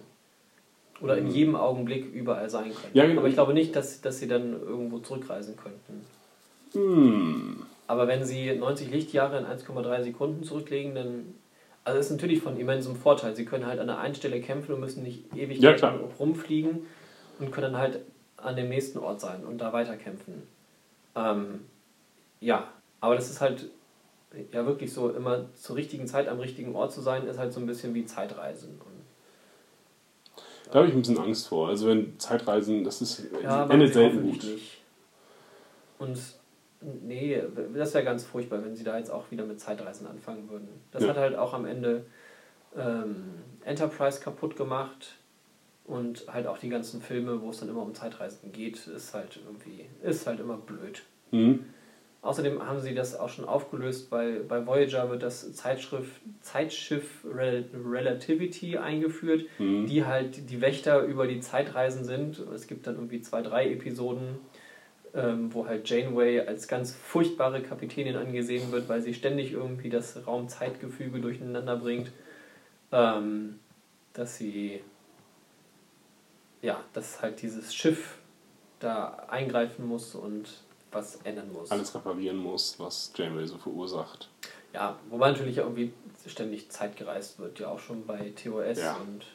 [1.02, 2.92] Oder in jedem Augenblick überall sein können.
[2.92, 2.98] Mhm.
[2.98, 3.20] Ja, genau.
[3.20, 6.06] Aber ich glaube nicht, dass, dass sie dann irgendwo zurückreisen könnten.
[6.74, 7.64] Hm.
[7.88, 11.36] Aber wenn sie 90 Lichtjahre in 1,3 Sekunden zurücklegen, dann.
[11.84, 13.36] Also das ist natürlich von immensem Vorteil.
[13.36, 15.76] Sie können halt an der einen Stelle kämpfen und müssen nicht ewig Ja,
[16.20, 16.86] rumfliegen
[17.40, 18.02] und können dann halt
[18.38, 20.44] an dem nächsten Ort sein und da weiterkämpfen.
[21.16, 21.62] Ähm,
[22.40, 22.68] ja,
[23.00, 23.66] aber das ist halt
[24.52, 27.60] ja wirklich so, immer zur richtigen Zeit am richtigen Ort zu sein, ist halt so
[27.60, 28.80] ein bisschen wie Zeitreisen.
[30.72, 31.68] Da habe ich ein bisschen Angst vor.
[31.68, 34.44] Also wenn Zeitreisen, das ist Ja, endet selten gut.
[34.44, 34.82] Nicht.
[36.00, 36.18] Und
[36.82, 37.42] nee,
[37.76, 40.70] das wäre ganz furchtbar, wenn sie da jetzt auch wieder mit Zeitreisen anfangen würden.
[40.92, 41.10] Das Ja.
[41.10, 42.06] hat halt auch am Ende
[42.76, 43.34] ähm,
[43.66, 45.18] Enterprise kaputt gemacht
[45.86, 49.40] und halt auch die ganzen Filme, wo es dann immer um Zeitreisen geht, ist halt
[49.46, 51.04] irgendwie, ist halt immer blöd.
[51.32, 51.66] Hm.
[52.24, 57.66] Außerdem haben sie das auch schon aufgelöst, weil bei Voyager wird das Zeitschrift, Zeitschiff Rel
[57.74, 59.88] Relativity eingeführt, Mhm.
[59.88, 62.38] die halt die Wächter über die Zeitreisen sind.
[62.54, 64.38] Es gibt dann irgendwie zwei, drei Episoden,
[65.16, 70.26] ähm, wo halt Janeway als ganz furchtbare Kapitänin angesehen wird, weil sie ständig irgendwie das
[70.28, 72.12] Raum-Zeitgefüge durcheinander bringt.
[72.92, 73.60] Ähm,
[74.14, 74.82] dass sie,
[76.62, 78.18] ja, dass halt dieses Schiff
[78.80, 80.50] da eingreifen muss und
[80.92, 81.72] was ändern muss.
[81.72, 84.30] Alles reparieren muss, was Janeway so verursacht.
[84.74, 85.92] Ja, wobei natürlich irgendwie
[86.28, 88.98] ständig Zeit gereist wird, ja auch schon bei TOS Ja.
[89.02, 89.26] und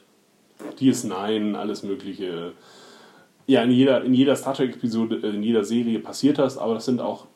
[0.79, 2.53] DS9, alles mögliche.
[3.47, 6.85] Ja, in jeder, in jeder Star Trek-Episode, äh, in jeder Serie passiert das, aber das
[6.87, 7.27] sind auch,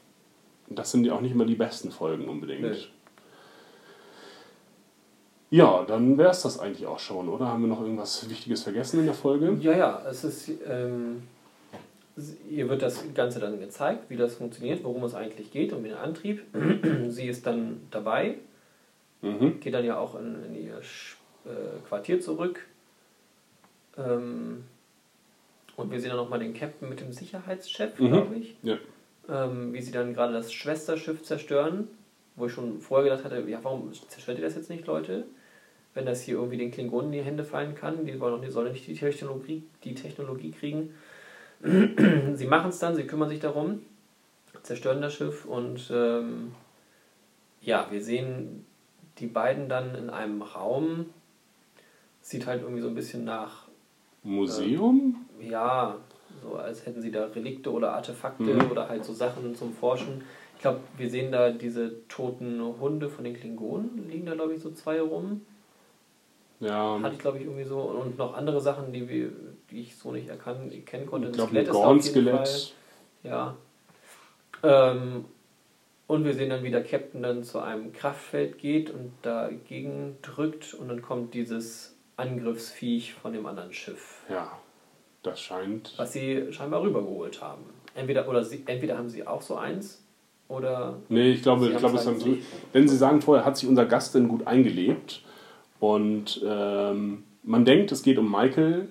[0.68, 2.62] das sind ja auch nicht immer die besten Folgen unbedingt.
[2.62, 2.74] Nö.
[5.50, 7.48] Ja, dann wäre es das eigentlich auch schon, oder?
[7.48, 9.56] Haben wir noch irgendwas Wichtiges vergessen in der Folge?
[9.60, 11.24] Ja, ja, es ist, ähm,
[12.48, 15.94] ihr wird das Ganze dann gezeigt, wie das funktioniert, worum es eigentlich geht, um den
[15.94, 16.42] Antrieb.
[17.08, 18.36] Sie ist dann dabei,
[19.22, 19.60] Mhm.
[19.60, 22.64] geht dann ja auch in, in ihr äh, Quartier zurück.
[23.98, 24.64] Ähm,
[25.76, 28.12] und wir sehen dann nochmal den Captain mit dem Sicherheitschef, Mhm.
[28.12, 28.56] glaube ich.
[28.62, 28.76] Ja.
[29.28, 31.86] ähm, wie sie dann gerade das Schwesterschiff zerstören,
[32.36, 35.24] wo ich schon vorher gedacht hatte, ja, warum zerstört ihr das jetzt nicht, Leute?
[35.94, 38.52] Wenn das hier irgendwie den Klingonen in die Hände fallen kann, die wollen doch nicht,
[38.52, 40.94] sollen nicht die Technologie, die Technologie kriegen.
[42.34, 43.80] sie machen es dann, sie kümmern sich darum,
[44.62, 46.52] zerstören das Schiff und ähm,
[47.60, 48.64] ja, wir sehen
[49.18, 51.06] die beiden dann in einem Raum.
[52.22, 53.68] Sieht halt irgendwie so ein bisschen nach
[54.22, 55.16] Museum?
[55.40, 55.96] ja,
[56.42, 58.70] so als hätten sie da Relikte oder Artefakte Mhm.
[58.70, 60.22] oder halt so Sachen zum Forschen.
[60.54, 64.60] Ich glaube, wir sehen da diese toten Hunde von den Klingonen, liegen da glaube ich
[64.60, 65.40] so zwei rum.
[66.60, 67.80] Ja, Hatte ich glaube ich irgendwie so.
[67.80, 69.30] Und noch andere Sachen, die, wir,
[69.70, 71.28] die ich so nicht erkan erkennen konnte.
[71.28, 72.34] ich glaube ein ist da auf jeden Fall.
[72.34, 72.74] Gorn-Skelett.
[73.22, 73.56] Ja.
[74.62, 75.24] Ähm,
[76.06, 80.74] und wir sehen dann, wie der Captain dann zu einem Kraftfeld geht und dagegen drückt
[80.74, 84.58] und dann kommt dieses Angriffsviech von dem anderen Schiff Ja,
[85.22, 85.94] das scheint.
[85.96, 87.62] was sie scheinbar rübergeholt haben.
[87.94, 90.02] Entweder, oder sie, entweder haben sie auch so eins
[90.48, 90.98] oder.
[91.08, 92.44] Nee, ich glaube, Sie ich glaube, es haben so, nicht.
[92.72, 95.22] wenn Sie sagen, vorher hat sich unser Gast denn gut eingelebt
[95.78, 98.88] und ähm, man denkt, es geht um Michael,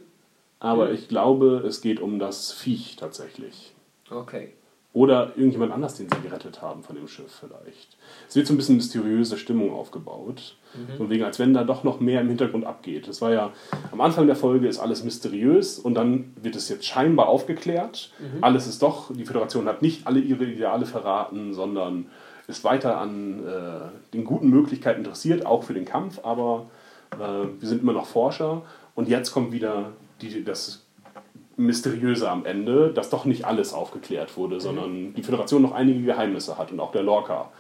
[0.60, 0.96] aber Mhm.
[0.96, 3.74] ich glaube, es geht um das Viech tatsächlich.
[4.10, 4.54] Okay.
[4.92, 7.96] Oder irgendjemand anders, den sie gerettet haben von dem Schiff vielleicht.
[8.28, 10.56] Es wird so ein bisschen mysteriöse Stimmung aufgebaut.
[10.98, 13.08] Von wegen, als wenn da doch noch mehr im Hintergrund abgeht.
[13.08, 13.52] Das war ja,
[13.92, 18.12] am Anfang der Folge ist alles mysteriös und dann wird es jetzt scheinbar aufgeklärt.
[18.42, 22.08] Alles ist doch, die Föderation hat nicht alle ihre Ideale verraten, sondern
[22.48, 26.66] ist weiter an äh, den guten Möglichkeiten interessiert, auch für den Kampf, aber
[27.14, 27.18] äh,
[27.60, 28.64] wir sind immer noch Forscher
[28.96, 29.92] und jetzt kommt wieder
[30.22, 30.86] die, das
[31.58, 36.58] Mysteriöse am Ende, dass doch nicht alles aufgeklärt wurde, sondern die Föderation noch einige Geheimnisse
[36.58, 37.52] hat und auch der Lorca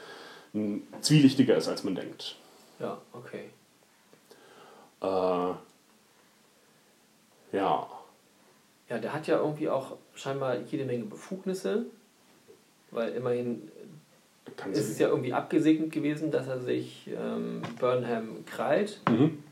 [0.53, 2.35] ein zwielichtiger ist, als man denkt.
[2.79, 3.49] Ja, okay.
[5.01, 5.53] Äh,
[7.57, 7.87] ja,
[8.89, 11.85] Ja, der hat ja irgendwie auch scheinbar jede Menge Befugnisse,
[12.91, 13.69] weil immerhin
[14.55, 18.99] kann ist es ja irgendwie abgesegnet gewesen, dass er sich ähm, Burnham krallt.
[19.09, 19.43] Mhm.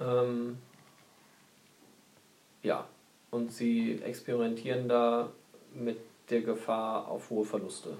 [0.00, 0.58] Ähm,
[2.62, 2.84] ja,
[3.30, 5.28] und sie experimentieren da
[5.74, 5.98] mit
[6.30, 7.90] der Gefahr auf hohe Verluste.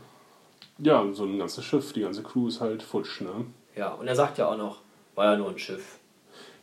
[0.79, 3.47] Ja, so ein ganzes Schiff, die ganze Crew ist halt futsch, ne?
[3.75, 4.81] Ja, und er sagt ja auch noch,
[5.15, 5.99] war ja nur ein Schiff.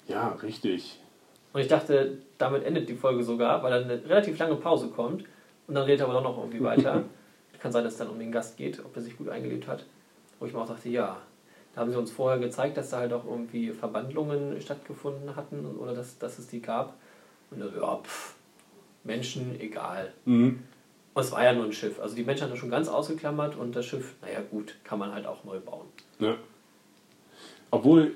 [0.08, 1.00] Ja, richtig.
[1.54, 5.24] Und ich dachte, damit endet die Folge sogar, weil dann eine relativ lange Pause kommt
[5.68, 7.04] und dann redet er aber doch noch irgendwie weiter.
[7.60, 9.86] Kann sein, dass es dann um den Gast geht, ob er sich gut eingelebt hat.
[10.40, 11.18] Wo ich mir auch dachte, ja,
[11.74, 15.94] da haben sie uns vorher gezeigt, dass da halt auch irgendwie Verbandlungen stattgefunden hatten oder
[15.94, 16.94] dass, dass es die gab.
[17.56, 18.36] Und dann, ja, pff,
[19.04, 20.14] Menschen, egal.
[20.26, 20.60] Mhm.
[21.14, 22.00] Und es war ja nur ein Schiff.
[22.00, 25.14] Also die Menschen hatten das schon ganz ausgeklammert und das Schiff, naja gut, kann man
[25.14, 25.88] halt auch neu bauen.
[26.20, 26.36] Ja.
[27.72, 28.16] Obwohl,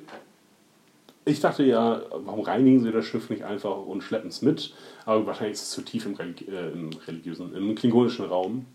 [1.24, 4.74] ich dachte ja, warum reinigen sie das Schiff nicht einfach und schleppen es mit?
[5.06, 8.66] Aber wahrscheinlich ist es zu tief im, Religi äh, im religiösen, im klingonischen Raum.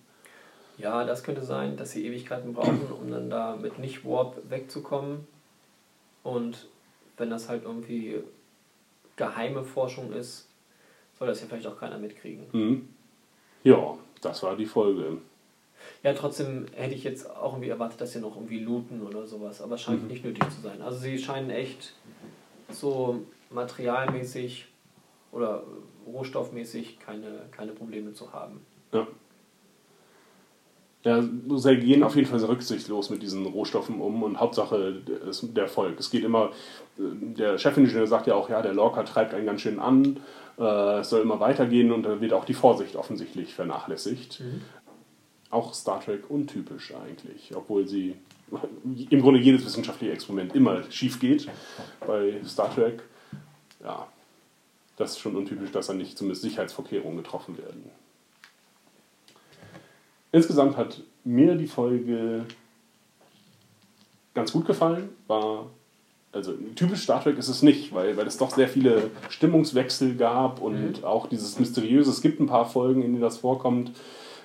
[0.78, 5.26] Ja, das könnte sein, dass sie Ewigkeiten brauchen, um dann da mit Nicht-Warp wegzukommen.
[6.22, 6.66] Und
[7.16, 8.20] wenn das halt irgendwie
[9.16, 10.48] geheime Forschung ist,
[11.18, 12.44] soll das ja vielleicht auch keiner mitkriegen.
[12.52, 12.88] Mhm.
[13.62, 15.18] Ja, das war die Folge.
[16.02, 19.60] Ja, trotzdem hätte ich jetzt auch irgendwie erwartet, dass sie noch irgendwie looten oder sowas,
[19.60, 20.08] aber es scheint Mhm.
[20.08, 20.80] nicht nötig zu sein.
[20.82, 21.94] Also sie scheinen echt
[22.70, 24.66] so materialmäßig
[25.32, 25.62] oder
[26.06, 28.60] rohstoffmäßig keine, keine Probleme zu haben.
[28.92, 29.06] Ja.
[31.02, 35.46] Ja, sie gehen auf jeden Fall sehr rücksichtslos mit diesen Rohstoffen um und Hauptsache ist
[35.54, 36.00] der Erfolg.
[36.00, 36.46] Es geht immer,
[36.98, 37.02] äh,
[37.36, 40.20] der Chefingenieur sagt ja auch, ja, der Lorca treibt einen ganz schön an,
[40.56, 44.43] es soll immer weitergehen und da wird auch die Vorsicht offensichtlich vernachlässigt.
[45.51, 48.16] Auch Star Trek untypisch eigentlich, obwohl sie
[49.10, 51.48] im Grunde jedes wissenschaftliche Experiment immer schief geht.
[52.06, 53.02] Bei Star Trek,
[53.82, 54.06] ja,
[54.97, 57.90] das ist schon untypisch, dass da nicht zumindest Sicherheitsvorkehrungen getroffen werden.
[60.31, 62.44] Insgesamt hat mir die Folge
[64.35, 65.10] ganz gut gefallen.
[65.26, 65.70] War
[66.35, 70.61] also typisch Star Trek ist es nicht, weil, weil es doch sehr viele Stimmungswechsel gab
[70.61, 72.11] und auch dieses Mysteriöse.
[72.11, 73.93] Es gibt ein paar Folgen, in denen das vorkommt,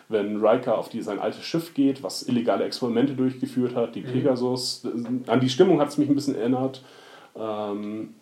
[0.07, 4.87] wenn Riker auf die, sein altes Schiff geht, was illegale Experimente durchgeführt hat, die Pegasus.
[5.27, 6.83] An die Stimmung hat es mich ein bisschen erinnert.
[7.35, 8.15] Ähm,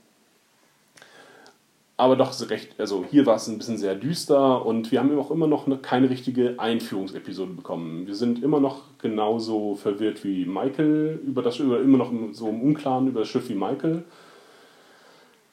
[1.97, 5.31] aber doch recht, also hier war es ein bisschen sehr düster und wir haben auch
[5.31, 8.05] immer noch eine, keine richtige Einführungsepisode bekommen.
[8.05, 12.61] Wir sind immer noch genauso verwirrt wie Michael über das über immer noch so im
[12.61, 14.03] Unklaren über das Schiff wie Michael.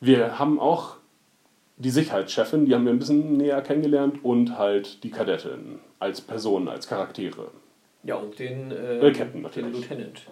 [0.00, 0.96] Wir haben auch
[1.78, 6.68] die Sicherheitschefin, die haben wir ein bisschen näher kennengelernt und halt die Kadettin als Personen,
[6.68, 7.48] als Charaktere.
[8.02, 9.72] Ja, und den, äh, Äh, Captain den natürlich.
[9.80, 10.22] Lieutenant,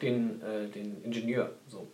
[0.00, 1.50] den, äh, den Ingenieur.
[1.66, 1.88] So.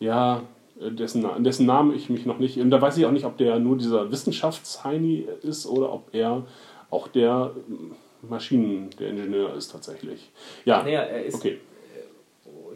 [0.00, 0.42] Ja,
[0.80, 2.58] dessen, Na- dessen Namen ich mich noch nicht.
[2.58, 6.46] Und da weiß ich auch nicht, ob der nur dieser Wissenschaftsheini ist oder ob er
[6.90, 10.30] auch der äh, Maschinen, der Ingenieur ist tatsächlich.
[10.64, 11.58] Ja, Naja, er ist okay.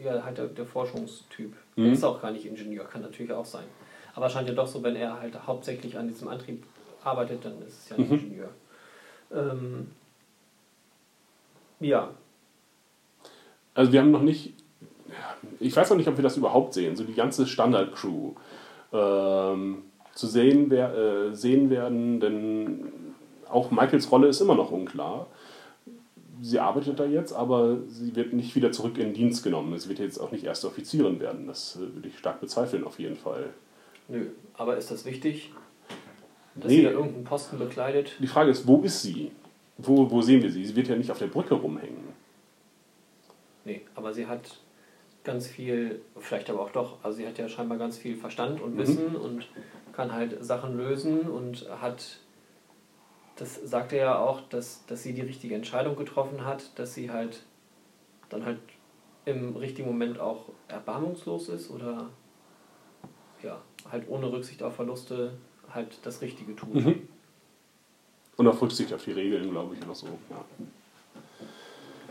[0.03, 1.53] ja halt der, der Forschungstyp.
[1.75, 1.85] Mhm.
[1.85, 3.65] Er ist auch gar nicht Ingenieur, kann natürlich auch sein.
[4.15, 6.63] Aber scheint ja doch so, wenn er halt hauptsächlich an diesem Antrieb
[7.03, 8.13] arbeitet, dann ist es ja ein Mhm.
[8.13, 8.49] Ingenieur.
[9.33, 9.87] Ähm,
[11.79, 12.11] ja,
[13.75, 14.53] Also wir haben noch nicht.
[15.59, 16.95] Ich weiß noch nicht, ob wir das überhaupt sehen.
[16.95, 18.31] So die ganze Standard-Crew
[18.91, 19.83] ähm,
[20.13, 22.91] zu sehen, wer, äh, sehen werden, denn
[23.49, 25.27] auch Michaels Rolle ist immer noch unklar.
[26.41, 29.77] Sie arbeitet da jetzt, aber sie wird nicht wieder zurück in Dienst genommen.
[29.79, 31.47] Sie wird jetzt auch nicht erste Offizierin werden.
[31.47, 33.49] Das äh, würde ich stark bezweifeln, auf jeden Fall.
[34.07, 34.27] nö.
[34.55, 35.51] Aber ist das wichtig,
[36.55, 36.77] dass Nee.
[36.77, 38.11] sie da irgendeinen Posten bekleidet?
[38.19, 39.31] Die Frage ist, wo ist sie?
[39.79, 40.63] Wo, wo sehen wir sie?
[40.65, 42.13] Sie wird ja nicht auf der Brücke rumhängen.
[43.65, 44.57] Nee, aber sie hat
[45.23, 48.77] ganz viel, vielleicht aber auch doch, also sie hat ja scheinbar ganz viel Verstand und
[48.77, 49.47] Wissen und
[49.93, 52.19] kann halt Sachen lösen und hat,
[53.37, 57.11] das sagt er ja auch, dass, dass sie die richtige Entscheidung getroffen hat, dass sie
[57.11, 57.43] halt
[58.29, 58.59] dann halt
[59.25, 62.09] im richtigen Moment auch erbarmungslos ist oder
[63.41, 65.33] ja, halt ohne Rücksicht auf Verluste
[65.73, 66.73] halt das Richtige tut.
[66.73, 67.07] Mhm.
[68.35, 70.07] Und auf Rücksicht auf die Regeln, glaube ich, oder so.
[70.07, 70.43] Ja.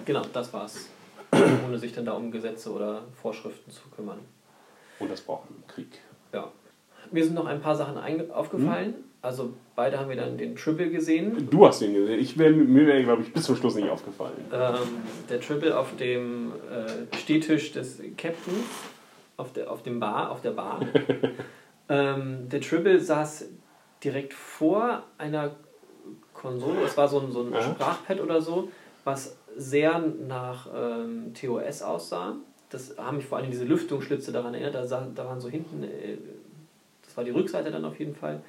[0.04, 0.88] Genau, das war's.
[1.32, 4.18] Ohne sich dann da um Gesetze oder Vorschriften zu kümmern.
[4.98, 6.00] Und das braucht einen Krieg.
[6.32, 6.50] Ja.
[7.10, 7.98] Mir sind noch ein paar Sachen
[8.30, 8.94] aufgefallen.
[9.20, 11.48] Also beide haben wir dann den Triple gesehen.
[11.50, 12.18] Du hast den gesehen.
[12.18, 14.44] Ich wär, mir wäre, glaube ich, bis zum Schluss nicht aufgefallen.
[14.52, 14.74] Ähm,
[15.28, 18.64] der Triple auf dem äh, Stehtisch des Captains,
[19.36, 20.80] auf der, auf dem Bar, auf der Bar.
[21.88, 23.48] ähm, der Triple saß
[24.02, 25.54] direkt vor einer
[26.34, 26.80] Konsole.
[26.82, 27.62] Das war so ein, so ein Ja.
[27.62, 28.70] Sprachpad oder so,
[29.04, 32.36] was sehr nach ähm, TOS aussah.
[32.70, 34.74] Das haben mich vor allem diese Lüftungsschlitze daran erinnert.
[34.74, 36.16] Da, sah, da waren so hinten, äh,
[37.04, 38.40] das war die Rückseite dann auf jeden Fall,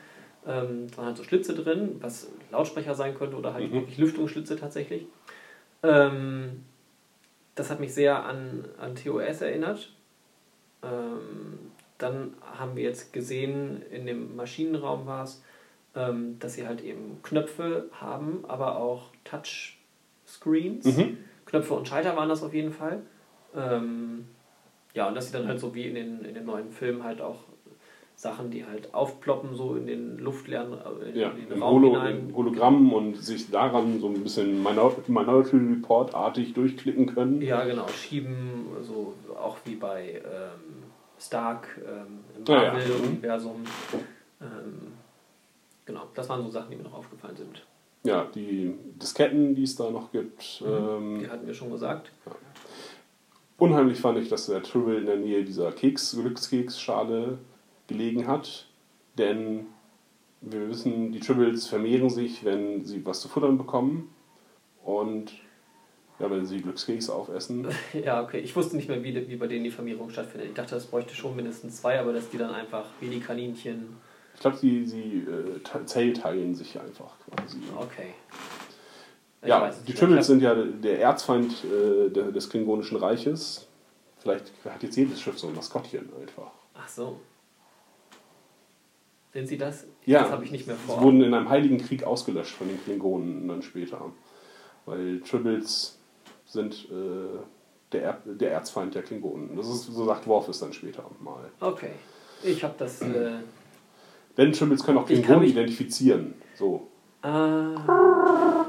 [0.47, 3.73] ähm, da waren halt so Schlitze drin, was Lautsprecher sein könnte oder halt Mhm.
[3.75, 5.05] wirklich Lüftungsschlitze tatsächlich.
[5.83, 6.63] Ähm,
[7.55, 9.91] das hat mich sehr an, an TOS erinnert.
[10.81, 11.59] Ähm,
[11.97, 15.41] dann haben wir jetzt gesehen, in dem Maschinenraum war es,
[15.95, 19.09] ähm, dass sie halt eben Knöpfe haben, aber auch
[20.43, 21.17] Touchscreens, Mhm.
[21.45, 23.01] Knöpfe und Schalter waren das auf jeden Fall.
[23.55, 24.25] Ähm,
[24.93, 27.21] ja, und dass sie dann halt so wie in den, in den neuen Filmen halt
[27.21, 27.39] auch
[28.15, 32.29] Sachen, die halt aufploppen, so in den luftleeren äh, in Ja, den Raum Holo, hinein.
[32.29, 37.41] im Hologramm und sich daran so ein bisschen Minor- Minority Report-artig durchklicken können.
[37.41, 40.83] Ja, genau, schieben, so auch wie bei ähm,
[41.19, 42.73] Stark ähm, im Ja, ja.
[42.73, 43.63] Marvel-Universum.
[44.41, 44.93] Ähm,
[45.85, 47.65] genau, das waren so Sachen, die mir noch aufgefallen sind.
[48.03, 50.61] Ja, die Disketten, die es da noch gibt.
[50.65, 52.11] Ähm, Die hatten wir schon gesagt.
[53.57, 57.37] Unheimlich fand ich, dass der Tribble in der Nähe dieser Keks, Glückskeksschale
[57.87, 58.67] gelegen hat.
[59.17, 59.67] Denn
[60.41, 64.13] wir wissen, die Tribbles vermehren sich, wenn sie was zu futtern bekommen.
[64.83, 65.31] Und
[66.19, 67.67] ja, wenn sie Glückskekse aufessen.
[67.93, 68.39] Ja, okay.
[68.39, 70.49] Ich wusste nicht mehr, wie, wie bei denen die Vermehrung stattfindet.
[70.49, 73.95] Ich dachte, das bräuchte schon mindestens zwei, aber dass die dann einfach wie die Kaninchen.
[74.35, 77.57] Ich glaube, sie, sie äh, te- zellteilen sich einfach quasi.
[77.79, 78.13] Okay.
[79.41, 79.93] Ich Ja, die.
[79.93, 83.67] Tribbles sind ja der Erzfeind äh, des Klingonischen Reiches.
[84.19, 86.51] Vielleicht hat jetzt jedes Schiff so ein Maskottchen einfach.
[86.73, 87.19] Ach so.
[89.33, 89.85] Sind sie das?
[90.05, 90.97] Ja, Das habe ich nicht mehr vor.
[90.97, 94.11] Sie wurden in einem heiligen Krieg ausgelöscht von den Klingonen dann später.
[94.85, 95.97] Weil Tribbles
[96.45, 97.39] sind äh,
[97.91, 99.55] der, er der Erzfeind der Klingonen.
[99.55, 101.49] Das ist, so sagt Worf es dann später mal.
[101.59, 101.91] Okay.
[102.43, 103.01] Ich habe das.
[103.01, 103.39] Äh,
[104.35, 106.33] Tribbles können auch kann Klingonen identifizieren.
[106.55, 106.87] So.
[107.21, 108.65] Ah,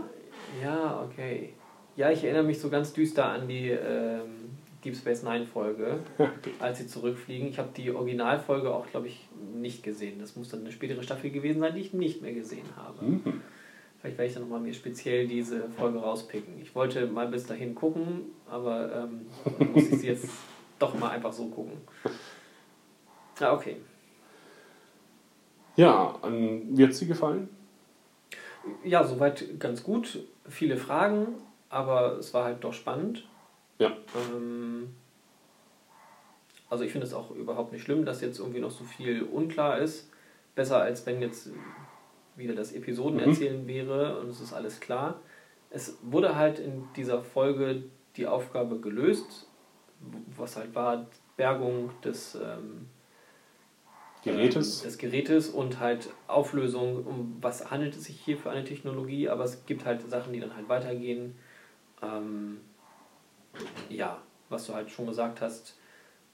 [0.62, 1.54] ja, okay.
[1.96, 4.50] Ja, ich erinnere mich so ganz düster an die ähm,
[4.84, 5.98] Deep Space Nine Folge,
[6.60, 7.48] als sie zurückfliegen.
[7.48, 10.18] Ich habe die Originalfolge auch, glaube ich, nicht gesehen.
[10.18, 13.04] Das muss dann eine spätere Staffel gewesen sein, die ich nicht mehr gesehen habe.
[13.04, 13.40] Mhm.
[14.00, 16.60] Vielleicht werde ich dann nochmal mir speziell diese Folge rauspicken.
[16.60, 19.26] Ich wollte mal bis dahin gucken, aber ähm,
[19.72, 20.28] muss ich sie jetzt
[20.78, 21.78] doch mal einfach so gucken.
[23.40, 23.76] Ah, okay.
[25.76, 27.48] Ja, an, wie hat sie gefallen?
[28.84, 30.20] Ja, soweit ganz gut.
[30.48, 31.28] Viele Fragen,
[31.68, 33.26] aber es war halt doch spannend.
[33.78, 33.92] Ja.
[34.14, 34.94] Ähm,
[36.70, 39.78] also ich finde es auch überhaupt nicht schlimm, dass jetzt irgendwie noch so viel unklar
[39.78, 40.10] ist.
[40.54, 41.50] Besser als wenn jetzt
[42.36, 45.20] wieder das Episodenerzählen wäre und es ist alles klar.
[45.70, 47.84] Es wurde halt in dieser Folge
[48.16, 49.48] die Aufgabe gelöst,
[50.36, 51.06] was halt war
[51.36, 52.88] Bergung des ähm,
[54.24, 54.80] Gerätes?
[54.80, 59.28] ähm, des Gerätes und halt Auflösung, um was handelt es sich hier für eine Technologie,
[59.28, 61.34] aber es gibt halt Sachen, die dann halt weitergehen.
[62.02, 62.60] Ähm,
[63.88, 65.76] ja, was du halt schon gesagt hast,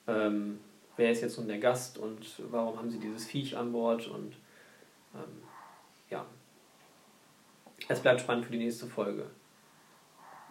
[0.07, 0.59] ähm,
[0.97, 4.35] wer ist jetzt nun der Gast und warum haben sie dieses Viech an Bord und
[5.15, 5.43] ähm,
[6.09, 6.25] ja.
[7.89, 9.27] Es bleibt spannend für die nächste Folge.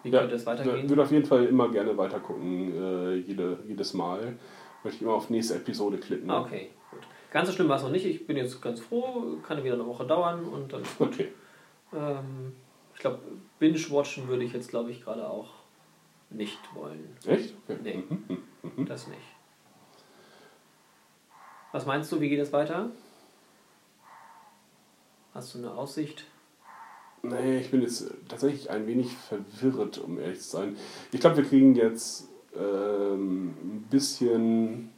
[0.04, 0.90] Wie Ja, könnte es Ich weitergehen?
[0.90, 4.38] würde auf jeden Fall immer gerne weiter gucken, äh, jede, jedes Mal.
[4.84, 6.30] Möchte ich immer auf nächste Episode klicken.
[6.32, 7.02] Ah, Okay, gut.
[7.32, 8.06] Ganz so schlimm war es noch nicht.
[8.06, 9.38] Ich bin jetzt ganz froh.
[9.44, 11.10] Kann wieder eine Woche dauern und dann ist gut.
[11.14, 11.32] Okay.
[11.94, 12.54] Ähm,
[12.94, 13.20] ich glaube,
[13.60, 15.52] Binge-Watchen würde ich jetzt, glaube ich, gerade auch
[16.30, 17.16] nicht wollen.
[17.26, 17.56] Echt?
[17.68, 17.80] Okay.
[17.84, 18.04] Nee,
[18.64, 18.86] Mhm.
[18.86, 19.20] das nicht.
[21.72, 22.90] Was meinst du, wie geht es weiter?
[25.34, 26.26] Hast du eine Aussicht?
[27.22, 30.78] Nee, ich bin jetzt tatsächlich ein wenig verwirrt, um ehrlich zu sein.
[31.12, 34.90] Ich glaube, wir kriegen jetzt ähm, ein bisschen.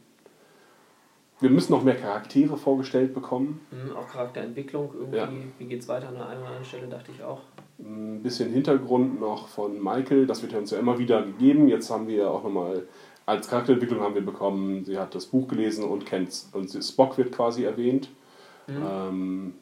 [1.42, 3.60] Wir müssen noch mehr Charaktere vorgestellt bekommen.
[3.70, 5.16] Hm, auch Charakterentwicklung irgendwie.
[5.16, 5.28] Ja.
[5.58, 7.40] Wie geht es weiter an der einen oder anderen Stelle, dachte ich auch.
[7.80, 10.26] Ein bisschen Hintergrund noch von Michael.
[10.26, 11.66] Das wird uns ja immer wieder gegeben.
[11.66, 12.86] Jetzt haben wir auch nochmal.
[13.26, 16.44] Als Charakterentwicklung haben wir bekommen, sie hat das Buch gelesen und kennt.
[16.52, 18.08] Und Spock wird quasi erwähnt.
[18.66, 18.82] Hm.
[18.84, 19.54] Ähm,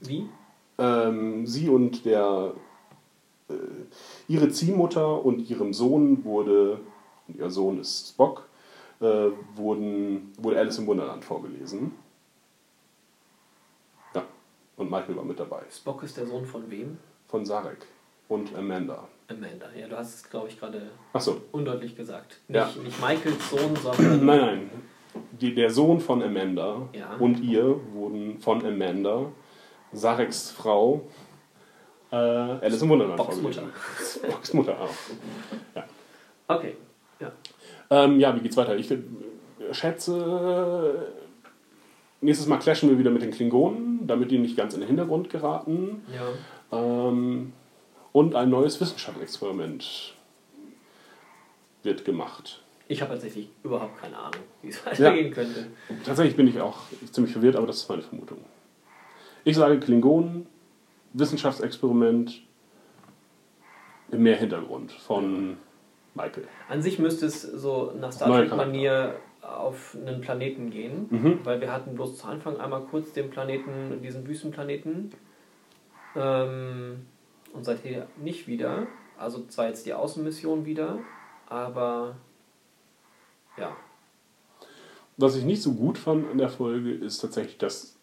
[0.00, 0.26] Wie?
[0.78, 2.52] Ähm, sie und der
[3.50, 3.54] äh,
[4.28, 6.80] ihre Ziehmutter und ihrem Sohn wurde,
[7.28, 8.48] ihr Sohn ist Spock,
[9.00, 11.92] äh, wurden, wurde Alice im Wunderland vorgelesen.
[14.14, 14.22] Ja,
[14.76, 15.62] und Michael war mit dabei.
[15.70, 16.98] Spock ist der Sohn von wem?
[17.28, 17.86] Von Sarek
[18.28, 19.08] und Amanda.
[19.28, 19.66] Amanda.
[19.78, 22.40] Ja, du hast es, glaube ich, gerade Achso, undeutlich gesagt.
[22.48, 22.82] Nicht, Ja.
[22.82, 24.24] nicht Michaels Sohn, sondern.
[24.26, 24.70] nein, nein.
[25.40, 27.14] Die, der Sohn von Amanda Ja.
[27.18, 29.26] und ihr wurden von Amanda,
[29.92, 31.02] Sareks Frau,
[32.12, 33.72] äh, Alice im Wunderland Spocks vorgelesen.
[34.00, 34.88] Spocks Mutter auch.
[35.74, 35.84] Ja.
[36.48, 36.76] Okay.
[37.90, 38.04] Ja.
[38.04, 38.76] Ähm, ja, wie geht's weiter?
[38.76, 38.98] Ich äh,
[39.72, 41.12] schätze,
[42.20, 45.30] nächstes Mal clashen wir wieder mit den Klingonen, damit die nicht ganz in den Hintergrund
[45.30, 46.02] geraten.
[46.14, 47.08] Ja.
[47.08, 47.52] Ähm,
[48.12, 50.14] und ein neues Wissenschaftsexperiment
[51.82, 52.62] wird gemacht.
[52.88, 55.68] Ich habe tatsächlich überhaupt keine Ahnung, wie es weitergehen könnte.
[56.04, 56.78] Tatsächlich bin ich auch
[57.12, 58.38] ziemlich verwirrt, aber das ist meine Vermutung.
[59.44, 60.46] Ich sage Klingonen,
[61.12, 62.42] Wissenschaftsexperiment,
[64.10, 65.56] mehr Hintergrund von
[66.14, 66.46] Michael.
[66.68, 71.40] An sich müsste es so nach Star Trek-Manier auf einen Planeten gehen, Mhm.
[71.44, 75.10] weil wir hatten bloß zu Anfang einmal kurz den Planeten, diesen Wüstenplaneten
[76.16, 77.06] ähm,
[77.52, 78.86] und seither nicht wieder.
[79.18, 80.98] Also zwar jetzt die Außenmission wieder,
[81.46, 82.16] aber
[83.56, 83.76] ja.
[85.16, 87.98] Was ich nicht so gut fand in der Folge, ist tatsächlich, dass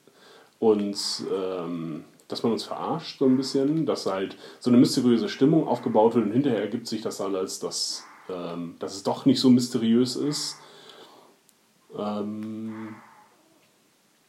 [0.60, 5.68] uns, ähm, dass man uns verarscht so ein bisschen, dass halt so eine mysteriöse Stimmung
[5.68, 9.50] aufgebaut wird und hinterher ergibt sich das alles, dass, ähm, dass es doch nicht so
[9.50, 10.58] mysteriös ist.
[11.98, 12.96] Ähm,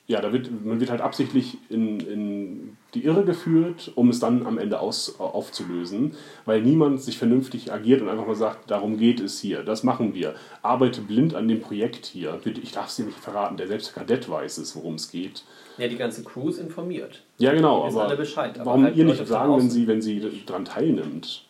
[0.06, 4.46] ja, da wird, man wird halt absichtlich in, in die Irre geführt, um es dann
[4.46, 6.14] am Ende aus, aufzulösen,
[6.46, 10.14] weil niemand sich vernünftig agiert und einfach mal sagt, darum geht es hier, das machen
[10.14, 10.34] wir.
[10.62, 12.40] Arbeite blind an dem Projekt hier.
[12.62, 15.44] Ich darf es dir nicht verraten, der selbst Kadett weiß es, worum es geht.
[15.76, 17.22] Ja, die ganze Crew ist informiert.
[17.36, 20.42] Ja, genau, aber alle Bescheid, aber warum halt ihr nicht sagen, wenn sie, wenn sie
[20.46, 21.44] daran teilnimmt?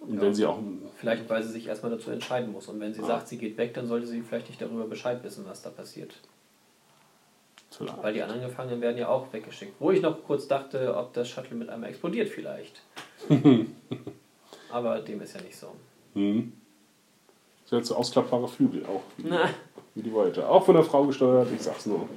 [0.00, 0.20] Und Ja.
[0.22, 0.58] wenn sie auch...
[0.98, 2.68] Vielleicht, weil sie sich erstmal dazu entscheiden muss.
[2.68, 3.06] Und wenn sie Ah.
[3.06, 6.14] sagt, sie geht weg, dann sollte sie vielleicht nicht darüber Bescheid wissen, was da passiert.
[7.70, 8.02] Vielleicht.
[8.02, 9.74] Weil die anderen Gefangenen werden ja auch weggeschickt.
[9.78, 12.82] Wo ich noch kurz dachte, ob das Shuttle mit einmal explodiert vielleicht.
[14.70, 15.74] Aber dem ist ja nicht so.
[16.14, 16.52] Hm.
[17.62, 19.48] Das sind so ausklappbare Flügel auch, wie, Na.
[19.94, 20.48] wie die Voyager.
[20.50, 22.08] Auch von der Frau gesteuert, ich sag's nur.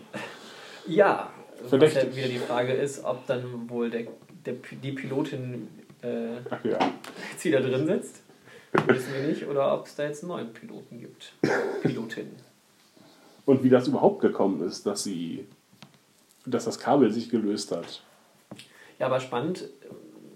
[0.88, 1.31] Ja,
[1.61, 2.03] was Verdächtig.
[2.03, 4.07] ja wieder die Frage ist, ob dann wohl der,
[4.45, 5.67] der, die Pilotin
[6.01, 6.80] äh, Ach ja.
[7.31, 8.23] jetzt wieder drin sitzt.
[8.88, 9.47] Wissen wir nicht.
[9.47, 11.34] Oder ob es da jetzt einen neuen Piloten gibt.
[11.81, 12.31] Pilotin.
[13.45, 15.45] Und wie das überhaupt gekommen ist, dass sie,
[16.45, 18.03] dass das Kabel sich gelöst hat.
[18.99, 19.68] Ja, aber spannend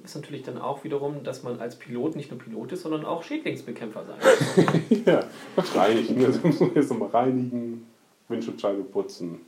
[0.04, 3.24] ist natürlich dann auch wiederum, dass man als Pilot nicht nur Pilot ist, sondern auch
[3.24, 5.04] Schädlingsbekämpfer sein kann.
[5.06, 5.24] ja,
[5.56, 6.26] das reinigen.
[6.26, 7.86] Also muss man jetzt nochmal reinigen,
[8.28, 9.42] Windschutzscheibe putzen.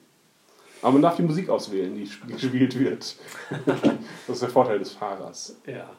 [0.81, 3.15] Aber man darf die Musik auswählen, die sp- gespielt wird.
[3.65, 5.57] das ist der Vorteil des Fahrers.
[5.65, 5.89] Ja.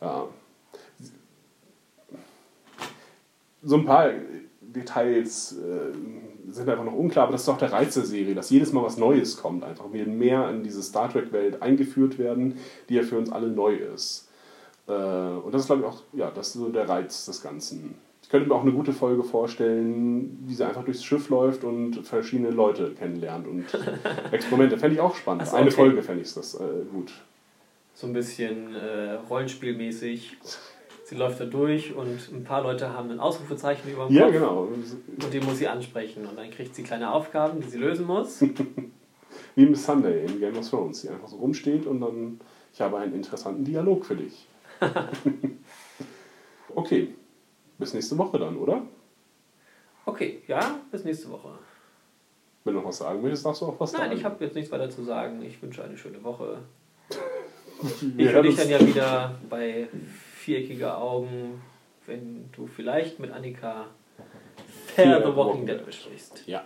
[0.00, 0.28] Ja.
[3.62, 4.10] So ein paar
[4.72, 8.50] Details äh, sind einfach noch unklar, aber das ist auch der Reiz der Serie, dass
[8.50, 9.64] jedes Mal was Neues kommt.
[9.64, 12.58] Einfach wir mehr in diese Star Trek-Welt eingeführt werden,
[12.88, 14.28] die ja für uns alle neu ist.
[14.86, 17.94] Äh, und das ist, glaube ich, auch ja, das ist so der Reiz des Ganzen.
[18.22, 22.06] Ich könnte mir auch eine gute Folge vorstellen, wie sie einfach durchs Schiff läuft und
[22.06, 23.64] verschiedene Leute kennenlernt und
[24.32, 24.76] Experimente.
[24.76, 25.44] Fände ich auch spannend.
[25.46, 25.76] Ach so, Eine okay.
[25.76, 27.12] Folge fände ich das äh, gut.
[27.94, 30.36] So ein bisschen äh, Rollenspielmäßig.
[31.08, 34.32] Sie läuft da durch und ein paar Leute haben ein Ausrufezeichen über dem Ja, Kopf.
[34.34, 34.62] genau.
[34.64, 36.26] Und die muss sie ansprechen.
[36.26, 38.42] Und dann kriegt sie kleine Aufgaben, die sie lösen muss.
[39.54, 42.38] Wie Miss Sunday in Game of Thrones, die einfach so rumsteht und dann,
[42.74, 44.46] ich habe einen interessanten Dialog für dich.
[46.74, 47.14] okay,
[47.78, 48.82] bis nächste Woche dann, oder?
[50.04, 51.58] Okay, ja, bis nächste Woche.
[52.64, 54.16] Wenn du noch was sagen willst, darfst du auch was Nein, sagen.
[54.18, 55.40] ich habe jetzt nichts weiter zu sagen.
[55.42, 56.58] Ich wünsche eine schöne Woche.
[58.16, 59.86] Ich höre dich dann ja wieder bei
[60.48, 61.60] viereckige Augen,
[62.06, 63.88] wenn du vielleicht mit Annika
[64.86, 65.84] Fair the Walking Dead.
[65.84, 66.44] besprichst.
[66.46, 66.64] Ja,